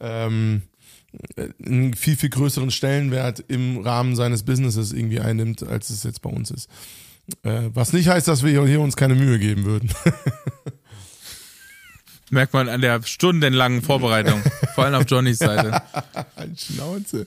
ähm, 0.00 0.62
einen 1.64 1.94
viel, 1.94 2.16
viel 2.16 2.30
größeren 2.30 2.70
Stellenwert 2.70 3.44
im 3.48 3.78
Rahmen 3.78 4.14
seines 4.16 4.44
Businesses 4.44 4.92
irgendwie 4.92 5.20
einnimmt, 5.20 5.62
als 5.66 5.90
es 5.90 6.02
jetzt 6.04 6.22
bei 6.22 6.30
uns 6.30 6.50
ist. 6.50 6.68
Äh, 7.42 7.70
was 7.72 7.92
nicht 7.92 8.08
heißt, 8.08 8.28
dass 8.28 8.42
wir 8.44 8.64
hier 8.66 8.80
uns 8.80 8.96
keine 8.96 9.14
Mühe 9.14 9.38
geben 9.38 9.64
würden. 9.64 9.90
merkt 12.34 12.52
man 12.52 12.68
an 12.68 12.82
der 12.82 13.02
stundenlangen 13.02 13.80
Vorbereitung, 13.80 14.42
vor 14.74 14.84
allem 14.84 14.94
auf 14.94 15.04
Johnnys 15.08 15.38
Seite. 15.38 15.80
Schnauze. 16.56 17.26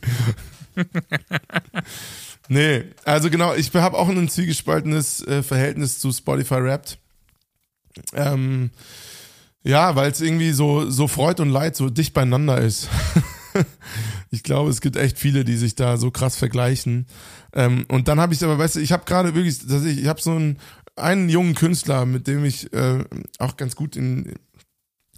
nee, 2.48 2.84
also 3.04 3.32
genau, 3.32 3.56
ich 3.56 3.74
habe 3.74 3.98
auch 3.98 4.08
ein 4.08 4.30
zwiegespaltenes 4.30 5.26
äh, 5.26 5.42
Verhältnis 5.42 5.98
zu 5.98 6.12
Spotify 6.12 6.62
Wrapped. 6.62 7.00
Ähm, 8.14 8.70
ja, 9.64 9.96
weil 9.96 10.12
es 10.12 10.22
irgendwie 10.22 10.52
so, 10.52 10.90
so 10.90 11.08
Freud 11.08 11.42
und 11.42 11.50
Leid 11.50 11.76
so 11.76 11.90
dicht 11.90 12.14
beieinander 12.14 12.60
ist. 12.60 12.90
ich 14.30 14.44
glaube, 14.44 14.70
es 14.70 14.82
gibt 14.82 14.98
echt 14.98 15.18
viele, 15.18 15.44
die 15.44 15.58
sich 15.58 15.74
da 15.74 15.98
so 15.98 16.12
krass 16.12 16.36
vergleichen. 16.36 17.08
Ähm, 17.54 17.86
und 17.88 18.08
dann 18.08 18.20
habe 18.20 18.34
ich 18.34 18.44
aber, 18.44 18.60
weißt 18.60 18.76
du, 18.76 18.80
ich 18.82 18.92
habe 18.92 19.06
gerade 19.06 19.34
wirklich, 19.34 19.66
dass 19.66 19.84
ich, 19.84 20.00
ich 20.00 20.08
habe 20.08 20.22
so 20.22 20.32
einen, 20.32 20.60
einen 20.96 21.30
jungen 21.30 21.56
Künstler, 21.56 22.06
mit 22.06 22.28
dem 22.28 22.46
ich 22.46 22.72
äh, 22.74 23.04
auch 23.40 23.58
ganz 23.58 23.76
gut 23.76 23.96
in 23.96 24.36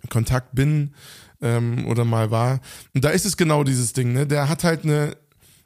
Kontakt 0.09 0.55
bin 0.55 0.93
ähm, 1.41 1.85
oder 1.87 2.05
mal 2.05 2.31
war. 2.31 2.61
Und 2.93 3.03
da 3.03 3.09
ist 3.09 3.25
es 3.25 3.37
genau 3.37 3.63
dieses 3.63 3.93
Ding, 3.93 4.13
ne? 4.13 4.25
Der 4.27 4.49
hat 4.49 4.63
halt 4.63 4.83
eine, 4.83 5.17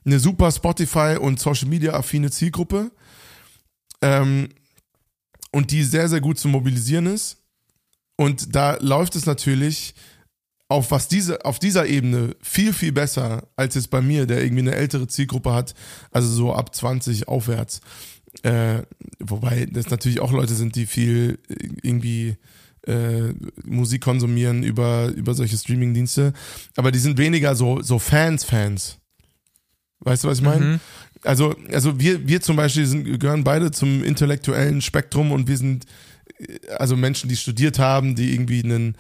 eine 0.06 0.19
super 0.19 0.52
Spotify 0.52 1.17
und 1.19 1.39
Social 1.39 1.67
Media 1.67 1.93
affine 1.93 2.32
Zielgruppe. 2.32 2.91
Ähm, 4.02 4.50
und 5.52 5.72
die 5.72 5.84
sehr, 5.84 6.10
sehr 6.10 6.19
gut 6.19 6.39
zu 6.39 6.48
mobilisieren 6.48 7.06
ist. 7.06 7.38
Und 8.15 8.56
da 8.56 8.78
läuft 8.80 9.15
es 9.15 9.26
natürlich 9.26 9.93
auf 10.67 10.89
was 10.89 11.08
diese, 11.08 11.46
auf 11.46 11.60
dieser 11.60 11.86
Ebene 11.86 12.36
viel, 12.41 12.74
viel 12.74 12.91
besser 12.91 13.48
als 13.56 13.76
jetzt 13.76 13.91
bei 13.91 14.02
mir, 14.02 14.26
der 14.26 14.43
irgendwie 14.43 14.62
eine 14.62 14.76
ältere 14.76 15.08
Zielgruppe 15.08 15.54
hat, 15.54 15.76
also 16.12 16.28
so 16.28 16.54
ab 16.54 16.74
20 16.74 17.28
aufwärts. 17.28 17.82
Äh, 18.41 18.82
wobei 19.19 19.67
das 19.67 19.91
natürlich 19.91 20.19
auch 20.19 20.32
Leute 20.32 20.56
sind, 20.56 20.76
die 20.76 20.88
viel 20.88 21.38
irgendwie 21.84 22.38
äh, 22.88 23.34
Musik 23.63 24.02
konsumieren 24.02 24.63
über, 24.63 25.10
über 25.15 25.34
solche 25.34 25.58
Streaming-Dienste. 25.58 26.34
Aber 26.76 26.91
die 26.91 27.00
sind 27.00 27.17
weniger 27.17 27.56
so, 27.56 27.82
so 27.82 28.00
Fans-Fans. 28.00 28.98
Weißt 30.00 30.24
du, 30.24 30.28
was 30.28 30.39
ich 30.39 30.43
meine? 30.43 30.65
Mhm. 30.65 30.80
Also, 31.24 31.56
also 31.72 32.00
wir, 32.00 32.28
wir 32.28 32.41
zum 32.41 32.58
Beispiel 32.58 32.86
sind, 32.86 33.19
gehören 33.19 33.43
beide 33.43 33.72
zum 33.72 34.04
intellektuellen 34.04 34.82
Spektrum 34.82 35.32
und 35.32 35.48
wir 35.48 35.58
sind 35.58 35.86
also 36.77 36.95
Menschen, 36.95 37.29
die 37.29 37.36
studiert 37.36 37.79
haben, 37.79 38.15
die 38.15 38.33
irgendwie 38.33 38.63
einen, 38.63 38.95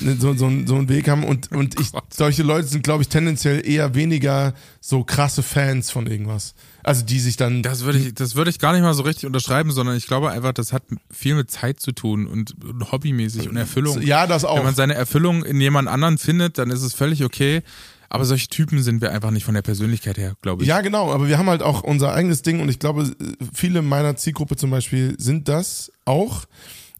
einen 0.00 0.20
so, 0.20 0.34
so, 0.34 0.50
so 0.66 0.76
einen 0.76 0.88
Weg 0.88 1.08
haben 1.08 1.24
und, 1.24 1.50
und 1.52 1.78
ich, 1.80 1.88
solche 2.10 2.42
Leute 2.42 2.68
sind, 2.68 2.82
glaube 2.82 3.02
ich, 3.02 3.08
tendenziell 3.08 3.66
eher 3.66 3.94
weniger 3.94 4.54
so 4.80 5.04
krasse 5.04 5.42
Fans 5.42 5.90
von 5.90 6.06
irgendwas. 6.06 6.54
Also 6.82 7.04
die 7.04 7.18
sich 7.18 7.36
dann 7.36 7.62
Das 7.62 7.84
würde 7.84 7.98
ich, 7.98 8.14
das 8.14 8.36
würde 8.36 8.50
ich 8.50 8.58
gar 8.58 8.72
nicht 8.72 8.82
mal 8.82 8.94
so 8.94 9.02
richtig 9.02 9.26
unterschreiben, 9.26 9.72
sondern 9.72 9.96
ich 9.96 10.06
glaube 10.06 10.30
einfach, 10.30 10.52
das 10.52 10.72
hat 10.72 10.84
viel 11.10 11.34
mit 11.34 11.50
Zeit 11.50 11.80
zu 11.80 11.92
tun 11.92 12.26
und, 12.26 12.54
und 12.64 12.92
hobbymäßig 12.92 13.48
und 13.48 13.56
Erfüllung. 13.56 14.00
ja, 14.02 14.26
das 14.26 14.44
auch. 14.44 14.58
Wenn 14.58 14.64
man 14.64 14.74
seine 14.74 14.94
Erfüllung 14.94 15.44
in 15.44 15.60
jemand 15.60 15.88
anderen 15.88 16.16
findet, 16.18 16.58
dann 16.58 16.70
ist 16.70 16.82
es 16.82 16.94
völlig 16.94 17.24
okay. 17.24 17.62
Aber 18.08 18.24
solche 18.24 18.48
Typen 18.48 18.82
sind 18.82 19.00
wir 19.00 19.12
einfach 19.12 19.30
nicht 19.30 19.44
von 19.44 19.54
der 19.54 19.62
Persönlichkeit 19.62 20.18
her, 20.18 20.36
glaube 20.42 20.62
ich. 20.62 20.68
Ja, 20.68 20.80
genau, 20.80 21.12
aber 21.12 21.28
wir 21.28 21.38
haben 21.38 21.48
halt 21.48 21.62
auch 21.62 21.82
unser 21.82 22.12
eigenes 22.12 22.42
Ding 22.42 22.60
und 22.60 22.68
ich 22.68 22.78
glaube, 22.78 23.14
viele 23.52 23.82
meiner 23.82 24.16
Zielgruppe 24.16 24.56
zum 24.56 24.70
Beispiel 24.70 25.14
sind 25.18 25.48
das 25.48 25.90
auch 26.04 26.46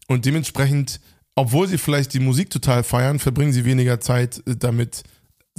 und 0.07 0.25
dementsprechend, 0.25 0.99
obwohl 1.35 1.67
sie 1.67 1.77
vielleicht 1.77 2.13
die 2.13 2.19
Musik 2.19 2.49
total 2.49 2.83
feiern, 2.83 3.19
verbringen 3.19 3.53
sie 3.53 3.65
weniger 3.65 3.99
Zeit 3.99 4.41
äh, 4.47 4.55
damit, 4.55 5.03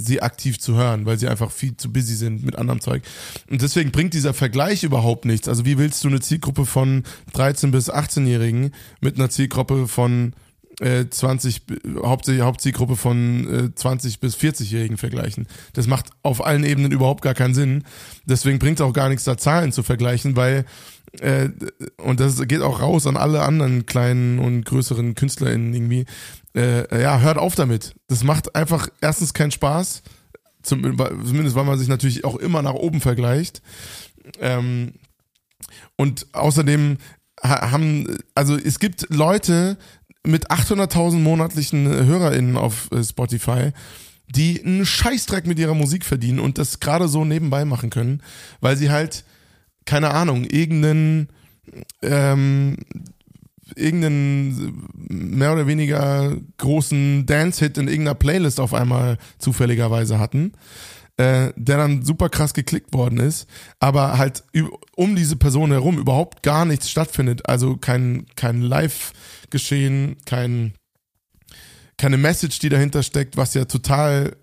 sie 0.01 0.21
aktiv 0.21 0.59
zu 0.59 0.75
hören, 0.75 1.05
weil 1.05 1.19
sie 1.19 1.27
einfach 1.27 1.51
viel 1.51 1.75
zu 1.75 1.91
busy 1.91 2.15
sind 2.15 2.43
mit 2.43 2.55
anderem 2.55 2.79
Zeug. 2.79 3.03
Und 3.49 3.61
deswegen 3.61 3.91
bringt 3.91 4.13
dieser 4.13 4.33
Vergleich 4.33 4.83
überhaupt 4.83 5.25
nichts. 5.25 5.49
Also 5.49 5.65
wie 5.65 5.77
willst 5.77 6.03
du 6.03 6.07
eine 6.07 6.21
Zielgruppe 6.21 6.65
von 6.65 7.03
13 7.33 7.71
bis 7.71 7.91
18-Jährigen 7.91 8.71
mit 9.01 9.17
einer 9.17 9.29
Zielgruppe 9.29 9.89
von 9.89 10.33
äh, 10.79 11.05
20, 11.09 11.61
Hauptsächlich 12.01 12.43
Hauptzielgruppe 12.43 12.95
von 12.95 13.67
äh, 13.71 13.75
20 13.75 14.19
bis 14.19 14.35
40-Jährigen 14.35 14.97
vergleichen. 14.97 15.47
Das 15.73 15.87
macht 15.87 16.07
auf 16.23 16.45
allen 16.45 16.63
Ebenen 16.63 16.91
überhaupt 16.91 17.21
gar 17.21 17.33
keinen 17.33 17.53
Sinn. 17.53 17.83
Deswegen 18.25 18.59
bringt 18.59 18.79
es 18.79 18.85
auch 18.85 18.93
gar 18.93 19.09
nichts, 19.09 19.23
da 19.25 19.37
Zahlen 19.37 19.71
zu 19.71 19.83
vergleichen, 19.83 20.35
weil 20.35 20.65
äh, 21.21 21.49
und 21.97 22.19
das 22.19 22.39
geht 22.47 22.61
auch 22.61 22.81
raus 22.81 23.07
an 23.07 23.17
alle 23.17 23.41
anderen 23.41 23.85
kleinen 23.85 24.39
und 24.39 24.63
größeren 24.65 25.15
KünstlerInnen 25.15 25.73
irgendwie. 25.73 26.05
Äh, 26.55 27.01
ja, 27.01 27.19
hört 27.19 27.37
auf 27.37 27.55
damit. 27.55 27.95
Das 28.07 28.23
macht 28.23 28.55
einfach 28.55 28.89
erstens 29.01 29.33
keinen 29.33 29.51
Spaß. 29.51 30.03
Zum, 30.61 30.81
zumindest, 31.25 31.55
weil 31.55 31.63
man 31.63 31.79
sich 31.79 31.87
natürlich 31.87 32.25
auch 32.25 32.35
immer 32.35 32.61
nach 32.61 32.73
oben 32.73 33.01
vergleicht. 33.01 33.61
Ähm, 34.39 34.93
und 35.95 36.27
außerdem 36.33 36.97
ha- 37.43 37.71
haben, 37.71 38.17
also 38.35 38.55
es 38.57 38.79
gibt 38.79 39.07
Leute 39.09 39.77
mit 40.25 40.51
800.000 40.51 41.19
monatlichen 41.19 41.87
HörerInnen 41.87 42.57
auf 42.57 42.91
äh, 42.91 43.03
Spotify, 43.03 43.71
die 44.27 44.63
einen 44.63 44.85
Scheißdreck 44.85 45.47
mit 45.47 45.59
ihrer 45.59 45.73
Musik 45.73 46.05
verdienen 46.05 46.39
und 46.39 46.57
das 46.57 46.79
gerade 46.79 47.07
so 47.07 47.25
nebenbei 47.25 47.65
machen 47.65 47.89
können, 47.89 48.21
weil 48.61 48.77
sie 48.77 48.91
halt, 48.91 49.23
keine 49.85 50.11
Ahnung, 50.11 50.43
irgendeinen, 50.43 51.29
ähm, 52.01 52.77
irgendeinen 53.75 54.87
mehr 55.07 55.53
oder 55.53 55.67
weniger 55.67 56.35
großen 56.57 57.25
Dance-Hit 57.25 57.77
in 57.77 57.87
irgendeiner 57.87 58.15
Playlist 58.15 58.59
auf 58.59 58.73
einmal 58.73 59.17
zufälligerweise 59.39 60.19
hatten, 60.19 60.53
äh, 61.19 61.51
der 61.57 61.75
dann 61.75 62.05
super 62.05 62.29
krass 62.29 62.53
geklickt 62.53 62.93
worden 62.93 63.19
ist, 63.19 63.45
aber 63.81 64.17
halt 64.17 64.45
um 64.95 65.17
diese 65.17 65.35
Person 65.35 65.69
herum 65.69 65.97
überhaupt 65.99 66.43
gar 66.43 66.63
nichts 66.63 66.89
stattfindet. 66.89 67.49
Also 67.49 67.75
kein, 67.75 68.25
kein 68.37 68.61
Live-Geschehen, 68.61 70.15
kein, 70.25 70.75
keine 71.97 72.15
Message, 72.15 72.59
die 72.59 72.69
dahinter 72.69 73.03
steckt, 73.03 73.35
was 73.35 73.53
ja 73.53 73.65
total 73.65 74.37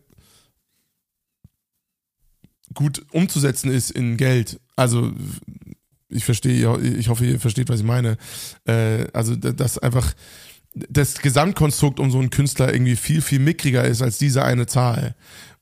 gut 2.74 3.06
umzusetzen 3.10 3.70
ist 3.70 3.90
in 3.90 4.18
Geld. 4.18 4.60
Also 4.76 5.14
ich 6.10 6.26
verstehe, 6.26 6.78
ich 6.78 7.08
hoffe, 7.08 7.24
ihr 7.24 7.40
versteht, 7.40 7.70
was 7.70 7.80
ich 7.80 7.86
meine. 7.86 8.18
Äh, 8.66 9.06
also 9.14 9.34
dass 9.34 9.78
einfach 9.78 10.12
das 10.74 11.22
Gesamtkonstrukt 11.22 11.98
um 11.98 12.10
so 12.10 12.18
einen 12.18 12.28
Künstler 12.28 12.70
irgendwie 12.70 12.96
viel, 12.96 13.22
viel 13.22 13.38
mickriger 13.38 13.84
ist 13.84 14.02
als 14.02 14.18
diese 14.18 14.44
eine 14.44 14.66
Zahl. 14.66 15.14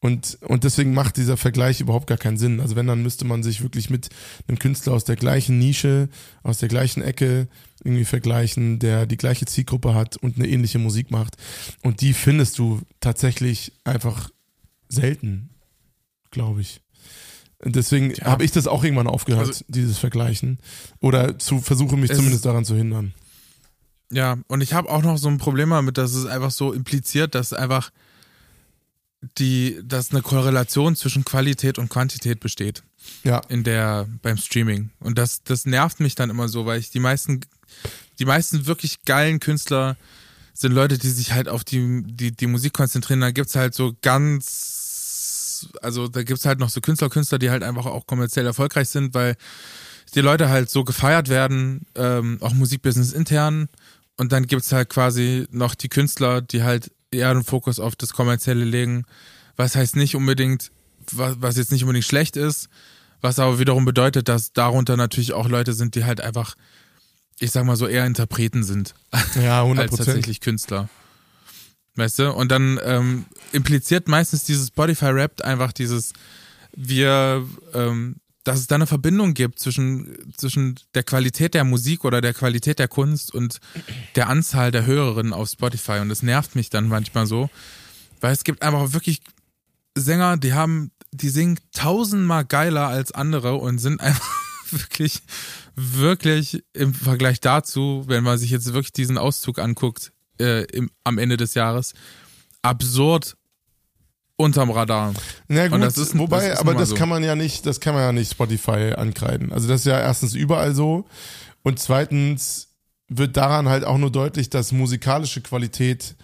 Und, 0.05 0.37
und 0.43 0.65
deswegen 0.65 0.93
macht 0.93 1.17
dieser 1.17 1.39
Vergleich 1.39 1.81
überhaupt 1.81 2.07
gar 2.07 2.19
keinen 2.19 2.37
Sinn. 2.37 2.61
Also 2.61 2.77
wenn, 2.77 2.87
dann 2.87 3.03
müsste 3.03 3.25
man 3.25 3.43
sich 3.43 3.63
wirklich 3.63 3.89
mit 3.89 4.11
einem 4.47 4.59
Künstler 4.59 4.93
aus 4.93 5.05
der 5.05 5.17
gleichen 5.17 5.59
Nische, 5.59 6.11
aus 6.43 6.59
der 6.59 6.69
gleichen 6.69 7.03
Ecke 7.03 7.49
irgendwie 7.83 8.05
vergleichen, 8.05 8.79
der 8.79 9.07
die 9.07 9.17
gleiche 9.17 9.47
Zielgruppe 9.47 9.95
hat 9.95 10.19
und 10.19 10.37
eine 10.37 10.47
ähnliche 10.47 10.79
Musik 10.79 11.11
macht. 11.11 11.39
Und 11.83 12.03
die 12.03 12.13
findest 12.13 12.59
du 12.59 12.83
tatsächlich 13.01 13.73
einfach 13.85 14.29
selten, 14.91 15.49
glaube 16.31 16.61
ich. 16.61 16.83
Deswegen 17.65 18.13
ja. 18.13 18.27
habe 18.27 18.45
ich 18.45 18.53
das 18.53 18.67
auch 18.67 18.85
irgendwann 18.85 19.07
aufgehört, 19.07 19.47
also, 19.47 19.65
dieses 19.69 19.97
Vergleichen. 19.97 20.59
Oder 21.01 21.39
zu 21.39 21.61
versuche 21.61 21.97
mich 21.97 22.13
zumindest 22.13 22.45
daran 22.45 22.67
zu 22.67 22.77
hindern. 22.77 23.15
Ja, 24.13 24.37
und 24.49 24.61
ich 24.61 24.75
habe 24.75 24.91
auch 24.91 25.03
noch 25.03 25.17
so 25.17 25.29
ein 25.29 25.39
Problem 25.39 25.71
damit, 25.71 25.97
dass 25.97 26.13
es 26.13 26.27
einfach 26.27 26.51
so 26.51 26.75
impliziert, 26.75 27.35
dass 27.35 27.55
einfach 27.55 27.91
die, 29.39 29.81
dass 29.83 30.11
eine 30.11 30.23
Korrelation 30.23 30.97
zwischen 30.97 31.25
Qualität 31.25 31.79
und 31.79 31.89
Quantität 31.89 32.41
besteht. 32.41 32.83
Ja. 33.23 33.41
In 33.49 33.65
der, 33.65 34.09
beim 34.23 34.37
Streaming. 34.37 34.91
Und 35.01 35.19
das, 35.19 35.43
das 35.43 35.67
nervt 35.67 36.01
mich 36.01 36.15
dann 36.15 36.31
immer 36.31 36.49
so, 36.49 36.67
weil 36.67 36.81
ich 36.81 36.91
die 36.91 37.01
meisten, 37.01 37.41
die 38.19 38.25
meisten 38.25 38.67
wirklich 38.67 39.05
geilen 39.05 39.41
Künstler 39.41 39.97
sind 40.53 40.73
Leute, 40.73 40.99
die 40.99 41.11
sich 41.11 41.33
halt 41.33 41.49
auf 41.49 41.65
die, 41.65 42.03
die, 42.05 42.33
die 42.33 42.47
Musik 42.47 42.73
konzentrieren. 42.73 43.21
Da 43.21 43.31
gibt's 43.31 43.57
halt 43.57 43.75
so 43.75 43.97
ganz 44.03 44.75
also 45.83 46.09
da 46.09 46.23
gibt's 46.23 46.45
halt 46.45 46.59
noch 46.59 46.69
so 46.69 46.81
Künstler, 46.81 47.09
Künstler, 47.09 47.39
die 47.39 47.51
halt 47.51 47.63
einfach 47.63 47.87
auch 47.87 48.07
kommerziell 48.07 48.47
erfolgreich 48.47 48.89
sind, 48.89 49.15
weil 49.15 49.37
die 50.15 50.21
Leute 50.21 50.49
halt 50.49 50.71
so 50.71 50.85
gefeiert 50.85 51.29
werden, 51.29 51.87
ähm, 51.95 52.39
auch 52.41 52.53
Musikbusiness 52.53 53.13
intern. 53.13 53.69
Und 54.17 54.33
dann 54.33 54.47
gibt's 54.47 54.73
halt 54.73 54.89
quasi 54.89 55.47
noch 55.51 55.75
die 55.75 55.89
Künstler, 55.89 56.41
die 56.41 56.63
halt 56.63 56.93
eher 57.15 57.33
den 57.33 57.45
Fokus 57.45 57.81
auf 57.81 57.97
das 57.97 58.13
Kommerzielle 58.13 58.65
legen. 58.65 59.05
Was 59.57 59.77
heißt 59.77 59.97
nicht 59.97 60.17
unbedingt, 60.17 60.71
was, 61.13 61.37
was 61.41 61.57
jetzt 61.57 61.73
nicht 61.73 61.83
unbedingt 61.83 62.05
schlecht 62.05 62.37
ist, 62.37 62.69
was 63.21 63.39
aber 63.39 63.59
wiederum 63.59 63.85
bedeutet, 63.85 64.29
dass 64.29 64.53
darunter 64.53 64.97
natürlich 64.97 65.33
auch 65.33 65.49
Leute 65.49 65.73
sind, 65.73 65.95
die 65.95 66.05
halt 66.05 66.21
einfach, 66.21 66.57
ich 67.39 67.51
sag 67.51 67.65
mal 67.65 67.77
so, 67.77 67.87
eher 67.87 68.07
Interpreten 68.07 68.65
sind. 68.65 68.95
Ja, 69.41 69.63
100%. 69.63 69.79
als 69.79 69.97
tatsächlich 69.97 70.41
Künstler. 70.41 70.89
Weißt 71.97 72.19
du? 72.19 72.33
Und 72.33 72.51
dann 72.51 72.81
ähm, 72.85 73.27
impliziert 73.53 74.09
meistens 74.09 74.45
dieses 74.45 74.69
Spotify-Rap 74.69 75.43
einfach 75.43 75.73
dieses, 75.73 76.13
wir, 76.75 77.47
ähm, 77.73 78.17
dass 78.45 78.61
es 78.61 78.67
da 78.67 78.75
eine 78.75 78.87
Verbindung 78.87 79.33
gibt 79.33 79.59
zwischen, 79.59 80.17
zwischen 80.37 80.79
der 80.95 81.03
Qualität 81.03 81.55
der 81.55 81.65
Musik 81.65 82.05
oder 82.05 82.21
der 82.21 82.35
Qualität 82.35 82.79
der 82.79 82.89
Kunst 82.89 83.35
und 83.35 83.59
der 84.15 84.29
Anzahl 84.29 84.71
der 84.71 84.85
Hörerinnen 84.87 85.33
auf 85.33 85.49
Spotify. 85.49 85.99
Und 86.01 86.11
das 86.11 86.23
nervt 86.23 86.55
mich 86.55 86.69
dann 86.69 86.89
manchmal 86.89 87.27
so, 87.27 87.49
weil 88.21 88.33
es 88.33 88.45
gibt 88.45 88.63
einfach 88.63 88.93
wirklich 88.93 89.23
Sänger, 89.97 90.37
die 90.37 90.53
haben, 90.53 90.91
die 91.13 91.31
singen 91.31 91.59
tausendmal 91.73 92.45
geiler 92.45 92.89
als 92.89 93.13
andere 93.13 93.55
und 93.55 93.79
sind 93.79 94.01
einfach 94.01 94.31
wirklich, 94.71 95.23
wirklich 95.75 96.65
im 96.75 96.93
Vergleich 96.93 97.41
dazu, 97.41 98.05
wenn 98.07 98.25
man 98.25 98.37
sich 98.37 98.51
jetzt 98.51 98.73
wirklich 98.75 98.93
diesen 98.93 99.17
Auszug 99.19 99.59
anguckt, 99.59 100.13
äh, 100.39 100.65
im, 100.65 100.91
am 101.05 101.19
Ende 101.19 101.37
des 101.37 101.55
Jahres 101.55 101.95
absurd 102.61 103.37
unterm 104.37 104.71
Radar. 104.71 105.15
Na 105.49 105.69
gut, 105.69 105.83
das 105.83 105.97
ist, 105.97 106.19
wobei, 106.19 106.49
das 106.49 106.55
ist 106.55 106.59
aber 106.61 106.75
das 106.75 106.91
so. 106.91 106.95
kann 106.95 107.09
man 107.09 107.23
ja 107.23 107.37
nicht, 107.37 107.67
das 107.67 107.81
kann 107.81 107.95
man 107.95 108.03
ja 108.03 108.13
nicht 108.13 108.33
Spotify 108.33 108.95
ankreiden. 108.97 109.53
Also 109.53 109.69
das 109.69 109.81
ist 109.81 109.87
ja 109.87 110.01
erstens 110.01 110.35
überall 110.35 110.75
so 110.75 111.07
und 111.63 111.79
zweitens 111.79 112.69
wird 113.09 113.37
daran 113.37 113.69
halt 113.69 113.85
auch 113.85 113.99
nur 113.99 114.11
deutlich, 114.11 114.51
dass 114.51 114.73
musikalische 114.73 115.41
Qualität 115.41 116.17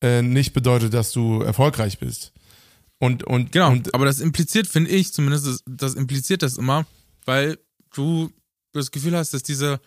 äh, 0.00 0.22
nicht 0.22 0.52
bedeutet, 0.52 0.94
dass 0.94 1.12
du 1.12 1.42
erfolgreich 1.42 1.98
bist. 1.98 2.32
Und, 2.98 3.24
und, 3.24 3.52
genau, 3.52 3.70
und, 3.70 3.94
aber 3.94 4.06
das 4.06 4.20
impliziert, 4.20 4.66
finde 4.66 4.90
ich, 4.90 5.12
zumindest 5.12 5.46
das, 5.46 5.62
das 5.66 5.94
impliziert 5.94 6.42
das 6.42 6.56
immer, 6.56 6.86
weil 7.26 7.58
du 7.94 8.30
das 8.72 8.90
Gefühl 8.90 9.16
hast, 9.16 9.34
dass 9.34 9.42
diese, 9.42 9.80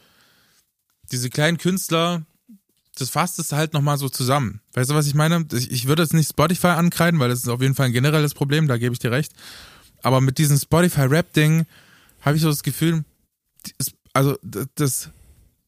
diese 1.12 1.30
kleinen 1.30 1.58
Künstler 1.58 2.26
das 2.98 3.10
fasst 3.10 3.40
es 3.40 3.52
halt 3.52 3.74
nochmal 3.74 3.98
so 3.98 4.10
zusammen. 4.10 4.62
Weißt 4.74 4.90
du, 4.90 4.96
was 4.96 5.08
ich 5.08 5.14
meine? 5.14 5.46
Ich, 5.54 5.72
ich 5.72 5.88
würde 5.88 6.04
jetzt 6.04 6.14
nicht 6.14 6.30
Spotify 6.30 6.68
ankreiden, 6.68 7.20
weil 7.20 7.30
das 7.30 7.40
ist 7.40 7.48
auf 7.48 7.62
jeden 7.62 7.76
Fall 7.76 7.88
ein 7.88 7.94
generelles 7.94 8.34
Problem, 8.34 8.68
da 8.68 8.78
gebe 8.78 8.94
ich 8.94 9.00
dir 9.00 9.12
recht. 9.12 9.32
Aber 10.04 10.20
mit 10.22 10.38
diesem 10.38 10.58
Spotify-Rap-Ding 10.58 11.66
habe 12.22 12.36
ich 12.36 12.42
so 12.42 12.50
das 12.50 12.64
Gefühl, 12.64 13.04
also 14.14 14.38
das, 14.76 15.10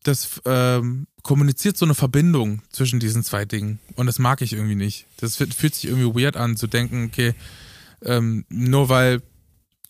das 0.03 0.41
ähm, 0.45 1.07
kommuniziert 1.21 1.77
so 1.77 1.85
eine 1.85 1.95
Verbindung 1.95 2.61
zwischen 2.71 2.99
diesen 2.99 3.23
zwei 3.23 3.45
Dingen. 3.45 3.79
Und 3.95 4.07
das 4.07 4.19
mag 4.19 4.41
ich 4.41 4.53
irgendwie 4.53 4.75
nicht. 4.75 5.05
Das 5.17 5.37
fühlt 5.37 5.75
sich 5.75 5.85
irgendwie 5.85 6.21
weird 6.21 6.35
an, 6.35 6.57
zu 6.57 6.67
denken, 6.67 7.05
okay, 7.05 7.33
ähm, 8.03 8.45
nur 8.49 8.89
weil 8.89 9.21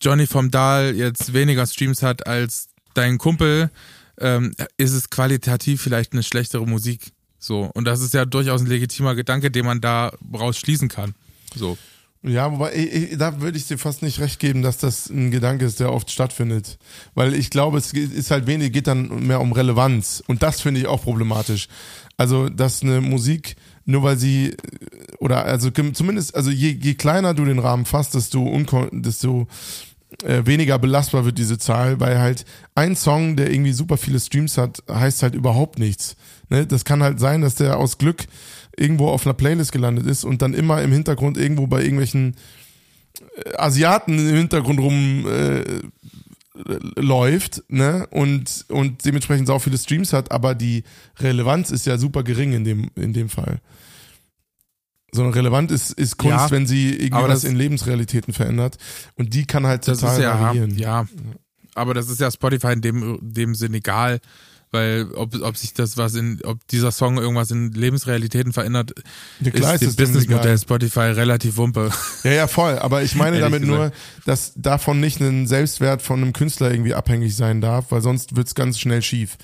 Johnny 0.00 0.26
vom 0.26 0.50
Dahl 0.50 0.94
jetzt 0.94 1.32
weniger 1.32 1.66
Streams 1.66 2.02
hat 2.02 2.26
als 2.26 2.68
dein 2.94 3.18
Kumpel, 3.18 3.70
ähm, 4.18 4.54
ist 4.76 4.92
es 4.92 5.10
qualitativ 5.10 5.82
vielleicht 5.82 6.12
eine 6.12 6.22
schlechtere 6.22 6.66
Musik. 6.66 7.12
So. 7.44 7.70
Und 7.74 7.84
das 7.84 8.00
ist 8.00 8.14
ja 8.14 8.24
durchaus 8.24 8.62
ein 8.62 8.66
legitimer 8.66 9.14
Gedanke, 9.14 9.50
den 9.50 9.66
man 9.66 9.82
da 9.82 10.12
rausschließen 10.32 10.88
kann. 10.88 11.14
So. 11.54 11.76
Ja, 12.22 12.50
wobei, 12.50 12.74
ich, 12.74 13.18
da 13.18 13.42
würde 13.42 13.58
ich 13.58 13.66
dir 13.66 13.76
fast 13.76 14.02
nicht 14.02 14.18
recht 14.18 14.40
geben, 14.40 14.62
dass 14.62 14.78
das 14.78 15.10
ein 15.10 15.30
Gedanke 15.30 15.66
ist, 15.66 15.78
der 15.78 15.92
oft 15.92 16.10
stattfindet. 16.10 16.78
Weil 17.14 17.34
ich 17.34 17.50
glaube, 17.50 17.76
es 17.76 17.92
ist 17.92 18.30
halt 18.30 18.46
wenig, 18.46 18.72
geht 18.72 18.86
dann 18.86 19.26
mehr 19.26 19.42
um 19.42 19.52
Relevanz. 19.52 20.24
Und 20.26 20.42
das 20.42 20.62
finde 20.62 20.80
ich 20.80 20.86
auch 20.86 21.02
problematisch. 21.02 21.68
Also, 22.16 22.48
dass 22.48 22.82
eine 22.82 23.02
Musik, 23.02 23.56
nur 23.84 24.02
weil 24.04 24.16
sie, 24.16 24.56
oder 25.18 25.44
also 25.44 25.70
zumindest, 25.70 26.34
also 26.34 26.50
je, 26.50 26.70
je 26.80 26.94
kleiner 26.94 27.34
du 27.34 27.44
den 27.44 27.58
Rahmen 27.58 27.84
fasst, 27.84 28.14
desto, 28.14 28.58
desto 28.90 29.48
äh, 30.22 30.46
weniger 30.46 30.78
belastbar 30.78 31.26
wird 31.26 31.36
diese 31.36 31.58
Zahl, 31.58 32.00
weil 32.00 32.18
halt 32.18 32.46
ein 32.74 32.96
Song, 32.96 33.36
der 33.36 33.52
irgendwie 33.52 33.74
super 33.74 33.98
viele 33.98 34.18
Streams 34.18 34.56
hat, 34.56 34.82
heißt 34.90 35.22
halt 35.22 35.34
überhaupt 35.34 35.78
nichts. 35.78 36.16
Ne? 36.48 36.66
Das 36.66 36.84
kann 36.84 37.02
halt 37.02 37.20
sein, 37.20 37.40
dass 37.40 37.54
der 37.54 37.78
aus 37.78 37.98
Glück 37.98 38.24
irgendwo 38.76 39.08
auf 39.08 39.26
einer 39.26 39.34
Playlist 39.34 39.72
gelandet 39.72 40.06
ist 40.06 40.24
und 40.24 40.42
dann 40.42 40.54
immer 40.54 40.82
im 40.82 40.92
Hintergrund 40.92 41.36
irgendwo 41.36 41.66
bei 41.66 41.82
irgendwelchen 41.82 42.36
äh, 43.44 43.56
Asiaten 43.56 44.18
im 44.18 44.36
Hintergrund 44.36 44.80
rum 44.80 45.26
äh, 45.28 45.82
läuft, 46.96 47.64
ne? 47.68 48.06
Und, 48.10 48.64
und 48.68 49.04
dementsprechend 49.04 49.50
auch 49.50 49.58
viele 49.58 49.78
Streams 49.78 50.12
hat, 50.12 50.30
aber 50.30 50.54
die 50.54 50.84
Relevanz 51.18 51.70
ist 51.70 51.84
ja 51.84 51.98
super 51.98 52.22
gering 52.22 52.52
in 52.52 52.64
dem, 52.64 52.90
in 52.94 53.12
dem 53.12 53.28
Fall. 53.28 53.60
Sondern 55.10 55.34
relevant 55.34 55.70
ist, 55.70 55.92
ist 55.92 56.16
Kunst, 56.16 56.36
ja, 56.36 56.50
wenn 56.50 56.66
sie 56.66 56.94
irgendwas 56.94 57.44
in 57.44 57.56
Lebensrealitäten 57.56 58.34
verändert. 58.34 58.78
Und 59.16 59.34
die 59.34 59.46
kann 59.46 59.66
halt 59.66 59.84
total 59.84 60.20
ja, 60.20 60.40
variieren. 60.40 60.76
Ja, 60.76 61.06
aber 61.74 61.94
das 61.94 62.08
ist 62.08 62.20
ja 62.20 62.30
Spotify 62.30 62.72
in 62.72 62.80
dem, 62.80 63.18
dem 63.20 63.54
Sinn 63.54 63.74
egal, 63.74 64.20
weil 64.74 65.06
ob, 65.14 65.40
ob 65.40 65.56
sich 65.56 65.72
das 65.72 65.96
was 65.96 66.14
in, 66.14 66.40
ob 66.44 66.66
dieser 66.68 66.90
Song 66.90 67.16
irgendwas 67.16 67.50
in 67.50 67.70
Lebensrealitäten 67.70 68.52
verändert, 68.52 68.92
ja, 69.40 69.50
klar 69.52 69.74
ist, 69.74 69.82
ist 69.82 69.98
dem 69.98 70.06
Businessmodell 70.06 70.58
Spotify 70.58 71.00
relativ 71.00 71.56
wumpe. 71.56 71.90
Ja, 72.24 72.32
ja, 72.32 72.46
voll. 72.46 72.78
Aber 72.78 73.02
ich 73.02 73.14
meine 73.14 73.40
damit 73.40 73.62
gesagt. 73.62 73.78
nur, 73.78 73.92
dass 74.26 74.52
davon 74.56 75.00
nicht 75.00 75.20
ein 75.20 75.46
Selbstwert 75.46 76.02
von 76.02 76.20
einem 76.20 76.32
Künstler 76.32 76.70
irgendwie 76.70 76.94
abhängig 76.94 77.36
sein 77.36 77.60
darf, 77.60 77.86
weil 77.90 78.02
sonst 78.02 78.36
wird's 78.36 78.54
ganz 78.54 78.78
schnell 78.78 79.00
schief. 79.00 79.38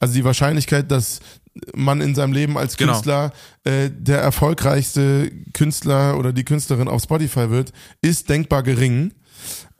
Also 0.00 0.14
die 0.14 0.24
Wahrscheinlichkeit, 0.24 0.90
dass 0.90 1.20
man 1.74 2.00
in 2.00 2.14
seinem 2.14 2.32
Leben 2.32 2.56
als 2.56 2.76
genau. 2.76 2.92
Künstler 2.92 3.32
genau. 3.64 3.76
äh, 3.76 3.90
der 3.92 4.20
erfolgreichste 4.20 5.30
Künstler 5.52 6.18
oder 6.18 6.32
die 6.32 6.44
Künstlerin 6.44 6.88
auf 6.88 7.02
Spotify 7.02 7.50
wird, 7.50 7.72
ist 8.00 8.28
denkbar 8.28 8.62
gering. 8.62 9.12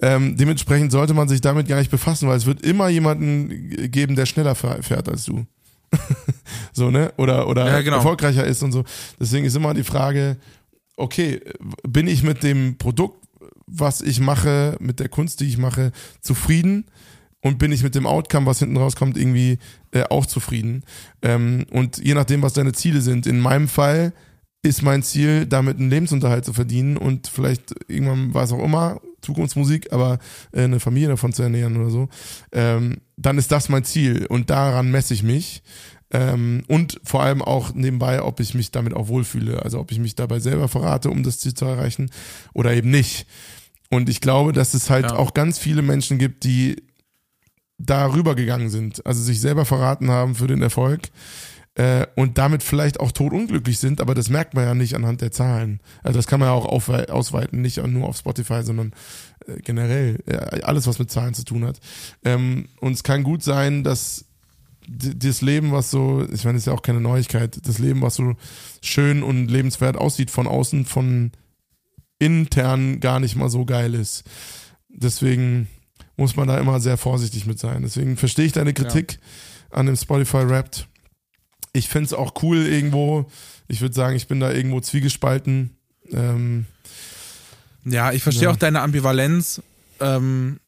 Ähm, 0.03 0.36
dementsprechend 0.36 0.92
sollte 0.92 1.14
man 1.14 1.28
sich 1.28 1.40
damit 1.40 1.68
gar 1.68 1.78
nicht 1.78 1.90
befassen, 1.90 2.28
weil 2.28 2.36
es 2.36 2.46
wird 2.46 2.64
immer 2.64 2.88
jemanden 2.88 3.90
geben, 3.90 4.16
der 4.16 4.26
schneller 4.26 4.55
fährt 4.55 5.09
als 5.09 5.24
du. 5.24 5.46
so, 6.72 6.90
ne? 6.90 7.12
Oder, 7.16 7.48
oder 7.48 7.66
ja, 7.66 7.82
genau. 7.82 7.96
erfolgreicher 7.96 8.44
ist 8.44 8.62
und 8.62 8.72
so. 8.72 8.84
Deswegen 9.18 9.44
ist 9.44 9.57
immer 9.57 9.74
die 9.74 9.84
Frage, 9.84 10.36
okay, 10.96 11.40
bin 11.86 12.07
ich 12.07 12.22
mit 12.22 12.42
dem 12.42 12.78
Produkt, 12.78 13.26
was 13.66 14.01
ich 14.01 14.20
mache, 14.20 14.76
mit 14.80 15.01
der 15.01 15.09
Kunst, 15.09 15.40
die 15.40 15.46
ich 15.46 15.59
mache, 15.59 15.92
zufrieden? 16.20 16.86
und 17.42 17.59
bin 17.59 17.72
ich 17.72 17.82
mit 17.82 17.94
dem 17.94 18.07
Outcome, 18.07 18.46
was 18.46 18.59
hinten 18.59 18.76
rauskommt, 18.76 19.16
irgendwie 19.16 19.59
äh, 19.92 20.05
auch 20.05 20.26
zufrieden. 20.26 20.84
Ähm, 21.22 21.66
und 21.70 21.98
je 21.98 22.14
nachdem, 22.14 22.42
was 22.42 22.53
deine 22.53 22.72
Ziele 22.72 23.01
sind. 23.01 23.26
In 23.26 23.40
meinem 23.40 23.68
Fall 23.68 24.12
ist 24.62 24.82
mein 24.82 25.03
Ziel, 25.03 25.46
damit 25.46 25.78
einen 25.78 25.90
Lebensunterhalt 25.90 26.44
zu 26.44 26.53
verdienen 26.53 26.96
und 26.96 27.28
vielleicht 27.28 27.74
irgendwann, 27.88 28.34
was 28.34 28.53
auch 28.53 28.62
immer, 28.62 29.01
Zukunftsmusik, 29.23 29.93
aber 29.93 30.18
äh, 30.53 30.62
eine 30.62 30.81
Familie 30.81 31.09
davon 31.09 31.33
zu 31.33 31.43
ernähren 31.43 31.77
oder 31.77 31.91
so, 31.91 32.09
ähm, 32.53 32.99
dann 33.16 33.39
ist 33.39 33.53
das 33.53 33.68
mein 33.68 33.85
Ziel 33.85 34.27
und 34.27 34.51
daran 34.51 34.91
messe 34.91 35.14
ich 35.14 35.23
mich. 35.23 35.62
Ähm, 36.12 36.62
und 36.66 37.01
vor 37.05 37.23
allem 37.23 37.41
auch 37.41 37.73
nebenbei, 37.73 38.23
ob 38.23 38.41
ich 38.41 38.55
mich 38.55 38.73
damit 38.73 38.95
auch 38.95 39.09
wohlfühle, 39.09 39.62
also 39.62 39.79
ob 39.79 39.93
ich 39.93 40.01
mich 40.01 40.16
dabei 40.16 40.41
selber 40.41 40.66
verrate, 40.66 41.09
um 41.09 41.23
das 41.23 41.39
Ziel 41.39 41.55
zu 41.55 41.66
erreichen 41.66 42.11
oder 42.53 42.75
eben 42.75 42.91
nicht. 42.91 43.27
Und 43.91 44.09
ich 44.09 44.21
glaube, 44.21 44.53
dass 44.53 44.75
es 44.75 44.91
halt 44.91 45.07
ja. 45.07 45.16
auch 45.16 45.35
ganz 45.35 45.59
viele 45.59 45.83
Menschen 45.83 46.18
gibt, 46.18 46.45
die 46.45 46.83
darüber 47.79 48.35
gegangen 48.35 48.71
sind, 48.71 49.07
also 49.07 49.23
sich 49.23 49.41
selber 49.41 49.64
verraten 49.64 50.11
haben 50.11 50.35
für 50.35 50.47
den 50.47 50.62
Erfolg 50.62 51.11
äh, 51.75 52.07
und 52.16 52.39
damit 52.39 52.62
vielleicht 52.62 53.01
auch 53.01 53.12
totunglücklich 53.12 53.79
sind, 53.79 54.01
aber 54.01 54.14
das 54.14 54.29
merkt 54.29 54.55
man 54.55 54.64
ja 54.64 54.75
nicht 54.75 54.95
anhand 54.95 55.21
der 55.21 55.33
Zahlen. 55.33 55.81
Also 56.03 56.18
das 56.18 56.27
kann 56.27 56.41
man 56.41 56.49
ja 56.49 56.53
auch 56.53 56.66
auf, 56.66 56.89
ausweiten, 56.89 57.62
nicht 57.62 57.85
nur 57.85 58.09
auf 58.09 58.16
Spotify, 58.16 58.62
sondern 58.62 58.93
äh, 59.47 59.61
generell 59.61 60.18
äh, 60.27 60.62
alles, 60.62 60.87
was 60.87 60.99
mit 60.99 61.11
Zahlen 61.11 61.35
zu 61.35 61.45
tun 61.45 61.64
hat. 61.64 61.81
Ähm, 62.25 62.68
und 62.81 62.93
es 62.93 63.03
kann 63.03 63.23
gut 63.23 63.43
sein, 63.43 63.85
dass 63.85 64.25
das 64.89 65.41
Leben, 65.41 65.73
was 65.73 65.91
so, 65.91 66.27
ich 66.33 66.45
meine, 66.45 66.57
das 66.57 66.62
ist 66.62 66.66
ja 66.66 66.73
auch 66.73 66.83
keine 66.83 67.01
Neuigkeit, 67.01 67.61
das 67.64 67.79
Leben, 67.79 68.03
was 68.03 68.16
so 68.16 68.35
schön 68.83 69.23
und 69.23 69.49
lebenswert 69.49 69.97
aussieht 69.97 70.31
von 70.31 70.49
außen, 70.49 70.85
von 70.85 71.31
intern 72.18 72.99
gar 73.01 73.21
nicht 73.21 73.37
mal 73.37 73.49
so 73.49 73.64
geil 73.64 73.95
ist. 73.95 74.25
Deswegen 74.89 75.68
muss 76.16 76.37
man 76.37 76.49
da 76.49 76.59
immer 76.59 76.81
sehr 76.81 76.97
vorsichtig 76.97 77.47
mit 77.47 77.59
sein. 77.59 77.83
Deswegen 77.83 78.16
verstehe 78.16 78.47
ich 78.47 78.53
deine 78.53 78.75
Kritik 78.75 79.18
ja. 79.71 79.79
an 79.79 79.87
dem 79.87 79.97
Spotify 79.97 80.49
Wrapped. 80.49 80.89
Ich 81.73 81.89
finde 81.89 82.07
es 82.07 82.12
auch 82.12 82.43
cool 82.43 82.59
irgendwo. 82.66 83.31
Ich 83.68 83.81
würde 83.81 83.95
sagen, 83.95 84.16
ich 84.16 84.27
bin 84.27 84.41
da 84.41 84.51
irgendwo 84.51 84.81
zwiegespalten. 84.81 85.77
Ähm, 86.11 86.66
ja, 87.85 88.12
ich 88.12 88.23
verstehe 88.23 88.45
ja. 88.45 88.51
auch 88.51 88.57
deine 88.57 88.81
Ambivalenz, 88.81 89.62
ähm, 90.01 90.59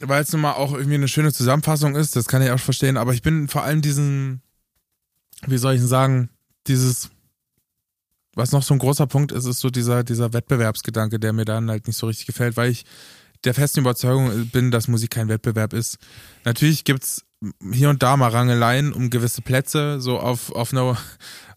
weil 0.00 0.22
es 0.22 0.32
nun 0.32 0.40
mal 0.40 0.52
auch 0.52 0.72
irgendwie 0.72 0.94
eine 0.94 1.08
schöne 1.08 1.32
Zusammenfassung 1.32 1.94
ist. 1.94 2.16
Das 2.16 2.26
kann 2.26 2.42
ich 2.42 2.50
auch 2.50 2.60
verstehen. 2.60 2.96
Aber 2.96 3.12
ich 3.12 3.22
bin 3.22 3.48
vor 3.48 3.62
allem 3.62 3.82
diesen, 3.82 4.40
wie 5.46 5.58
soll 5.58 5.74
ich 5.74 5.80
denn 5.80 5.88
sagen, 5.88 6.30
dieses 6.66 7.10
was 8.36 8.52
noch 8.52 8.62
so 8.62 8.74
ein 8.74 8.78
großer 8.78 9.06
Punkt 9.06 9.32
ist, 9.32 9.46
ist 9.46 9.60
so 9.60 9.70
dieser, 9.70 10.04
dieser 10.04 10.32
Wettbewerbsgedanke, 10.32 11.18
der 11.18 11.32
mir 11.32 11.46
dann 11.46 11.70
halt 11.70 11.86
nicht 11.86 11.96
so 11.96 12.06
richtig 12.06 12.26
gefällt, 12.26 12.56
weil 12.56 12.70
ich 12.70 12.84
der 13.44 13.54
festen 13.54 13.80
Überzeugung 13.80 14.48
bin, 14.48 14.70
dass 14.70 14.88
Musik 14.88 15.10
kein 15.10 15.28
Wettbewerb 15.28 15.72
ist. 15.72 15.98
Natürlich 16.44 16.84
gibt's 16.84 17.24
hier 17.72 17.90
und 17.90 18.02
da 18.02 18.16
mal 18.16 18.30
Rangeleien 18.30 18.92
um 18.92 19.10
gewisse 19.10 19.42
Plätze. 19.42 20.00
So 20.00 20.18
auf, 20.18 20.50
auf 20.52 20.72
einer, 20.72 20.96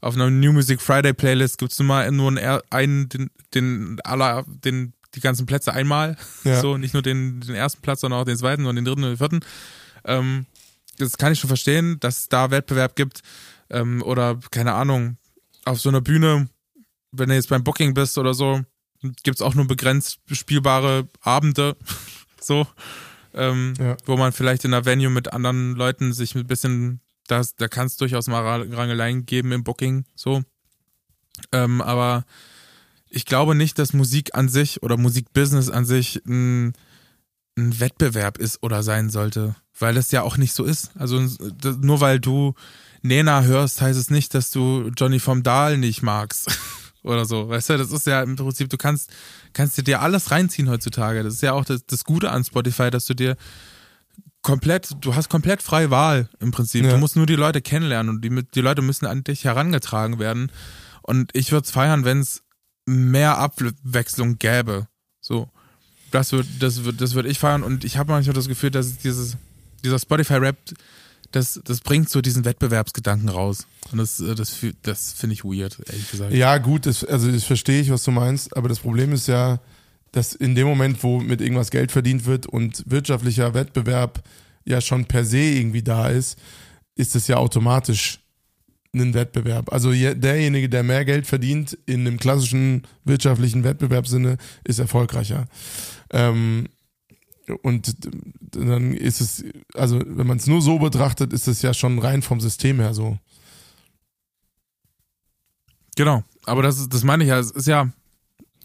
auf 0.01 0.15
einer 0.15 0.29
New 0.29 0.53
Music 0.53 0.81
Friday 0.81 1.13
Playlist 1.13 1.57
gibt's 1.57 1.79
nur 1.79 1.87
mal 1.87 2.11
nur 2.11 2.29
einen, 2.29 2.61
einen 2.69 3.09
den, 3.09 3.31
den 3.53 3.99
aller, 4.03 4.45
den, 4.47 4.93
die 5.15 5.21
ganzen 5.21 5.45
Plätze 5.45 5.73
einmal. 5.73 6.17
Ja. 6.43 6.61
So, 6.61 6.77
nicht 6.77 6.93
nur 6.93 7.03
den, 7.03 7.41
den 7.41 7.55
ersten 7.55 7.81
Platz, 7.81 8.01
sondern 8.01 8.21
auch 8.21 8.25
den 8.25 8.37
zweiten 8.37 8.65
und 8.65 8.75
den 8.75 8.85
dritten 8.85 9.03
und 9.03 9.11
den 9.11 9.17
vierten. 9.17 9.39
Ähm, 10.05 10.45
das 10.97 11.17
kann 11.17 11.31
ich 11.31 11.39
schon 11.39 11.47
verstehen, 11.47 11.99
dass 11.99 12.19
es 12.19 12.29
da 12.29 12.51
Wettbewerb 12.51 12.95
gibt. 12.95 13.21
Ähm, 13.69 14.01
oder, 14.03 14.39
keine 14.51 14.73
Ahnung, 14.73 15.17
auf 15.65 15.79
so 15.79 15.89
einer 15.89 16.01
Bühne, 16.01 16.49
wenn 17.11 17.29
du 17.29 17.35
jetzt 17.35 17.49
beim 17.49 17.63
Booking 17.63 17.93
bist 17.93 18.17
oder 18.17 18.33
so, 18.33 18.61
gibt 19.23 19.37
es 19.37 19.41
auch 19.41 19.55
nur 19.55 19.65
begrenzt 19.65 20.19
spielbare 20.31 21.07
Abende, 21.21 21.77
so, 22.41 22.67
ähm, 23.39 23.73
ja. 23.79 23.97
wo 24.05 24.17
man 24.17 24.33
vielleicht 24.33 24.65
in 24.65 24.73
einer 24.73 24.85
Venue 24.85 25.09
mit 25.09 25.33
anderen 25.33 25.75
Leuten 25.75 26.13
sich 26.13 26.35
ein 26.35 26.45
bisschen, 26.45 26.99
das, 27.27 27.55
da 27.55 27.67
kann 27.67 27.87
es 27.87 27.97
durchaus 27.97 28.27
mal 28.27 28.43
Rangeleien 28.43 29.25
geben 29.25 29.51
im 29.51 29.63
Booking, 29.63 30.05
so. 30.13 30.43
Ähm, 31.53 31.81
aber 31.81 32.25
ich 33.09 33.25
glaube 33.25 33.55
nicht, 33.55 33.79
dass 33.79 33.93
Musik 33.93 34.35
an 34.35 34.49
sich 34.49 34.83
oder 34.83 34.97
Musikbusiness 34.97 35.69
an 35.69 35.85
sich 35.85 36.21
ein, 36.27 36.73
ein 37.57 37.79
Wettbewerb 37.79 38.37
ist 38.37 38.61
oder 38.61 38.83
sein 38.83 39.09
sollte, 39.09 39.55
weil 39.77 39.95
es 39.97 40.11
ja 40.11 40.21
auch 40.21 40.37
nicht 40.37 40.53
so 40.53 40.65
ist. 40.65 40.91
Also 40.97 41.25
nur 41.81 42.01
weil 42.01 42.19
du 42.19 42.53
Nena 43.01 43.43
hörst, 43.43 43.81
heißt 43.81 43.97
es 43.97 44.09
nicht, 44.09 44.33
dass 44.33 44.51
du 44.51 44.91
Johnny 44.97 45.19
vom 45.19 45.43
Dahl 45.43 45.77
nicht 45.77 46.01
magst. 46.03 46.51
oder 47.03 47.25
so. 47.25 47.49
Weißt 47.49 47.69
du, 47.69 47.77
das 47.77 47.91
ist 47.91 48.07
ja 48.07 48.21
im 48.21 48.35
Prinzip, 48.35 48.69
du 48.69 48.77
kannst, 48.77 49.11
kannst 49.53 49.85
dir 49.85 50.01
alles 50.01 50.31
reinziehen 50.31 50.69
heutzutage. 50.69 51.23
Das 51.23 51.33
ist 51.33 51.41
ja 51.41 51.53
auch 51.53 51.65
das, 51.65 51.85
das 51.85 52.03
Gute 52.03 52.31
an 52.31 52.43
Spotify, 52.43 52.89
dass 52.89 53.05
du 53.05 53.13
dir 53.13 53.37
komplett, 54.41 54.89
du 55.01 55.15
hast 55.15 55.29
komplett 55.29 55.61
freie 55.61 55.91
Wahl 55.91 56.29
im 56.39 56.51
Prinzip. 56.51 56.85
Ja. 56.85 56.91
Du 56.91 56.97
musst 56.97 57.15
nur 57.15 57.25
die 57.25 57.35
Leute 57.35 57.61
kennenlernen 57.61 58.15
und 58.15 58.21
die, 58.23 58.43
die 58.53 58.61
Leute 58.61 58.81
müssen 58.81 59.05
an 59.05 59.23
dich 59.23 59.45
herangetragen 59.45 60.19
werden. 60.19 60.51
Und 61.01 61.35
ich 61.35 61.51
würde 61.51 61.65
es 61.65 61.71
feiern, 61.71 62.05
wenn 62.05 62.19
es 62.19 62.43
mehr 62.85 63.37
Abwechslung 63.37 64.37
gäbe. 64.37 64.87
So. 65.21 65.49
Das 66.11 66.31
würde 66.31 66.49
das 66.59 66.83
würd, 66.83 67.01
das 67.01 67.13
würd 67.13 67.27
ich 67.27 67.37
feiern 67.37 67.61
und 67.61 67.83
ich 67.83 67.97
habe 67.97 68.11
manchmal 68.11 68.33
das 68.33 68.47
Gefühl, 68.47 68.71
dass 68.71 68.97
dieses, 68.97 69.37
dieser 69.83 69.99
Spotify-Rap 69.99 70.57
das, 71.31 71.59
das 71.63 71.81
bringt 71.81 72.09
so 72.09 72.21
diesen 72.21 72.45
Wettbewerbsgedanken 72.45 73.29
raus. 73.29 73.67
Und 73.91 73.99
das, 73.99 74.19
äh, 74.19 74.35
das, 74.35 74.57
das 74.81 75.13
finde 75.13 75.33
ich 75.33 75.43
weird, 75.43 75.79
ehrlich 75.87 76.09
gesagt. 76.09 76.33
Ja, 76.33 76.57
gut, 76.57 76.85
das, 76.85 77.03
also 77.03 77.31
das 77.31 77.43
verstehe 77.43 77.81
ich, 77.81 77.91
was 77.91 78.03
du 78.03 78.11
meinst, 78.11 78.55
aber 78.55 78.69
das 78.69 78.79
Problem 78.79 79.13
ist 79.13 79.27
ja, 79.27 79.59
dass 80.11 80.33
in 80.33 80.55
dem 80.55 80.67
Moment, 80.67 81.03
wo 81.03 81.19
mit 81.19 81.41
irgendwas 81.41 81.69
Geld 81.69 81.91
verdient 81.91 82.25
wird 82.25 82.47
und 82.47 82.83
wirtschaftlicher 82.87 83.53
Wettbewerb 83.53 84.23
ja 84.65 84.81
schon 84.81 85.05
per 85.05 85.23
se 85.23 85.37
irgendwie 85.37 85.83
da 85.83 86.09
ist, 86.09 86.39
ist 86.95 87.15
es 87.15 87.27
ja 87.27 87.37
automatisch 87.37 88.19
ein 88.93 89.13
Wettbewerb. 89.13 89.71
Also 89.71 89.91
derjenige, 89.91 90.67
der 90.67 90.83
mehr 90.83 91.05
Geld 91.05 91.27
verdient 91.27 91.77
in 91.85 92.01
einem 92.01 92.17
klassischen 92.17 92.83
wirtschaftlichen 93.05 93.63
Wettbewerbssinne, 93.63 94.37
ist 94.63 94.79
erfolgreicher. 94.79 95.47
Ähm, 96.11 96.67
und 97.61 97.95
dann 98.51 98.93
ist 98.93 99.21
es, 99.21 99.43
also 99.73 100.01
wenn 100.05 100.27
man 100.27 100.37
es 100.37 100.47
nur 100.47 100.61
so 100.61 100.79
betrachtet, 100.79 101.33
ist 101.33 101.47
es 101.47 101.61
ja 101.61 101.73
schon 101.73 101.99
rein 101.99 102.21
vom 102.21 102.39
System 102.39 102.79
her 102.79 102.93
so. 102.93 103.17
Genau, 105.95 106.23
aber 106.45 106.63
das, 106.63 106.87
das 106.89 107.03
meine 107.03 107.23
ich 107.23 107.29
ja, 107.29 107.39
es 107.39 107.51
ist 107.51 107.67
ja, 107.67 107.91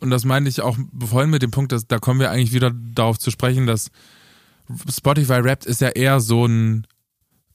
und 0.01 0.11
das 0.11 0.25
meine 0.25 0.49
ich 0.49 0.61
auch 0.61 0.77
vorhin 1.07 1.31
mit 1.31 1.43
dem 1.43 1.51
Punkt, 1.51 1.73
dass 1.73 1.87
da 1.87 1.99
kommen 1.99 2.21
wir 2.21 2.31
eigentlich 2.31 2.53
wieder 2.53 2.71
darauf 2.73 3.19
zu 3.19 3.31
sprechen, 3.31 3.67
dass 3.67 3.91
Spotify 4.89 5.35
Rap 5.35 5.65
ist 5.67 5.81
ja 5.81 5.89
eher 5.89 6.21
so 6.21 6.47
ein 6.47 6.87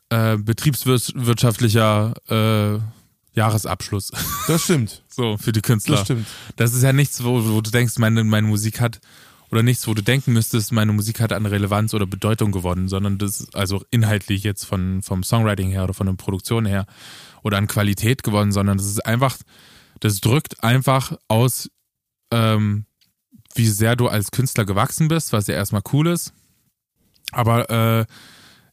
äh, 0.10 0.38
betriebswirtschaftlicher 0.38 2.14
äh, 2.30 2.80
Jahresabschluss. 3.34 4.12
Das 4.48 4.64
stimmt. 4.64 5.04
so, 5.10 5.38
für 5.38 5.52
die 5.52 5.62
Künstler. 5.62 5.98
Das 5.98 6.06
stimmt. 6.06 6.28
Das 6.56 6.74
ist 6.74 6.84
ja 6.84 6.94
nichts, 6.94 7.24
wo, 7.24 7.44
wo 7.46 7.62
du 7.62 7.72
denkst, 7.72 7.98
meine, 7.98 8.24
meine 8.24 8.48
Musik 8.48 8.82
hat 8.82 9.00
oder 9.52 9.64
nichts, 9.64 9.88
wo 9.88 9.93
du 9.93 10.04
denken 10.04 10.34
müsstest, 10.34 10.72
meine 10.72 10.93
Musik 10.93 11.20
hat 11.20 11.34
an 11.34 11.45
Relevanz 11.45 11.93
oder 11.93 12.06
Bedeutung 12.06 12.52
gewonnen, 12.52 12.88
sondern 12.88 13.18
das, 13.18 13.47
also 13.54 13.84
inhaltlich 13.89 14.43
jetzt 14.43 14.66
von, 14.66 15.02
vom 15.02 15.24
Songwriting 15.24 15.70
her 15.70 15.84
oder 15.84 15.93
von 15.93 16.08
der 16.08 16.14
Produktion 16.14 16.66
her 16.66 16.86
oder 17.43 17.58
an 17.58 17.68
Qualität 17.68 18.24
gewonnen, 18.24 18.52
sondern 18.52 18.78
das 18.78 18.88
ist 18.88 19.06
einfach, 19.06 19.38
das 20.00 20.22
drückt 20.22 20.64
einfach 20.64 21.18
aus, 21.28 21.70
ähm, 22.32 22.86
wie 23.56 23.68
sehr 23.68 23.95
du 23.95 24.08
als 24.08 24.32
Künstler 24.32 24.66
gewachsen 24.66 25.08
bist, 25.08 25.34
was 25.34 25.47
ja 25.47 25.56
erstmal 25.56 25.82
cool 25.91 26.08
ist. 26.08 26.34
Aber 27.32 27.70
äh, 27.70 28.06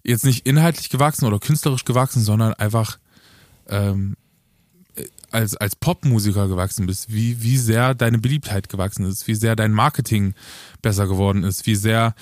jetzt 0.05 0.25
nicht 0.25 0.47
inhaltlich 0.47 0.91
gewachsen 0.91 1.27
oder 1.27 1.39
künstlerisch 1.39 1.85
gewachsen, 1.85 2.23
sondern 2.23 2.55
einfach 2.55 2.99
ähm, 3.69 4.17
als, 5.37 5.55
als 5.55 5.77
Popmusiker 5.77 6.49
gewachsen 6.49 6.87
bist, 6.87 7.13
wie, 7.13 7.43
wie 7.43 7.59
sehr 7.59 7.95
deine 7.95 8.19
Beliebtheit 8.19 8.71
gewachsen 8.71 9.05
ist, 9.05 9.29
wie 9.29 9.35
sehr 9.35 9.55
dein 9.55 9.73
Marketing 9.73 10.35
besser 10.81 11.07
geworden 11.07 11.45
ist, 11.45 11.67
wie 11.67 11.75
sehr 11.75 12.15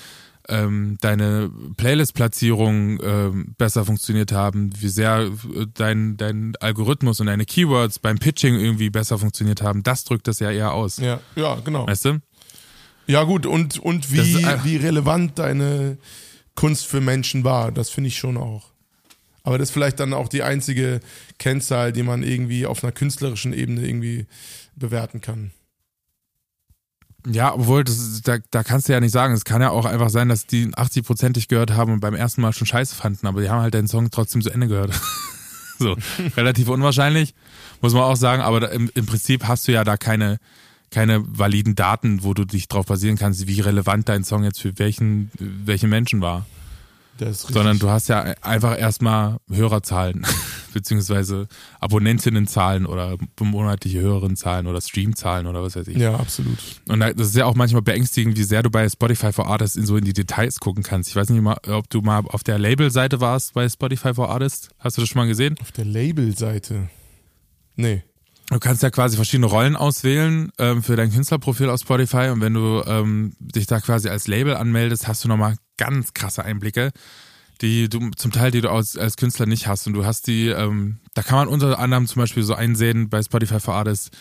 ähm, 0.49 0.97
deine 0.99 1.49
Playlist-Platzierungen 1.77 2.99
ähm, 3.01 3.55
besser 3.57 3.85
funktioniert 3.85 4.33
haben, 4.33 4.71
wie 4.79 4.89
sehr 4.89 5.31
äh, 5.55 5.65
dein, 5.73 6.17
dein 6.17 6.53
Algorithmus 6.59 7.21
und 7.21 7.27
deine 7.27 7.45
Keywords 7.45 7.99
beim 7.99 8.17
Pitching 8.17 8.59
irgendwie 8.59 8.89
besser 8.89 9.17
funktioniert 9.17 9.61
haben, 9.61 9.81
das 9.81 10.03
drückt 10.03 10.27
das 10.27 10.39
ja 10.39 10.51
eher 10.51 10.73
aus. 10.73 10.97
Ja, 10.97 11.21
ja, 11.37 11.55
genau. 11.63 11.87
Weißt 11.87 12.05
du? 12.05 12.19
Ja, 13.07 13.23
gut, 13.23 13.45
und, 13.45 13.79
und 13.79 14.11
wie, 14.11 14.45
wie 14.63 14.75
relevant 14.75 15.39
deine 15.39 15.97
Kunst 16.53 16.85
für 16.85 16.99
Menschen 16.99 17.45
war, 17.45 17.71
das 17.71 17.89
finde 17.89 18.09
ich 18.09 18.17
schon 18.17 18.35
auch. 18.35 18.74
Aber 19.45 19.59
das 19.59 19.69
ist 19.69 19.73
vielleicht 19.73 19.99
dann 19.99 20.13
auch 20.13 20.27
die 20.27 20.41
einzige 20.41 20.99
Kennzahl, 21.37 21.93
die 21.93 22.01
man 22.01 22.23
irgendwie 22.23 22.65
auf 22.65 22.83
einer 22.83 22.91
künstlerischen 22.91 23.53
Ebene 23.53 23.87
irgendwie 23.87 24.25
bewerten 24.75 25.21
kann. 25.21 25.51
Ja, 27.27 27.53
obwohl, 27.53 27.83
das, 27.83 28.21
da, 28.23 28.37
da 28.49 28.63
kannst 28.63 28.89
du 28.89 28.93
ja 28.93 28.99
nicht 28.99 29.11
sagen. 29.11 29.35
Es 29.35 29.45
kann 29.45 29.61
ja 29.61 29.69
auch 29.69 29.85
einfach 29.85 30.09
sein, 30.09 30.29
dass 30.29 30.47
die 30.47 30.67
80% 30.67 31.47
gehört 31.47 31.73
haben 31.73 31.93
und 31.93 31.99
beim 31.99 32.15
ersten 32.15 32.41
Mal 32.41 32.53
schon 32.53 32.65
scheiße 32.65 32.95
fanden, 32.95 33.27
aber 33.27 33.41
die 33.41 33.49
haben 33.49 33.61
halt 33.61 33.75
deinen 33.75 33.87
Song 33.87 34.09
trotzdem 34.09 34.41
zu 34.41 34.49
Ende 34.49 34.67
gehört. 34.67 34.99
so, 35.79 35.95
relativ 36.37 36.67
unwahrscheinlich, 36.67 37.35
muss 37.81 37.93
man 37.93 38.01
auch 38.01 38.17
sagen, 38.17 38.41
aber 38.41 38.61
da, 38.61 38.67
im, 38.67 38.89
im 38.95 39.05
Prinzip 39.05 39.47
hast 39.47 39.67
du 39.67 39.73
ja 39.73 39.83
da 39.83 39.95
keine, 39.95 40.39
keine 40.89 41.23
validen 41.23 41.75
Daten, 41.75 42.23
wo 42.23 42.33
du 42.33 42.45
dich 42.45 42.67
drauf 42.67 42.87
basieren 42.87 43.17
kannst, 43.17 43.45
wie 43.47 43.61
relevant 43.61 44.09
dein 44.09 44.23
Song 44.23 44.43
jetzt 44.43 44.59
für 44.59 44.77
welchen, 44.79 45.29
welche 45.39 45.87
Menschen 45.87 46.21
war. 46.21 46.47
Sondern 47.53 47.79
du 47.79 47.89
hast 47.89 48.09
ja 48.09 48.21
einfach 48.41 48.77
erstmal 48.77 49.37
Hörerzahlen, 49.49 50.25
beziehungsweise 50.73 51.47
Abonnentinnenzahlen 51.79 52.85
oder 52.85 53.17
monatliche 53.39 54.01
Hörerinnenzahlen 54.01 54.67
oder 54.67 54.81
Streamzahlen 54.81 55.47
oder 55.47 55.63
was 55.63 55.75
weiß 55.75 55.87
ich. 55.87 55.97
Ja, 55.97 56.15
absolut. 56.15 56.57
Und 56.89 56.99
da- 56.99 57.13
das 57.13 57.27
ist 57.27 57.35
ja 57.35 57.45
auch 57.45 57.55
manchmal 57.55 57.81
beängstigend, 57.81 58.37
wie 58.37 58.43
sehr 58.43 58.63
du 58.63 58.69
bei 58.69 58.87
Spotify 58.89 59.31
for 59.31 59.47
Artists 59.47 59.75
in 59.77 59.85
so 59.85 59.97
in 59.97 60.03
die 60.05 60.13
Details 60.13 60.59
gucken 60.59 60.83
kannst. 60.83 61.09
Ich 61.09 61.15
weiß 61.15 61.29
nicht 61.29 61.41
mal, 61.41 61.57
ob 61.69 61.89
du 61.89 62.01
mal 62.01 62.23
auf 62.27 62.43
der 62.43 62.59
Label-Seite 62.59 63.21
warst 63.21 63.53
bei 63.53 63.67
Spotify 63.69 64.13
for 64.13 64.29
Artists. 64.29 64.69
Hast 64.79 64.97
du 64.97 65.01
das 65.01 65.09
schon 65.09 65.21
mal 65.21 65.27
gesehen? 65.27 65.55
Auf 65.61 65.71
der 65.71 65.85
Label-Seite. 65.85 66.89
Nee. 67.75 68.03
Du 68.49 68.59
kannst 68.59 68.83
ja 68.83 68.91
quasi 68.91 69.15
verschiedene 69.15 69.47
Rollen 69.47 69.75
auswählen 69.75 70.51
ähm, 70.59 70.83
für 70.83 70.95
dein 70.95 71.11
Künstlerprofil 71.11 71.67
auf 71.69 71.79
Spotify 71.79 72.29
und 72.31 72.41
wenn 72.41 72.53
du 72.53 72.83
ähm, 72.85 73.33
dich 73.39 73.65
da 73.65 73.79
quasi 73.79 74.07
als 74.07 74.27
Label 74.27 74.55
anmeldest, 74.55 75.07
hast 75.07 75.23
du 75.23 75.27
nochmal 75.27 75.55
ganz 75.77 76.13
krasse 76.13 76.43
Einblicke, 76.43 76.91
die 77.61 77.89
du 77.89 78.11
zum 78.11 78.31
Teil, 78.31 78.51
die 78.51 78.61
du 78.61 78.69
als, 78.69 78.97
als 78.97 79.17
Künstler 79.17 79.45
nicht 79.45 79.67
hast. 79.67 79.87
Und 79.87 79.93
du 79.93 80.05
hast 80.05 80.27
die, 80.27 80.47
ähm, 80.47 80.99
da 81.13 81.23
kann 81.23 81.37
man 81.37 81.47
unter 81.47 81.79
anderem 81.79 82.07
zum 82.07 82.21
Beispiel 82.21 82.43
so 82.43 82.53
einsehen 82.53 83.09
bei 83.09 83.21
Spotify 83.21 83.59
for 83.59 83.75
Artists, 83.75 84.11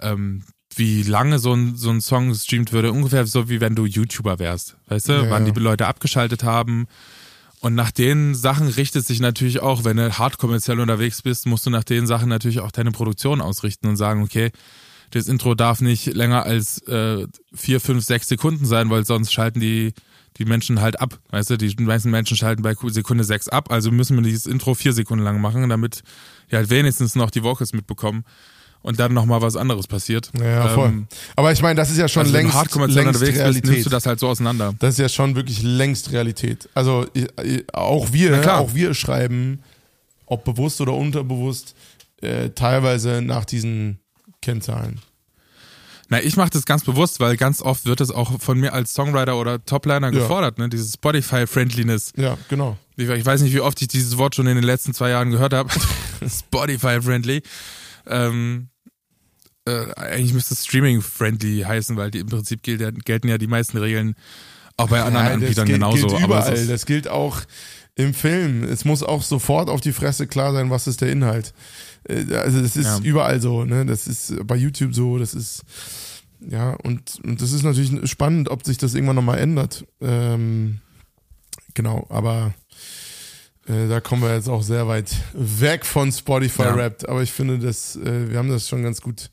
ähm, 0.00 0.44
wie 0.74 1.02
lange 1.02 1.38
so 1.38 1.54
ein, 1.54 1.76
so 1.76 1.90
ein 1.90 2.00
Song 2.00 2.28
gestreamt 2.28 2.72
würde, 2.72 2.92
ungefähr 2.92 3.26
so 3.26 3.48
wie 3.48 3.60
wenn 3.60 3.74
du 3.74 3.86
YouTuber 3.86 4.38
wärst. 4.38 4.76
Weißt 4.88 5.08
du, 5.08 5.12
Ja, 5.12 5.30
wann 5.30 5.46
ja. 5.46 5.52
die 5.52 5.60
Leute 5.60 5.86
abgeschaltet 5.86 6.44
haben. 6.44 6.86
Und 7.60 7.74
nach 7.74 7.90
den 7.90 8.34
Sachen 8.34 8.68
richtet 8.68 9.06
sich 9.06 9.20
natürlich 9.20 9.60
auch, 9.60 9.84
wenn 9.84 9.96
du 9.96 10.18
hart 10.18 10.36
kommerziell 10.36 10.78
unterwegs 10.78 11.22
bist, 11.22 11.46
musst 11.46 11.64
du 11.64 11.70
nach 11.70 11.84
den 11.84 12.06
Sachen 12.06 12.28
natürlich 12.28 12.60
auch 12.60 12.70
deine 12.70 12.92
Produktion 12.92 13.40
ausrichten 13.40 13.88
und 13.88 13.96
sagen, 13.96 14.22
okay, 14.22 14.50
das 15.10 15.28
Intro 15.28 15.54
darf 15.54 15.80
nicht 15.80 16.06
länger 16.14 16.42
als 16.42 16.82
äh, 16.86 17.26
vier, 17.54 17.80
fünf, 17.80 18.04
sechs 18.04 18.28
Sekunden 18.28 18.66
sein, 18.66 18.90
weil 18.90 19.06
sonst 19.06 19.32
schalten 19.32 19.60
die, 19.60 19.94
die 20.38 20.44
Menschen 20.44 20.80
halt 20.80 21.00
ab. 21.00 21.18
Weißt 21.30 21.50
du, 21.50 21.56
die 21.56 21.74
meisten 21.82 22.10
Menschen 22.10 22.36
schalten 22.36 22.62
bei 22.62 22.74
Sekunde 22.88 23.24
sechs 23.24 23.48
ab, 23.48 23.70
also 23.70 23.90
müssen 23.90 24.16
wir 24.16 24.22
dieses 24.22 24.46
Intro 24.46 24.74
vier 24.74 24.92
Sekunden 24.92 25.24
lang 25.24 25.40
machen, 25.40 25.68
damit 25.68 26.02
die 26.50 26.56
halt 26.56 26.70
wenigstens 26.70 27.14
noch 27.14 27.30
die 27.30 27.42
Vocals 27.42 27.72
mitbekommen 27.72 28.24
und 28.82 29.00
dann 29.00 29.12
nochmal 29.14 29.42
was 29.42 29.56
anderes 29.56 29.86
passiert. 29.86 30.30
Ja, 30.38 30.68
voll. 30.68 30.88
Ähm, 30.88 31.06
Aber 31.34 31.50
ich 31.52 31.60
meine, 31.62 31.74
das 31.74 31.90
ist 31.90 31.98
ja 31.98 32.06
schon 32.08 32.22
also 32.22 32.34
wenn 32.34 32.46
du 32.46 32.52
längst, 32.52 32.76
längst 32.76 32.96
unterwegs 33.08 33.20
bist, 33.20 33.40
Realität. 33.40 33.64
nimmst 33.70 33.86
du 33.86 33.90
das 33.90 34.06
halt 34.06 34.20
so 34.20 34.28
auseinander. 34.28 34.74
Das 34.78 34.94
ist 34.94 34.98
ja 34.98 35.08
schon 35.08 35.34
wirklich 35.34 35.62
längst 35.62 36.12
Realität. 36.12 36.68
Also 36.74 37.06
ich- 37.14 37.26
ich- 37.42 37.74
auch 37.74 38.12
wir, 38.12 38.54
auch 38.58 38.74
wir 38.74 38.94
schreiben, 38.94 39.60
ob 40.26 40.44
bewusst 40.44 40.80
oder 40.80 40.92
unterbewusst, 40.92 41.74
äh, 42.20 42.50
teilweise 42.50 43.22
nach 43.22 43.44
diesen 43.44 43.98
Kennzahlen. 44.42 45.00
Na, 46.08 46.22
ich 46.22 46.36
mache 46.36 46.50
das 46.50 46.64
ganz 46.66 46.84
bewusst, 46.84 47.18
weil 47.18 47.36
ganz 47.36 47.60
oft 47.62 47.84
wird 47.86 48.00
es 48.00 48.10
auch 48.12 48.40
von 48.40 48.60
mir 48.60 48.72
als 48.72 48.94
Songwriter 48.94 49.36
oder 49.36 49.64
Topliner 49.64 50.06
Ja. 50.12 50.18
gefordert, 50.20 50.58
ne? 50.58 50.68
Dieses 50.68 50.94
Spotify-Friendliness. 50.94 52.12
Ja, 52.16 52.38
genau. 52.48 52.76
Ich, 52.96 53.08
ich 53.08 53.26
weiß 53.26 53.40
nicht, 53.42 53.52
wie 53.54 53.60
oft 53.60 53.80
ich 53.82 53.88
dieses 53.88 54.16
Wort 54.16 54.34
schon 54.36 54.46
in 54.46 54.54
den 54.54 54.64
letzten 54.64 54.94
zwei 54.94 55.10
Jahren 55.10 55.30
gehört 55.30 55.52
habe. 55.52 55.68
Spotify-friendly. 56.28 57.42
Ähm, 58.06 58.68
äh, 59.66 59.92
eigentlich 59.96 60.32
müsste 60.32 60.54
es 60.54 60.64
Streaming-friendly 60.64 61.62
heißen, 61.66 61.96
weil 61.96 62.10
die, 62.10 62.20
im 62.20 62.28
Prinzip 62.28 62.62
gilt, 62.62 63.04
gelten 63.04 63.28
ja 63.28 63.38
die 63.38 63.46
meisten 63.48 63.78
Regeln 63.78 64.14
auch 64.76 64.88
bei 64.88 65.02
anderen 65.02 65.24
Ja, 65.26 65.30
das 65.32 65.34
Anbietern 65.42 65.66
gilt, 65.66 65.78
genauso. 65.78 66.06
gilt 66.06 66.22
aber 66.22 66.36
überall. 66.36 66.52
ist, 66.52 66.70
das 66.70 66.86
gilt 66.86 67.08
auch 67.08 67.40
im 67.96 68.14
Film. 68.14 68.62
Es 68.62 68.84
muss 68.84 69.02
auch 69.02 69.22
sofort 69.22 69.68
auf 69.70 69.80
die 69.80 69.92
Fresse 69.92 70.26
klar 70.26 70.52
sein, 70.52 70.70
was 70.70 70.86
ist 70.86 71.00
der 71.00 71.10
Inhalt. 71.10 71.52
Äh, 72.08 72.34
Also 72.36 72.60
das 72.62 72.76
ist 72.76 72.86
Ja. 72.86 72.98
überall 73.02 73.40
so. 73.40 73.64
Ne? 73.64 73.86
Das 73.86 74.06
ist 74.06 74.34
bei 74.46 74.56
YouTube 74.56 74.94
so. 74.94 75.18
Das 75.18 75.34
ist 75.34 75.62
ja 76.40 76.72
und, 76.82 77.18
und 77.24 77.40
das 77.40 77.52
ist 77.52 77.62
natürlich 77.62 78.08
spannend, 78.10 78.48
ob 78.50 78.64
sich 78.64 78.78
das 78.78 78.94
irgendwann 78.94 79.16
nochmal 79.16 79.38
ändert. 79.38 79.84
Ähm, 80.00 80.78
genau, 81.74 82.06
aber 82.10 82.54
äh, 83.66 83.88
da 83.88 84.00
kommen 84.00 84.22
wir 84.22 84.34
jetzt 84.34 84.48
auch 84.48 84.62
sehr 84.62 84.86
weit 84.86 85.10
weg 85.34 85.84
von 85.86 86.12
Spotify 86.12 86.62
Ja. 86.62 86.74
Rap. 86.74 87.04
Aber 87.08 87.22
ich 87.22 87.32
finde, 87.32 87.58
das, 87.58 87.96
äh, 87.96 88.30
wir 88.30 88.38
haben 88.38 88.48
das 88.50 88.68
schon 88.68 88.82
ganz 88.82 89.00
gut. 89.00 89.30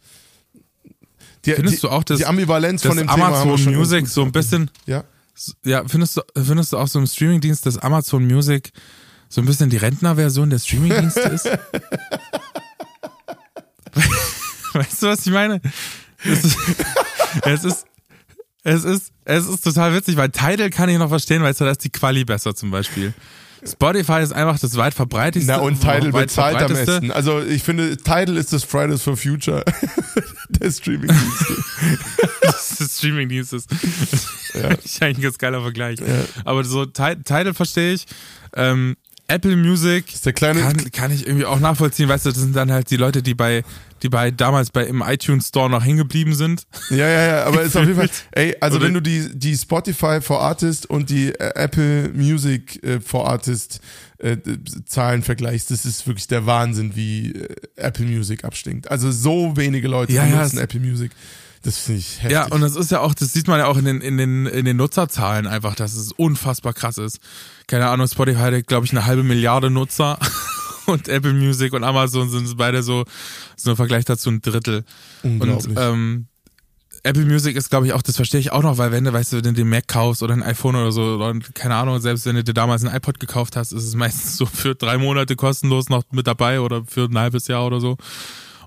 Die, 1.45 1.51
Findest 1.51 1.77
die, 1.77 1.81
du 1.81 1.89
auch, 1.89 2.03
dass, 2.05 2.19
die 2.19 2.25
Ambivalenz 2.25 2.81
dass 2.83 2.89
von 2.89 2.97
dem 2.97 3.07
Thema 3.07 3.27
Amazon 3.27 3.49
ganz 3.65 3.65
Music 3.77 4.07
so 4.07 4.23
ein 4.23 4.31
bisschen 4.31 4.71
Ja. 4.85 5.03
Ja, 5.65 5.83
findest 5.87 6.15
du, 6.17 6.21
findest 6.41 6.71
du 6.73 6.77
auch 6.77 6.87
so 6.87 6.99
im 6.99 7.07
Streamingdienst, 7.07 7.65
dass 7.65 7.77
Amazon 7.79 8.25
Music 8.25 8.71
so 9.29 9.41
ein 9.41 9.45
bisschen 9.45 9.69
die 9.69 9.77
Rentnerversion 9.77 10.49
der 10.51 10.59
Streamingdienste 10.59 11.21
ist? 11.21 11.49
weißt 14.73 15.03
du, 15.03 15.07
was 15.07 15.25
ich 15.25 15.31
meine? 15.33 15.61
Es 16.23 16.43
ist, 16.43 16.57
es 17.43 17.63
ist, 17.63 17.85
es 18.63 18.83
ist, 18.83 19.11
es 19.25 19.47
ist 19.47 19.63
total 19.63 19.93
witzig, 19.95 20.15
weil 20.17 20.29
Tidal 20.29 20.69
kann 20.69 20.89
ich 20.89 20.97
noch 20.97 21.09
verstehen, 21.09 21.41
weißt 21.43 21.61
du, 21.61 21.65
da 21.65 21.71
ist 21.71 21.83
die 21.83 21.89
Quali 21.89 22.23
besser 22.25 22.55
zum 22.55 22.71
Beispiel. 22.71 23.13
Spotify 23.65 24.21
ist 24.21 24.33
einfach 24.33 24.59
das 24.59 24.75
weit 24.75 24.93
verbreitetste. 24.93 25.49
Na 25.53 25.59
und 25.59 25.79
Tidal 25.79 26.11
bezahlt 26.11 26.61
am 26.61 26.73
besten. 26.73 27.11
Also 27.11 27.41
ich 27.41 27.63
finde, 27.63 27.95
Tidal 27.95 28.35
ist 28.35 28.51
das 28.51 28.65
Fridays 28.65 29.01
for 29.01 29.15
Future 29.15 29.63
der 30.49 30.69
Streaming-Dienste. 30.71 31.55
des 32.79 32.97
Streamingdienstes. 32.97 33.65
Ja. 34.53 34.67
ist 34.71 35.01
eigentlich 35.01 35.17
ein 35.19 35.21
ganz 35.21 35.37
geiler 35.37 35.61
Vergleich. 35.61 35.99
Aber 36.43 36.63
so 36.65 36.85
Ti- 36.85 37.15
Tidal 37.23 37.53
verstehe 37.53 37.93
ich. 37.93 38.05
Ähm, 38.55 38.97
Apple 39.33 39.55
Music 39.57 40.13
ist 40.13 40.25
der 40.25 40.33
kleine, 40.33 40.61
kann, 40.61 40.91
kann 40.91 41.11
ich 41.11 41.25
irgendwie 41.25 41.45
auch 41.45 41.59
nachvollziehen. 41.59 42.07
Weißt 42.09 42.25
du, 42.25 42.29
das 42.29 42.39
sind 42.39 42.55
dann 42.55 42.71
halt 42.71 42.89
die 42.91 42.97
Leute, 42.97 43.23
die 43.23 43.33
bei, 43.33 43.63
die 44.01 44.09
bei 44.09 44.29
damals 44.31 44.69
bei 44.69 44.85
im 44.85 45.01
iTunes 45.05 45.47
Store 45.47 45.69
noch 45.69 45.83
hängen 45.83 45.97
geblieben 45.97 46.35
sind. 46.35 46.67
ja, 46.89 47.07
ja, 47.07 47.25
ja, 47.27 47.43
aber 47.45 47.61
ist 47.63 47.75
auf 47.75 47.83
jeden 47.83 47.95
Fall, 47.95 48.09
ey, 48.31 48.55
also 48.59 48.77
Oder- 48.77 48.85
wenn 48.87 48.93
du 48.93 49.01
die, 49.01 49.29
die 49.33 49.55
Spotify 49.57 50.19
for 50.21 50.41
Artist 50.41 50.89
und 50.89 51.09
die 51.09 51.29
äh, 51.29 51.51
Apple 51.55 52.09
Music 52.13 52.83
äh, 52.83 52.99
for 53.01 53.27
Artist 53.27 53.79
äh, 54.19 54.37
Zahlen 54.85 55.23
vergleichst, 55.23 55.71
das 55.71 55.85
ist 55.85 56.05
wirklich 56.07 56.27
der 56.27 56.45
Wahnsinn, 56.45 56.95
wie 56.95 57.31
äh, 57.31 57.47
Apple 57.75 58.05
Music 58.05 58.43
abstinkt. 58.43 58.89
Also 58.91 59.11
so 59.11 59.57
wenige 59.57 59.87
Leute 59.87 60.13
Ja, 60.13 60.25
ja, 60.25 60.35
benutzen 60.37 60.57
es- 60.57 60.63
Apple 60.63 60.79
Music. 60.79 61.11
Das 61.65 61.77
finde 61.77 61.99
ich 62.01 62.17
heftig. 62.17 62.31
Ja, 62.33 62.45
und 62.47 62.59
das 62.59 62.75
ist 62.75 62.91
ja 62.91 62.99
auch, 62.99 63.13
das 63.13 63.31
sieht 63.31 63.47
man 63.47 63.57
ja 63.57 63.67
auch 63.67 63.77
in 63.77 63.85
den, 63.85 64.01
in 64.01 64.17
den, 64.17 64.45
in 64.47 64.65
den 64.65 64.75
Nutzerzahlen 64.75 65.47
einfach, 65.47 65.75
dass 65.75 65.95
es 65.95 66.11
unfassbar 66.11 66.73
krass 66.73 66.97
ist. 66.97 67.19
Keine 67.67 67.87
Ahnung, 67.87 68.07
Spotify 68.07 68.51
hat, 68.51 68.67
glaube 68.67 68.85
ich, 68.85 68.91
eine 68.91 69.05
halbe 69.05 69.23
Milliarde 69.23 69.69
Nutzer 69.69 70.19
und 70.85 71.07
Apple 71.07 71.33
Music 71.33 71.73
und 71.73 71.83
Amazon 71.83 72.29
sind 72.29 72.57
beide 72.57 72.83
so, 72.83 73.05
so 73.55 73.71
im 73.71 73.77
Vergleich 73.77 74.05
dazu 74.05 74.29
ein 74.29 74.41
Drittel. 74.41 74.83
Und 75.23 75.69
ähm, 75.77 76.27
Apple 77.03 77.25
Music 77.25 77.57
ist, 77.57 77.69
glaube 77.69 77.85
ich, 77.85 77.93
auch, 77.93 78.01
das 78.01 78.15
verstehe 78.15 78.39
ich 78.39 78.53
auch 78.53 78.63
noch, 78.63 78.77
weil 78.77 78.93
wenn 78.93 79.03
du, 79.03 79.11
weißt 79.11 79.33
du, 79.33 79.37
wenn 79.37 79.43
du 79.43 79.53
den 79.53 79.69
Mac 79.69 79.89
kaufst 79.89 80.23
oder 80.23 80.33
ein 80.33 80.41
iPhone 80.41 80.75
oder 80.75 80.91
so, 80.93 81.15
oder 81.15 81.37
keine 81.53 81.75
Ahnung, 81.75 81.99
selbst 81.99 82.25
wenn 82.25 82.37
du 82.37 82.45
dir 82.45 82.53
damals 82.53 82.85
ein 82.85 82.95
iPod 82.95 83.19
gekauft 83.19 83.57
hast, 83.57 83.73
ist 83.73 83.83
es 83.83 83.95
meistens 83.95 84.37
so 84.37 84.45
für 84.45 84.73
drei 84.73 84.97
Monate 84.97 85.35
kostenlos 85.35 85.89
noch 85.89 86.03
mit 86.11 86.27
dabei 86.27 86.61
oder 86.61 86.85
für 86.85 87.09
ein 87.09 87.17
halbes 87.17 87.47
Jahr 87.47 87.65
oder 87.65 87.81
so. 87.81 87.97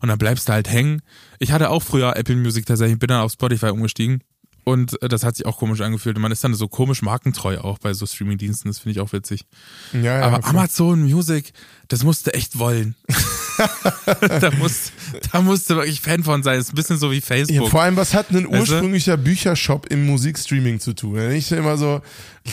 Und 0.02 0.08
dann 0.10 0.18
bleibst 0.18 0.48
du 0.48 0.52
halt 0.52 0.68
hängen. 0.68 1.00
Ich 1.38 1.52
hatte 1.52 1.70
auch 1.70 1.82
früher 1.82 2.14
Apple 2.16 2.36
Music 2.36 2.66
tatsächlich, 2.66 2.98
bin 2.98 3.08
dann 3.08 3.22
auf 3.22 3.32
Spotify 3.32 3.70
umgestiegen. 3.70 4.22
Und 4.68 5.00
äh, 5.00 5.08
das 5.08 5.22
hat 5.22 5.36
sich 5.36 5.46
auch 5.46 5.58
komisch 5.58 5.80
angefühlt. 5.80 6.16
Und 6.16 6.22
man 6.22 6.32
ist 6.32 6.42
dann 6.42 6.52
so 6.54 6.66
komisch 6.66 7.00
markentreu 7.00 7.58
auch 7.58 7.78
bei 7.78 7.94
so 7.94 8.04
Streamingdiensten. 8.04 8.68
Das 8.68 8.80
finde 8.80 8.92
ich 8.92 9.00
auch 9.00 9.12
witzig. 9.12 9.44
ja, 9.92 10.00
ja, 10.00 10.20
Aber 10.22 10.42
voll. 10.42 10.50
Amazon 10.50 11.02
Music, 11.04 11.52
das 11.86 12.02
musst 12.02 12.26
du 12.26 12.34
echt 12.34 12.58
wollen. 12.58 12.96
da, 14.40 14.50
musst, 14.58 14.92
da 15.30 15.40
musst 15.40 15.70
du 15.70 15.76
wirklich 15.76 16.00
Fan 16.00 16.24
von 16.24 16.42
sein. 16.42 16.58
ist 16.58 16.72
ein 16.72 16.74
bisschen 16.74 16.98
so 16.98 17.12
wie 17.12 17.16
Ja, 17.16 17.20
Facebook. 17.22 17.70
vor 17.70 17.82
allem, 17.82 17.96
was 17.96 18.12
hat 18.12 18.30
ein 18.30 18.44
Weißt 18.50 18.52
du? 18.52 18.58
ursprünglicher 18.74 19.16
Büchershop 19.16 19.86
im 19.86 20.04
Musikstreaming 20.04 20.80
zu 20.80 20.94
tun? 20.94 21.30
Ich 21.30 21.52
immer 21.52 21.76
so, 21.78 22.00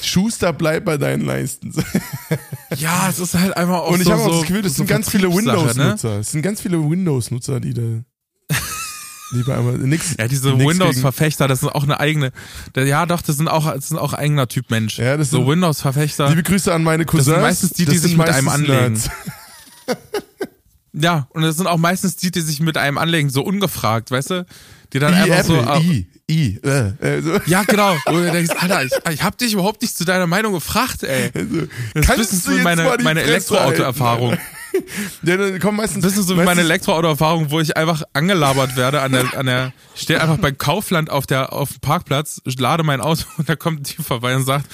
Schuster, 0.03 0.53
bleib 0.53 0.85
bei 0.85 0.97
deinen 0.97 1.25
Leisten. 1.25 1.73
Ja, 2.77 3.07
es 3.09 3.19
ist 3.19 3.35
halt 3.35 3.55
einfach 3.55 3.81
auch 3.81 3.91
Und 3.91 3.99
ich 4.01 4.05
so, 4.05 4.13
habe 4.13 4.21
auch 4.23 4.29
so, 4.29 4.39
das 4.39 4.47
Gefühl, 4.47 4.61
das 4.63 4.71
so 4.73 4.77
sind 4.77 4.87
ganz 4.87 5.09
viele 5.09 5.29
Ne? 5.29 5.35
Windows-Nutzer. 5.35 6.19
Es 6.19 6.31
sind 6.31 6.41
ganz 6.41 6.59
viele 6.61 6.77
Windows-Nutzer, 6.89 7.59
die 7.59 7.73
da, 7.73 7.81
die 9.33 9.43
bei 9.43 9.57
einmal, 9.57 9.77
nix. 9.77 10.15
Ja, 10.17 10.27
diese 10.27 10.57
Windows-Verfechter, 10.57 11.47
das 11.47 11.59
sind 11.61 11.69
auch 11.69 11.83
eine 11.83 11.99
eigene. 11.99 12.31
Ja, 12.75 13.05
doch, 13.05 13.21
das 13.21 13.37
sind 13.37 13.47
auch, 13.47 13.71
das 13.73 13.89
sind 13.89 13.97
auch 13.97 14.13
eigener 14.13 14.47
Typ 14.47 14.69
Mensch. 14.71 14.97
Ja, 14.99 15.17
das 15.17 15.29
so 15.29 15.37
sind- 15.39 15.47
Windows-Verfechter. 15.47 16.29
Liebe 16.29 16.43
Grüße 16.43 16.73
an 16.73 16.83
meine 16.83 17.05
Cousins. 17.05 17.25
sind 17.25 17.41
meistens 17.41 17.71
die, 17.71 17.85
die 17.85 17.93
Das 17.93 18.01
sich 18.03 18.15
mit 18.17 18.29
einem 18.29 18.49
anlegen. 18.49 19.01
Ja, 20.95 21.27
und 21.31 21.41
das 21.41 21.57
sind 21.57 21.65
auch 21.65 21.77
meistens 21.79 22.17
die, 22.17 22.29
die 22.29 22.41
sich 22.41 22.59
mit 22.59 22.77
einem 22.77 22.99
anlegen, 22.99 23.31
so 23.31 23.41
ungefragt, 23.43 24.11
weißt 24.11 24.29
du? 24.29 24.45
Die 24.93 24.99
dann 24.99 25.11
I, 25.13 25.31
einfach 25.31 25.43
so. 25.43 25.57
Apple, 25.59 25.81
I, 25.81 26.07
I, 26.29 26.59
äh, 26.63 26.89
äh, 27.17 27.21
so. 27.23 27.39
Ja, 27.47 27.63
genau. 27.63 27.97
Wo 28.05 28.11
du 28.11 28.31
denkst, 28.31 28.53
Alter, 28.59 28.83
ich, 28.85 28.91
ich 29.11 29.23
hab 29.23 29.35
dich 29.39 29.53
überhaupt 29.53 29.81
nicht 29.81 29.97
zu 29.97 30.05
deiner 30.05 30.27
Meinung 30.27 30.53
gefragt, 30.53 31.01
ey. 31.01 31.31
Also, 31.33 31.67
Das 31.95 32.05
kannst 32.05 32.31
ist 32.31 32.45
du 32.45 32.51
so 32.51 32.55
jetzt 32.55 32.63
meine, 32.63 32.83
mal 32.83 32.97
die 32.97 33.03
meine 33.03 33.23
Elektroauto-Erfahrung. 33.23 34.37
Ja, 35.23 35.37
dann 35.37 35.59
kommen 35.59 35.77
meistens. 35.77 36.03
Das 36.03 36.17
ist 36.17 36.27
so 36.27 36.37
wie 36.37 36.43
meine 36.43 36.61
Elektroauto-Erfahrung, 36.61 37.51
wo 37.51 37.59
ich 37.59 37.77
einfach 37.77 38.03
angelabert 38.13 38.75
werde 38.75 39.01
an 39.01 39.11
der, 39.11 39.37
an 39.37 39.45
der, 39.45 39.73
ich 39.95 40.01
stehe 40.01 40.19
einfach 40.21 40.37
bei 40.37 40.51
Kaufland 40.51 41.09
auf 41.09 41.25
der, 41.25 41.53
auf 41.53 41.71
dem 41.71 41.79
Parkplatz, 41.79 42.41
lade 42.57 42.83
mein 42.83 43.01
Auto 43.01 43.23
und 43.37 43.47
da 43.49 43.55
kommt 43.55 43.81
ein 43.81 43.83
Typ 43.83 44.05
vorbei 44.05 44.35
und 44.35 44.45
sagt, 44.45 44.65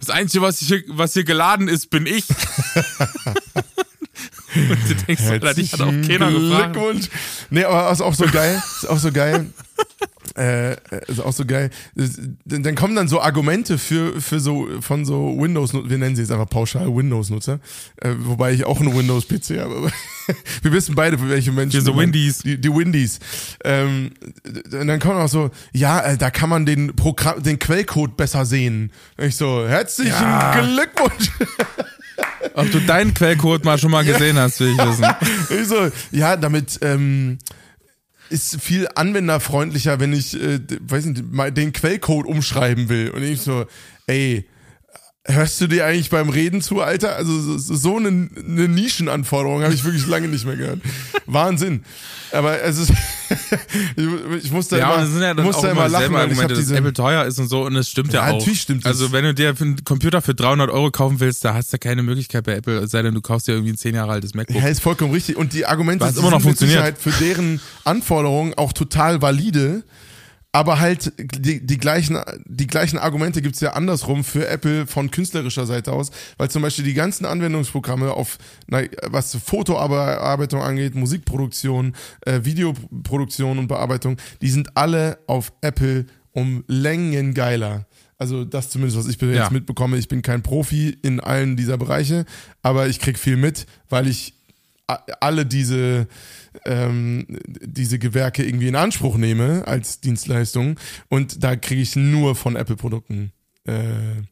das 0.00 0.10
Einzige, 0.10 0.42
was 0.42 0.58
hier, 0.60 0.82
was 0.88 1.12
hier 1.12 1.24
geladen 1.24 1.68
ist, 1.68 1.90
bin 1.90 2.06
ich. 2.06 2.24
und 4.54 4.88
du 4.88 4.94
denkst, 5.06 5.24
Alter, 5.24 5.54
dich 5.54 5.72
hat 5.72 5.80
auch 5.80 5.92
keiner 6.06 6.30
gefragt. 6.30 6.74
Glückwunsch. 6.74 7.08
Nee, 7.50 7.64
aber 7.64 7.90
ist 7.90 8.00
auch 8.00 8.14
so 8.14 8.26
geil. 8.26 8.62
Ist 8.76 8.88
auch 8.88 8.98
so 8.98 9.12
geil. 9.12 9.52
Äh, 10.36 10.76
ist 11.06 11.20
auch 11.20 11.32
so 11.32 11.44
geil. 11.44 11.70
Dann 12.44 12.74
kommen 12.74 12.96
dann 12.96 13.08
so 13.08 13.20
Argumente 13.20 13.78
für, 13.78 14.20
für 14.20 14.40
so, 14.40 14.68
von 14.80 15.04
so 15.04 15.36
Windows, 15.38 15.72
wir 15.72 15.98
nennen 15.98 16.16
sie 16.16 16.22
jetzt 16.22 16.32
einfach 16.32 16.48
pauschal 16.48 16.94
Windows-Nutzer, 16.94 17.60
äh, 17.96 18.10
wobei 18.18 18.52
ich 18.52 18.64
auch 18.64 18.80
einen 18.80 18.96
Windows-PC 18.96 19.60
habe, 19.60 19.90
wir 20.62 20.72
wissen 20.72 20.94
beide, 20.94 21.18
für 21.18 21.28
welche 21.28 21.52
Menschen. 21.52 21.80
Diese 21.80 21.96
Windies. 21.96 22.38
Die, 22.38 22.60
die 22.60 22.74
Windies. 22.74 23.18
Ähm, 23.64 24.12
und 24.44 24.86
dann 24.86 24.98
kommt 25.00 25.16
auch 25.16 25.28
so, 25.28 25.50
ja, 25.72 26.00
äh, 26.00 26.16
da 26.16 26.30
kann 26.30 26.48
man 26.48 26.66
den 26.66 26.94
Programm, 26.94 27.42
den 27.42 27.58
Quellcode 27.58 28.16
besser 28.16 28.44
sehen. 28.44 28.90
Und 29.16 29.24
ich 29.26 29.36
so, 29.36 29.66
herzlichen 29.66 30.12
Ja. 30.12 30.60
Glückwunsch. 30.60 31.30
Ob 32.54 32.70
du 32.72 32.80
deinen 32.80 33.14
Quellcode 33.14 33.64
mal 33.64 33.78
schon 33.78 33.90
mal 33.90 34.04
gesehen 34.04 34.38
hast, 34.38 34.60
will 34.60 34.72
ich 34.72 34.78
wissen. 34.78 35.06
Ich 35.60 35.68
so, 35.68 35.90
ja, 36.10 36.36
damit 36.36 36.78
ähm, 36.82 37.38
ist 38.30 38.60
viel 38.60 38.88
anwenderfreundlicher, 38.94 40.00
wenn 40.00 40.12
ich, 40.12 40.34
äh, 40.40 40.60
weiß 40.80 41.06
nicht, 41.06 41.24
mal 41.32 41.50
den 41.52 41.72
Quellcode 41.72 42.26
umschreiben 42.26 42.88
will. 42.88 43.10
Und 43.10 43.22
ich 43.22 43.40
so, 43.40 43.66
ey, 44.06 44.46
hörst 45.24 45.60
du 45.60 45.66
dir 45.66 45.84
eigentlich 45.86 46.10
beim 46.10 46.28
Reden 46.28 46.62
zu, 46.62 46.80
Alter? 46.80 47.16
Also 47.16 47.40
so, 47.40 47.58
so- 47.58 47.76
so 47.76 47.96
eine, 47.96 48.08
eine 48.08 48.68
Nischenanforderung 48.68 49.62
habe 49.62 49.74
ich 49.74 49.84
wirklich 49.84 50.06
lange 50.06 50.28
nicht 50.28 50.46
mehr 50.46 50.56
gehört. 50.56 50.80
Wahnsinn. 51.26 51.84
Aber 52.32 52.62
es 52.62 52.78
ist, 52.78 52.92
ich, 53.96 54.44
ich 54.44 54.50
muss 54.52 54.68
da 54.68 54.76
Ja, 54.78 54.94
immer, 54.94 55.06
sind 55.06 55.22
ja 55.22 55.34
dann 55.34 55.46
auch 55.46 55.62
immer 55.62 55.72
immer 55.72 55.88
lachen, 55.88 55.90
dieselben 55.90 56.14
weil 56.14 56.20
ich 56.20 56.30
Argumente, 56.30 56.54
dass 56.54 56.58
diese, 56.64 56.76
Apple 56.76 56.92
teuer 56.92 57.24
ist 57.24 57.38
und 57.38 57.48
so 57.48 57.64
und 57.64 57.76
es 57.76 57.88
stimmt 57.88 58.12
ja, 58.12 58.26
Ja, 58.26 58.32
auch. 58.34 58.38
natürlich 58.38 58.62
stimmt. 58.62 58.86
Also 58.86 59.12
wenn 59.12 59.24
du 59.24 59.34
dir 59.34 59.54
einen 59.58 59.84
Computer 59.84 60.22
für 60.22 60.34
300 60.34 60.70
Euro 60.70 60.90
kaufen 60.90 61.20
willst, 61.20 61.44
da 61.44 61.54
hast 61.54 61.72
du 61.72 61.78
keine 61.78 62.02
Möglichkeit 62.02 62.44
bei 62.44 62.54
Apple, 62.54 62.78
es 62.78 62.90
sei 62.90 63.02
denn 63.02 63.14
du 63.14 63.20
kaufst 63.20 63.48
dir 63.48 63.52
irgendwie 63.52 63.72
ein 63.72 63.78
10 63.78 63.94
Jahre 63.94 64.12
altes 64.12 64.34
MacBook. 64.34 64.56
Ja, 64.56 64.68
ist 64.68 64.80
vollkommen 64.80 65.12
richtig. 65.12 65.36
Und 65.36 65.52
die 65.52 65.66
Argumente 65.66 66.04
die 66.10 66.18
immer 66.18 66.30
noch 66.30 66.40
sind 66.40 66.42
funktioniert. 66.42 66.78
Sicherheit 66.78 66.98
für 66.98 67.12
deren 67.24 67.60
Anforderungen 67.84 68.54
auch 68.54 68.72
total 68.72 69.22
valide. 69.22 69.82
Aber 70.50 70.80
halt 70.80 71.12
die, 71.18 71.64
die, 71.64 71.76
gleichen, 71.76 72.18
die 72.46 72.66
gleichen 72.66 72.98
Argumente 72.98 73.42
gibt's 73.42 73.60
ja 73.60 73.74
andersrum 73.74 74.24
für 74.24 74.48
Apple 74.48 74.86
von 74.86 75.10
künstlerischer 75.10 75.66
Seite 75.66 75.92
aus, 75.92 76.10
weil 76.38 76.50
zum 76.50 76.62
Beispiel 76.62 76.84
die 76.86 76.94
ganzen 76.94 77.26
Anwendungsprogramme 77.26 78.12
auf, 78.12 78.38
na, 78.66 78.80
was 79.08 79.36
Fotobearbeitung 79.36 80.62
angeht, 80.62 80.94
Musikproduktion, 80.94 81.94
äh, 82.22 82.40
Videoproduktion 82.44 83.58
und 83.58 83.68
Bearbeitung, 83.68 84.16
die 84.40 84.48
sind 84.48 84.76
alle 84.76 85.18
auf 85.26 85.52
Apple 85.60 86.06
um 86.32 86.64
Längen 86.66 87.34
geiler. 87.34 87.86
Also 88.16 88.44
das 88.44 88.70
zumindest, 88.70 88.98
was 88.98 89.06
ich 89.06 89.18
bis 89.18 89.34
Ja. 89.34 89.42
jetzt 89.42 89.52
mitbekomme. 89.52 89.96
Ich 89.96 90.08
bin 90.08 90.22
kein 90.22 90.42
Profi 90.42 90.96
in 91.02 91.20
allen 91.20 91.56
dieser 91.56 91.76
Bereiche, 91.78 92.24
aber 92.62 92.88
ich 92.88 92.98
krieg 93.00 93.18
viel 93.18 93.36
mit, 93.36 93.66
weil 93.88 94.08
ich 94.08 94.34
alle 95.20 95.46
diese 95.46 96.08
ähm, 96.64 97.26
diese 97.60 97.98
Gewerke 97.98 98.44
irgendwie 98.44 98.68
in 98.68 98.76
Anspruch 98.76 99.16
nehme 99.16 99.66
als 99.66 100.00
Dienstleistung 100.00 100.80
und 101.08 101.44
da 101.44 101.56
kriege 101.56 101.82
ich 101.82 101.94
nur 101.94 102.34
von 102.34 102.56
Apple-Produkten 102.56 103.32
äh, 103.64 104.22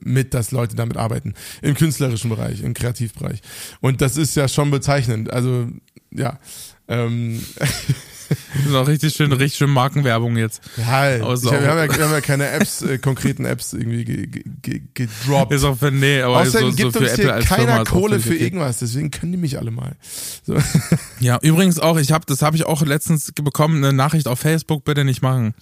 mit, 0.00 0.34
dass 0.34 0.50
Leute 0.50 0.76
damit 0.76 0.96
arbeiten. 0.96 1.34
Im 1.60 1.74
künstlerischen 1.74 2.30
Bereich, 2.30 2.62
im 2.62 2.74
Kreativbereich. 2.74 3.40
Und 3.80 4.00
das 4.00 4.16
ist 4.16 4.34
ja 4.34 4.48
schon 4.48 4.70
bezeichnend. 4.70 5.32
Also, 5.32 5.68
ja. 6.10 6.40
Ähm, 6.88 7.40
Das 8.54 8.66
ist 8.66 8.74
auch 8.74 8.86
richtig 8.88 9.14
schön, 9.14 9.32
richtig 9.32 9.58
schön 9.58 9.70
Markenwerbung 9.70 10.36
jetzt. 10.36 10.62
ja, 10.76 11.16
ich, 11.16 11.22
Außer- 11.22 11.50
wir, 11.50 11.68
haben 11.68 11.78
ja, 11.78 11.88
wir 11.96 12.04
haben 12.04 12.12
ja 12.12 12.20
keine 12.20 12.48
Apps, 12.48 12.82
äh, 12.82 12.98
konkreten 12.98 13.44
Apps 13.44 13.72
irgendwie 13.72 14.04
ge, 14.04 14.26
ge, 14.26 14.42
ge, 14.62 14.82
gedroppt. 14.94 15.52
Ist 15.52 15.64
auch 15.64 15.78
für, 15.78 15.90
nee, 15.90 16.20
aber 16.22 16.40
Außerdem 16.40 16.60
so, 16.60 16.70
so 16.70 16.76
gibt 16.76 16.92
für 16.92 16.98
uns 17.00 17.12
Apple 17.12 17.36
hier 17.36 17.44
keiner 17.44 17.84
Kohle 17.84 18.20
für 18.20 18.34
irgendwas, 18.34 18.78
deswegen 18.78 19.10
können 19.10 19.32
die 19.32 19.38
mich 19.38 19.58
alle 19.58 19.70
mal. 19.70 19.96
So. 20.44 20.56
Ja, 21.20 21.38
übrigens 21.40 21.78
auch, 21.78 21.98
ich 21.98 22.10
habe, 22.10 22.24
das 22.26 22.42
habe 22.42 22.56
ich 22.56 22.66
auch 22.66 22.82
letztens 22.82 23.32
bekommen, 23.32 23.84
eine 23.84 23.92
Nachricht 23.92 24.26
auf 24.26 24.40
Facebook, 24.40 24.84
bitte 24.84 25.04
nicht 25.04 25.22
machen. 25.22 25.54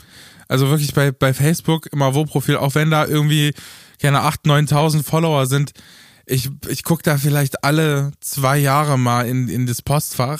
Also 0.48 0.68
wirklich 0.68 0.94
bei, 0.94 1.12
bei 1.12 1.34
Facebook 1.34 1.86
im 1.92 2.02
Avo-Profil, 2.02 2.56
auch 2.56 2.74
wenn 2.74 2.90
da 2.90 3.06
irgendwie, 3.06 3.52
keine 4.00 4.20
8.000, 4.20 4.68
9.000 4.70 5.02
Follower 5.04 5.46
sind, 5.46 5.72
ich, 6.26 6.48
ich 6.68 6.84
guck 6.84 7.02
da 7.02 7.18
vielleicht 7.18 7.64
alle 7.64 8.12
zwei 8.20 8.58
Jahre 8.58 8.98
mal 8.98 9.26
in, 9.26 9.48
in 9.48 9.66
das 9.66 9.82
Postfach. 9.82 10.38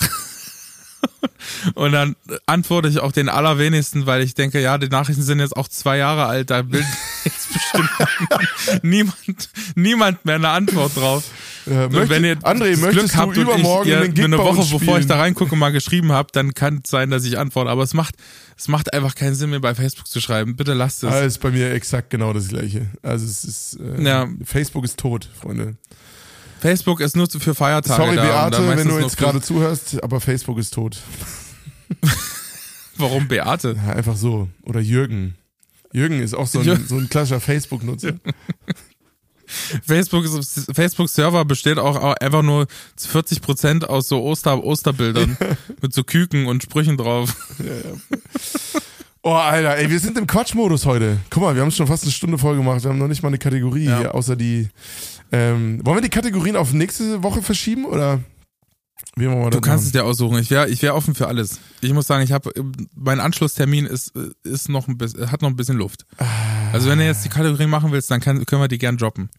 Und 1.75 1.91
dann 1.91 2.15
antworte 2.45 2.87
ich 2.87 2.99
auch 2.99 3.11
den 3.11 3.29
allerwenigsten, 3.29 4.05
weil 4.05 4.21
ich 4.21 4.33
denke, 4.33 4.61
ja, 4.61 4.77
die 4.77 4.87
Nachrichten 4.87 5.23
sind 5.23 5.39
jetzt 5.39 5.55
auch 5.55 5.67
zwei 5.67 5.97
Jahre 5.97 6.25
alt, 6.25 6.49
da 6.49 6.69
will 6.71 6.85
jetzt 7.23 7.53
bestimmt 7.53 7.89
niemand, 8.83 9.49
niemand 9.75 10.23
mehr 10.25 10.35
eine 10.35 10.49
Antwort 10.49 10.95
drauf. 10.95 11.23
Äh, 11.67 11.85
Und 11.85 11.93
möchte, 11.93 12.09
wenn 12.09 12.25
ihr 12.25 12.37
André, 12.39 12.71
das 12.71 12.79
möchtest 12.79 13.13
Glück 13.13 13.15
habt 13.17 13.37
und 13.37 13.43
übermorgen 13.43 13.89
ich, 13.89 13.95
ihr, 13.95 14.07
Gig 14.09 14.25
eine 14.25 14.37
Woche 14.37 14.65
bevor 14.77 14.99
ich 14.99 15.07
da 15.07 15.17
reingucke 15.17 15.55
mal 15.55 15.71
geschrieben 15.71 16.11
habt, 16.11 16.35
dann 16.35 16.53
kann 16.53 16.81
es 16.83 16.89
sein, 16.89 17.09
dass 17.11 17.23
ich 17.23 17.37
antworte. 17.37 17.69
Aber 17.69 17.83
es 17.83 17.93
macht, 17.93 18.15
es 18.57 18.67
macht 18.67 18.93
einfach 18.93 19.15
keinen 19.15 19.35
Sinn, 19.35 19.51
mir 19.51 19.59
bei 19.59 19.75
Facebook 19.75 20.07
zu 20.07 20.21
schreiben. 20.21 20.55
Bitte 20.55 20.73
lasst 20.73 21.03
es. 21.03 21.11
Ah, 21.11 21.21
ist 21.21 21.39
bei 21.39 21.51
mir 21.51 21.71
exakt 21.71 22.09
genau 22.09 22.33
das 22.33 22.47
gleiche. 22.47 22.87
Also 23.03 23.25
es 23.25 23.43
ist 23.43 23.79
äh, 23.79 24.01
Ja. 24.01 24.27
Facebook 24.43 24.85
ist 24.85 24.97
tot, 24.97 25.29
Freunde. 25.39 25.75
Facebook 26.61 27.01
ist 27.01 27.15
nur 27.15 27.27
für 27.29 27.55
Feiertage 27.55 28.01
Sorry, 28.01 28.15
da. 28.15 28.49
Beate, 28.49 28.67
wenn 28.77 28.87
du 28.87 28.99
jetzt 28.99 29.17
gerade 29.17 29.41
zuhörst, 29.41 30.01
aber 30.03 30.21
Facebook 30.21 30.57
ist 30.59 30.73
tot. 30.73 30.97
Warum 32.97 33.27
Beate? 33.27 33.75
Ja, 33.85 33.93
einfach 33.93 34.15
so. 34.15 34.47
Oder 34.63 34.79
Jürgen. 34.79 35.35
Jürgen 35.91 36.21
ist 36.21 36.33
auch 36.35 36.47
so 36.47 36.59
ein, 36.59 36.85
so 36.87 36.97
ein 36.97 37.09
klassischer 37.09 37.39
Facebook-Nutzer. 37.41 38.13
Facebook, 39.85 40.23
ist- 40.23 40.71
Facebook-Server 40.73 41.43
besteht 41.43 41.77
auch 41.77 41.97
einfach 42.21 42.41
nur 42.41 42.67
zu 42.95 43.09
40 43.09 43.41
Prozent 43.41 43.89
aus 43.89 44.07
so 44.07 44.23
Oster, 44.23 44.63
Osterbildern 44.63 45.35
mit 45.81 45.93
so 45.93 46.03
Küken 46.05 46.45
und 46.45 46.63
Sprüchen 46.63 46.95
drauf. 46.95 47.35
Oh, 49.23 49.33
Alter, 49.33 49.75
ey, 49.77 49.89
wir 49.89 49.99
sind 49.99 50.17
im 50.17 50.25
Quatschmodus 50.25 50.85
heute. 50.85 51.17
Guck 51.29 51.43
mal, 51.43 51.53
wir 51.55 51.61
haben 51.63 51.71
schon 51.71 51.85
fast 51.87 52.03
eine 52.03 52.11
Stunde 52.13 52.37
voll 52.37 52.55
gemacht. 52.55 52.83
Wir 52.83 52.89
haben 52.91 52.97
noch 52.97 53.07
nicht 53.09 53.23
mal 53.23 53.27
eine 53.27 53.37
Kategorie 53.39 53.85
Ja. 53.85 53.99
hier, 53.99 54.15
außer 54.15 54.35
die. 54.37 54.69
Ähm, 55.31 55.79
wollen 55.85 55.97
wir 55.97 56.01
die 56.01 56.09
Kategorien 56.09 56.55
auf 56.55 56.73
nächste 56.73 57.23
Woche 57.23 57.41
verschieben 57.41 57.85
oder 57.85 58.19
wie 59.15 59.27
wollen 59.27 59.39
wir 59.43 59.49
Du 59.49 59.61
kannst 59.61 59.85
es 59.85 59.93
machen? 59.93 60.03
dir 60.03 60.05
aussuchen. 60.09 60.37
Ich 60.39 60.49
wäre 60.51 60.69
ich 60.69 60.81
wär 60.81 60.95
offen 60.95 61.15
für 61.15 61.27
alles. 61.27 61.59
Ich 61.81 61.93
muss 61.93 62.07
sagen, 62.07 62.23
ich 62.23 62.31
habe 62.31 62.51
mein 62.95 63.19
Anschlusstermin 63.19 63.85
ist 63.85 64.13
ist 64.43 64.69
noch 64.69 64.87
ein 64.87 64.97
bisschen, 64.97 65.31
hat 65.31 65.41
noch 65.41 65.49
ein 65.49 65.55
bisschen 65.55 65.77
Luft. 65.77 66.05
Also 66.73 66.89
wenn 66.89 66.99
du 66.99 67.05
jetzt 67.05 67.23
die 67.25 67.29
Kategorie 67.29 67.67
machen 67.67 67.91
willst, 67.91 68.11
dann 68.11 68.19
kann, 68.21 68.45
können 68.45 68.61
wir 68.61 68.67
die 68.67 68.77
gern 68.77 68.97
droppen. 68.97 69.29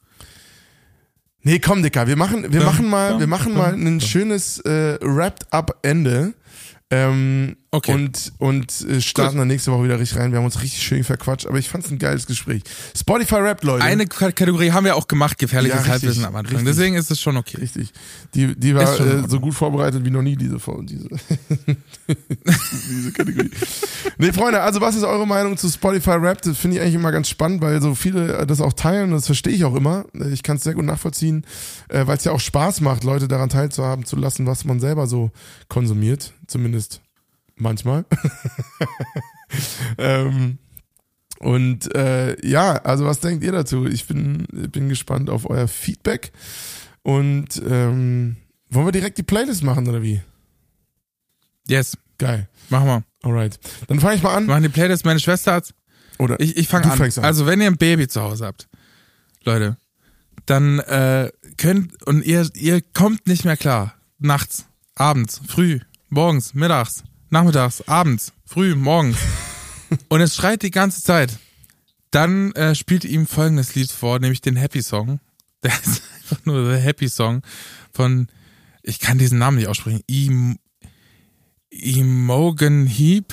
Nee, 1.45 1.59
komm, 1.59 1.83
Dicker, 1.83 2.07
wir 2.07 2.17
machen, 2.17 2.53
wir 2.53 2.61
Ja, 2.61 2.67
machen 2.67 2.89
mal, 2.89 3.13
ja, 3.13 3.21
wir 3.21 3.27
machen 3.27 3.53
ja, 3.53 3.59
mal 3.59 3.75
ein 3.75 4.01
schönes 4.01 4.61
äh, 4.61 4.99
Wrapped-Up-Ende. 5.03 6.35
Ähm, 6.91 7.57
Okay. 7.75 7.95
Und, 7.95 8.33
und 8.37 8.83
äh, 8.83 9.01
starten 9.01 9.39
dann 9.39 9.49
nächste 9.49 9.73
Woche 9.73 9.85
wieder 9.85 9.99
richtig 9.99 10.19
rein. 10.19 10.31
Wir 10.31 10.39
haben 10.39 10.45
uns 10.45 10.61
richtig 10.61 10.83
schön 10.83 11.05
verquatscht, 11.05 11.47
aber 11.47 11.59
ich 11.59 11.71
fand 11.71 11.87
es 11.87 11.91
ein 11.91 11.99
geiles 11.99 12.27
Gespräch. 12.27 12.63
Spotify 12.95 13.37
Rap, 13.37 13.65
Leute. 13.65 13.83
Eine 13.83 14.07
Kategorie 14.07 14.73
haben 14.73 14.85
wir 14.85 14.95
auch 14.95 15.09
gemacht, 15.09 15.39
gefährliches 15.39 15.87
Ja, 15.87 15.93
Halbwissen 15.93 16.23
am 16.27 16.37
Anfang. 16.37 16.57
richtig. 16.57 16.77
Deswegen 16.77 16.97
ist 16.97 17.11
es 17.11 17.19
schon 17.19 17.39
okay. 17.39 17.57
Richtig. 17.59 17.91
Die, 18.35 18.55
die 18.55 18.75
war 18.75 19.01
äh, 19.01 19.27
so 19.27 19.41
gut 19.41 19.55
vorbereitet 19.55 20.05
wie 20.05 20.11
noch 20.11 20.21
nie, 20.21 20.37
diese, 20.37 20.59
diese, 20.83 21.09
diese 22.91 23.13
Kategorie. 23.13 23.51
Nee, 24.19 24.33
Freunde, 24.33 24.61
also 24.61 24.83
was 24.83 24.95
ist 24.95 25.05
eure 25.05 25.27
Meinung 25.27 25.57
zu 25.57 25.69
Spotify 25.71 26.11
Rap? 26.13 26.43
Das 26.43 26.59
finde 26.59 26.77
ich 26.77 26.83
eigentlich 26.83 26.97
immer 26.97 27.11
ganz 27.11 27.31
spannend, 27.31 27.63
weil 27.63 27.81
so 27.81 27.95
viele 27.95 28.37
äh, 28.39 28.47
das 28.47 28.61
auch 28.61 28.75
teilen 28.75 29.05
und 29.05 29.13
das 29.13 29.27
verstehe 29.27 29.55
ich 29.55 29.65
auch 29.65 29.75
immer. 29.75 30.05
Äh, 30.15 30.29
Ich 30.31 30.43
kann 30.43 30.59
es 30.59 30.65
sehr 30.65 30.75
gut 30.75 30.85
nachvollziehen, 30.85 31.47
äh, 31.89 32.07
weil 32.07 32.19
es 32.19 32.25
ja 32.25 32.33
auch 32.33 32.41
Spaß 32.41 32.83
macht, 32.83 33.03
Leute 33.05 33.29
daran 33.29 33.49
teilzuhaben 33.49 34.05
zu 34.05 34.17
lassen, 34.17 34.45
was 34.47 34.67
man 34.67 34.79
selber 34.79 35.07
so 35.07 35.31
konsumiert. 35.69 36.35
Zumindest 36.47 37.01
manchmal. 37.63 38.05
ähm, 39.99 40.59
und 41.39 41.95
äh, 41.95 42.37
ja, 42.47 42.75
also 42.77 43.05
was 43.05 43.21
denkt 43.21 43.43
ihr 43.45 43.53
dazu? 43.53 43.87
Ich 43.87 44.07
bin, 44.07 44.47
bin 44.51 44.89
gespannt 44.89 45.31
auf 45.31 45.49
euer 45.49 45.69
Feedback. 45.69 46.33
Und 47.03 47.61
ähm, 47.69 48.37
wollen 48.71 48.87
wir 48.87 48.93
direkt 48.93 49.19
die 49.19 49.23
Playlist 49.25 49.63
machen 49.63 49.89
oder 49.89 50.03
wie? 50.03 50.21
Yes, 51.67 51.97
Geil. 52.19 52.49
machen 52.69 52.87
wir. 52.87 53.05
Alright. 53.23 53.59
Dann 53.89 54.01
fange 54.01 54.17
ich 54.17 54.23
mal 54.23 54.35
an. 54.37 54.47
Machen 54.47 54.63
die 54.63 54.69
Playlist. 54.69 55.05
Meine 55.05 55.21
Schwester 55.21 55.55
hat 55.55 55.75
Oder 56.19 56.39
Ich, 56.41 56.57
ich 56.57 56.69
fange 56.69 56.91
an. 56.91 57.01
an. 57.01 57.25
Also 57.25 57.47
wenn 57.47 57.61
ihr 57.61 57.67
ein 57.69 57.77
Baby 57.77 58.09
zu 58.09 58.21
Hause 58.23 58.47
habt, 58.47 58.69
Leute, 59.45 59.77
dann 60.47 60.79
äh, 60.81 61.31
könnt 61.57 62.03
und 62.07 62.25
ihr 62.25 62.49
ihr 62.55 62.81
kommt 62.81 63.27
nicht 63.27 63.45
mehr 63.45 63.57
klar. 63.57 63.95
Nachts, 64.19 64.67
abends, 64.95 65.41
früh, 65.47 65.81
morgens, 66.09 66.55
mittags, 66.55 67.03
nachmittags, 67.33 67.83
abends, 67.89 68.33
früh, 68.45 68.75
morgens. 68.75 69.19
und 70.09 70.21
es 70.21 70.37
schreit 70.37 70.63
die 70.63 70.71
ganze 70.71 71.03
Zeit. 71.03 71.39
Dann 72.11 72.53
äh, 72.53 72.75
spielt 72.75 73.05
ihm 73.05 73.27
folgendes 73.27 73.75
Lied 73.75 73.91
vor, 73.91 74.19
nämlich 74.19 74.43
den 74.43 74.57
Happy 74.57 74.83
Song. 74.83 75.19
Der 75.63 75.73
ist 75.73 76.03
einfach 76.17 76.45
nur 76.45 76.69
der 76.69 76.79
Happy 76.79 77.09
Song 77.09 77.43
von, 77.93 78.29
ich 78.83 79.01
kann 79.01 79.19
diesen 79.19 79.39
Namen 79.39 79.57
nicht 79.57 79.69
aussprechen, 79.69 80.03
Im, 80.07 80.59
Imogen 81.71 82.87
Heap, 82.87 83.33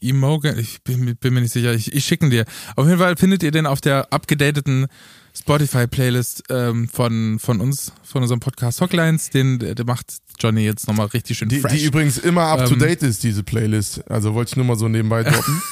Emogan, 0.00 0.58
ich 0.58 0.82
bin, 0.82 1.16
bin, 1.16 1.34
mir 1.34 1.42
nicht 1.42 1.52
sicher, 1.52 1.74
ich, 1.74 1.92
ich 1.92 2.04
schicke 2.04 2.28
dir. 2.30 2.46
Auf 2.76 2.86
jeden 2.86 2.98
Fall 2.98 3.16
findet 3.16 3.42
ihr 3.42 3.50
den 3.50 3.66
auf 3.66 3.80
der 3.80 4.12
abgedateten 4.12 4.86
Spotify-Playlist 5.34 6.44
ähm, 6.50 6.88
von, 6.88 7.38
von 7.38 7.60
uns, 7.60 7.92
von 8.02 8.22
unserem 8.22 8.40
Podcast 8.40 8.80
Hocklines. 8.80 9.30
Den 9.30 9.58
der 9.58 9.84
macht 9.84 10.18
Johnny 10.38 10.62
jetzt 10.62 10.88
nochmal 10.88 11.06
richtig 11.06 11.38
schön 11.38 11.48
die, 11.48 11.60
fresh. 11.60 11.72
Die 11.72 11.84
übrigens 11.84 12.18
immer 12.18 12.42
up 12.42 12.66
to 12.66 12.74
date 12.74 13.02
ähm, 13.02 13.08
ist, 13.08 13.22
diese 13.22 13.42
Playlist. 13.42 14.10
Also 14.10 14.34
wollte 14.34 14.50
ich 14.50 14.56
nur 14.56 14.66
mal 14.66 14.76
so 14.76 14.88
nebenbei 14.88 15.22
droppen. 15.24 15.62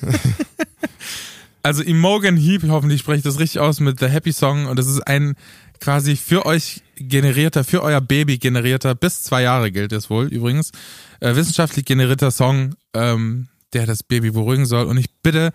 also 1.62 1.82
Imogen 1.82 2.36
Heap, 2.36 2.62
hoffentlich 2.68 3.00
spreche 3.00 3.18
ich 3.18 3.24
das 3.24 3.38
richtig 3.38 3.60
aus, 3.60 3.80
mit 3.80 4.00
The 4.00 4.06
Happy 4.06 4.32
Song. 4.32 4.66
Und 4.66 4.78
das 4.78 4.86
ist 4.86 5.00
ein 5.06 5.34
quasi 5.80 6.16
für 6.16 6.46
euch 6.46 6.82
generierter, 6.96 7.64
für 7.64 7.82
euer 7.82 8.00
Baby 8.00 8.38
generierter, 8.38 8.94
bis 8.94 9.22
zwei 9.22 9.42
Jahre 9.42 9.72
gilt 9.72 9.92
es 9.92 10.10
wohl 10.10 10.26
übrigens, 10.26 10.72
äh, 11.20 11.34
wissenschaftlich 11.34 11.84
generierter 11.84 12.30
Song, 12.30 12.74
ähm, 12.94 13.48
der 13.72 13.86
das 13.86 14.02
Baby 14.02 14.30
beruhigen 14.30 14.66
soll. 14.66 14.86
Und 14.86 14.98
ich 14.98 15.10
bitte, 15.22 15.52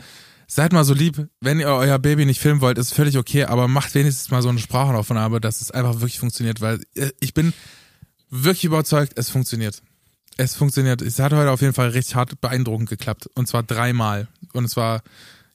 seid 0.48 0.74
mal 0.74 0.84
so 0.84 0.93
lieb, 0.93 1.28
wenn 1.41 1.60
ihr 1.60 1.68
euer 1.68 2.00
Baby 2.00 2.26
nicht 2.26 2.39
filmen 2.39 2.62
wollt, 2.62 2.78
ist 2.78 2.93
völlig 2.93 3.18
okay, 3.18 3.46
aber 3.46 3.68
macht 3.68 3.96
wenigstens 3.96 4.32
mal 4.32 4.41
so 4.41 4.50
eine 4.50 4.60
Sprachaufnahme, 4.60 5.41
dass 5.41 5.62
es 5.62 5.72
einfach 5.72 5.96
wirklich 5.96 6.20
funktioniert, 6.20 6.62
weil 6.62 6.82
äh, 6.96 7.10
ich 7.20 7.34
bin 7.34 7.54
wirklich 8.30 8.66
überzeugt, 8.66 9.14
es 9.16 9.30
funktioniert. 9.30 9.82
Es 10.38 10.56
funktioniert. 10.56 11.02
Es 11.02 11.20
hat 11.20 11.32
heute 11.32 11.52
auf 11.52 11.62
jeden 11.62 11.74
Fall 11.74 11.89
richtig 11.89 12.16
hart 12.16 12.41
beeindruckend 12.41 12.89
geklappt. 12.89 13.30
Und 13.36 13.48
zwar 13.48 13.64
dreimal. 13.64 14.28
Und 14.54 14.66
es 14.66 14.76
war 14.76 15.02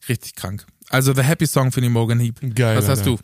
richtig 0.08 0.34
krank. 0.34 0.66
Also 0.88 1.12
The 1.14 1.22
Happy 1.22 1.46
Song 1.46 1.70
für 1.70 1.82
die 1.82 1.90
Morgan 1.90 2.18
Heap. 2.18 2.40
Geil. 2.54 2.78
Was 2.78 2.88
hast 2.88 3.04
du? 3.04 3.18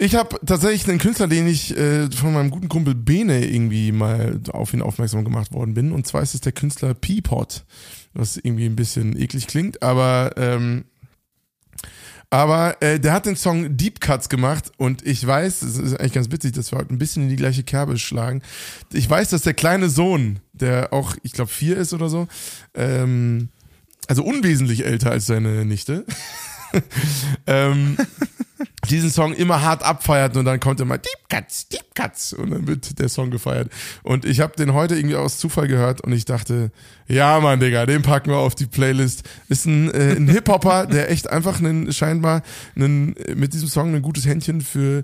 Ich 0.00 0.14
habe 0.14 0.38
tatsächlich 0.46 0.88
einen 0.88 1.00
Künstler, 1.00 1.26
den 1.26 1.48
ich 1.48 1.76
äh, 1.76 2.08
von 2.10 2.32
meinem 2.32 2.50
guten 2.50 2.68
Kumpel 2.68 2.94
Bene 2.94 3.44
irgendwie 3.44 3.90
mal 3.90 4.40
auf 4.52 4.72
ihn 4.72 4.80
aufmerksam 4.80 5.24
gemacht 5.24 5.52
worden 5.52 5.74
bin. 5.74 5.90
Und 5.90 6.06
zwar 6.06 6.22
ist 6.22 6.34
es 6.34 6.40
der 6.40 6.52
Künstler 6.52 6.94
Peapot, 6.94 7.64
was 8.14 8.36
irgendwie 8.36 8.66
ein 8.66 8.76
bisschen 8.76 9.18
eklig 9.18 9.46
klingt, 9.46 9.82
aber 9.82 10.32
ähm, 10.36 10.84
aber 12.30 12.82
äh, 12.82 13.00
der 13.00 13.14
hat 13.14 13.24
den 13.24 13.36
Song 13.36 13.76
Deep 13.76 14.00
Cuts 14.00 14.28
gemacht 14.28 14.70
und 14.76 15.06
ich 15.06 15.26
weiß, 15.26 15.62
es 15.62 15.78
ist 15.78 15.98
eigentlich 15.98 16.12
ganz 16.12 16.30
witzig, 16.30 16.52
dass 16.52 16.70
wir 16.70 16.78
heute 16.78 16.92
ein 16.92 16.98
bisschen 16.98 17.22
in 17.22 17.30
die 17.30 17.36
gleiche 17.36 17.62
Kerbe 17.62 17.96
schlagen. 17.98 18.42
Ich 18.92 19.08
weiß, 19.08 19.30
dass 19.30 19.42
der 19.42 19.54
kleine 19.54 19.88
Sohn, 19.88 20.40
der 20.52 20.92
auch, 20.92 21.16
ich 21.22 21.32
glaube, 21.32 21.50
vier 21.50 21.78
ist 21.78 21.94
oder 21.94 22.10
so, 22.10 22.28
ähm, 22.74 23.48
also 24.08 24.24
unwesentlich 24.24 24.84
älter 24.84 25.10
als 25.10 25.24
seine 25.26 25.64
Nichte, 25.64 26.04
ähm, 27.46 27.96
diesen 28.86 29.10
Song 29.10 29.34
immer 29.34 29.62
hart 29.62 29.82
abfeiert 29.82 30.36
und 30.36 30.44
dann 30.44 30.60
kommt 30.60 30.80
immer 30.80 30.98
Deep 30.98 31.28
Cuts, 31.28 31.68
Deep 31.68 31.94
Cuts 31.94 32.32
und 32.32 32.50
dann 32.50 32.66
wird 32.66 32.98
der 32.98 33.08
Song 33.08 33.30
gefeiert. 33.30 33.70
Und 34.02 34.24
ich 34.24 34.40
habe 34.40 34.54
den 34.56 34.72
heute 34.72 34.96
irgendwie 34.96 35.16
aus 35.16 35.38
Zufall 35.38 35.66
gehört 35.66 36.00
und 36.00 36.12
ich 36.12 36.24
dachte, 36.24 36.70
ja 37.08 37.40
Mann, 37.40 37.60
Digga, 37.60 37.86
den 37.86 38.02
packen 38.02 38.30
wir 38.30 38.38
auf 38.38 38.54
die 38.54 38.66
Playlist. 38.66 39.28
Ist 39.48 39.66
ein, 39.66 39.90
äh, 39.90 40.14
ein 40.14 40.28
Hip-Hopper, 40.28 40.86
der 40.86 41.10
echt 41.10 41.28
einfach 41.28 41.58
einen, 41.58 41.92
scheinbar 41.92 42.42
einen, 42.76 43.14
mit 43.34 43.52
diesem 43.52 43.68
Song 43.68 43.94
ein 43.94 44.02
gutes 44.02 44.26
Händchen 44.26 44.60
für 44.60 45.02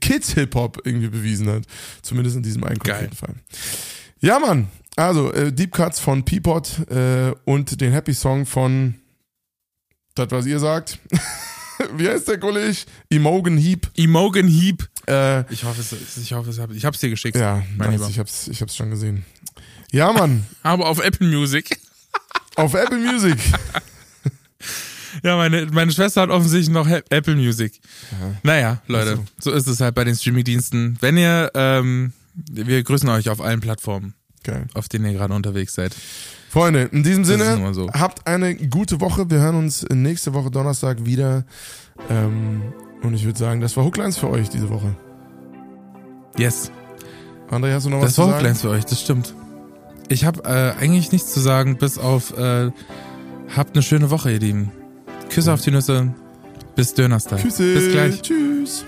Kids-Hip-Hop 0.00 0.82
irgendwie 0.84 1.08
bewiesen 1.08 1.48
hat. 1.48 1.62
Zumindest 2.02 2.36
in 2.36 2.42
diesem 2.42 2.64
einen 2.64 2.78
konkreten 2.78 3.14
Fall. 3.14 3.34
Ja 4.20 4.40
Mann, 4.40 4.68
also 4.96 5.32
äh, 5.32 5.52
Deep 5.52 5.72
Cuts 5.72 6.00
von 6.00 6.24
Peapot 6.24 6.90
äh, 6.90 7.32
und 7.44 7.80
den 7.80 7.92
Happy 7.92 8.12
Song 8.12 8.44
von 8.44 8.96
das, 10.16 10.30
was 10.30 10.46
ihr 10.46 10.58
sagt. 10.58 10.98
Wie 11.96 12.08
heißt 12.08 12.28
der 12.28 12.38
Kollege? 12.38 12.76
Imogen 13.08 13.56
Heap. 13.56 13.90
Imogen 13.94 14.48
Heap. 14.48 14.88
Äh, 15.06 15.52
ich 15.52 15.64
hoffe, 15.64 15.80
es, 15.80 16.16
ich 16.16 16.32
hoffe, 16.32 16.50
es, 16.50 16.58
ich 16.74 16.84
hab's 16.84 17.00
dir 17.00 17.10
geschickt. 17.10 17.36
Ja, 17.36 17.62
nice, 17.76 18.08
ich 18.08 18.18
hab's, 18.18 18.48
ich 18.48 18.60
hab's 18.60 18.76
schon 18.76 18.90
gesehen. 18.90 19.24
Ja, 19.90 20.12
Mann. 20.12 20.46
Aber 20.62 20.88
auf 20.88 21.02
Apple 21.02 21.26
Music. 21.26 21.78
auf 22.56 22.74
Apple 22.74 22.98
Music. 22.98 23.38
ja, 25.22 25.36
meine, 25.36 25.66
meine 25.66 25.92
Schwester 25.92 26.22
hat 26.22 26.30
offensichtlich 26.30 26.70
noch 26.72 26.88
Apple 26.88 27.36
Music. 27.36 27.80
Ja. 28.10 28.34
Naja, 28.42 28.82
Leute, 28.86 29.10
also. 29.10 29.24
so 29.38 29.52
ist 29.52 29.66
es 29.66 29.80
halt 29.80 29.94
bei 29.94 30.04
den 30.04 30.14
Streaming-Diensten. 30.14 30.98
Wenn 31.00 31.16
ihr, 31.16 31.50
ähm, 31.54 32.12
wir 32.34 32.82
grüßen 32.82 33.08
euch 33.08 33.30
auf 33.30 33.40
allen 33.40 33.60
Plattformen, 33.60 34.14
Geil. 34.42 34.66
auf 34.74 34.88
denen 34.88 35.06
ihr 35.06 35.12
gerade 35.12 35.32
unterwegs 35.34 35.74
seid. 35.74 35.94
Freunde, 36.50 36.88
in 36.92 37.02
diesem 37.02 37.24
Sinne, 37.24 37.74
so. 37.74 37.90
habt 37.92 38.26
eine 38.26 38.54
gute 38.54 39.00
Woche. 39.00 39.30
Wir 39.30 39.38
hören 39.40 39.56
uns 39.56 39.84
nächste 39.90 40.32
Woche 40.34 40.50
Donnerstag 40.50 41.04
wieder. 41.04 41.44
Ähm, 42.08 42.62
und 43.02 43.14
ich 43.14 43.24
würde 43.24 43.38
sagen, 43.38 43.60
das 43.60 43.76
war 43.76 43.84
Hooklines 43.84 44.18
für 44.18 44.30
euch 44.30 44.48
diese 44.48 44.70
Woche. 44.70 44.96
Yes. 46.36 46.70
André, 47.50 47.72
hast 47.72 47.86
du 47.86 47.90
noch 47.90 48.00
das 48.00 48.10
was 48.10 48.14
zu 48.14 48.22
sagen? 48.22 48.30
Das 48.30 48.34
war 48.34 48.36
Hooklines 48.36 48.60
für 48.62 48.70
euch, 48.70 48.84
das 48.84 49.00
stimmt. 49.00 49.34
Ich 50.08 50.24
habe 50.24 50.42
äh, 50.44 50.80
eigentlich 50.80 51.12
nichts 51.12 51.32
zu 51.32 51.40
sagen, 51.40 51.76
bis 51.76 51.98
auf 51.98 52.36
äh, 52.38 52.70
habt 53.54 53.74
eine 53.74 53.82
schöne 53.82 54.10
Woche, 54.10 54.32
ihr 54.32 54.40
Lieben. 54.40 54.72
Küsse 55.28 55.52
auf 55.52 55.60
die 55.60 55.70
Nüsse. 55.70 56.14
Bis 56.74 56.94
Dönerstag. 56.94 57.42
Küsse. 57.42 57.74
Bis 57.74 57.90
gleich. 57.90 58.22
Tschüss. 58.22 58.84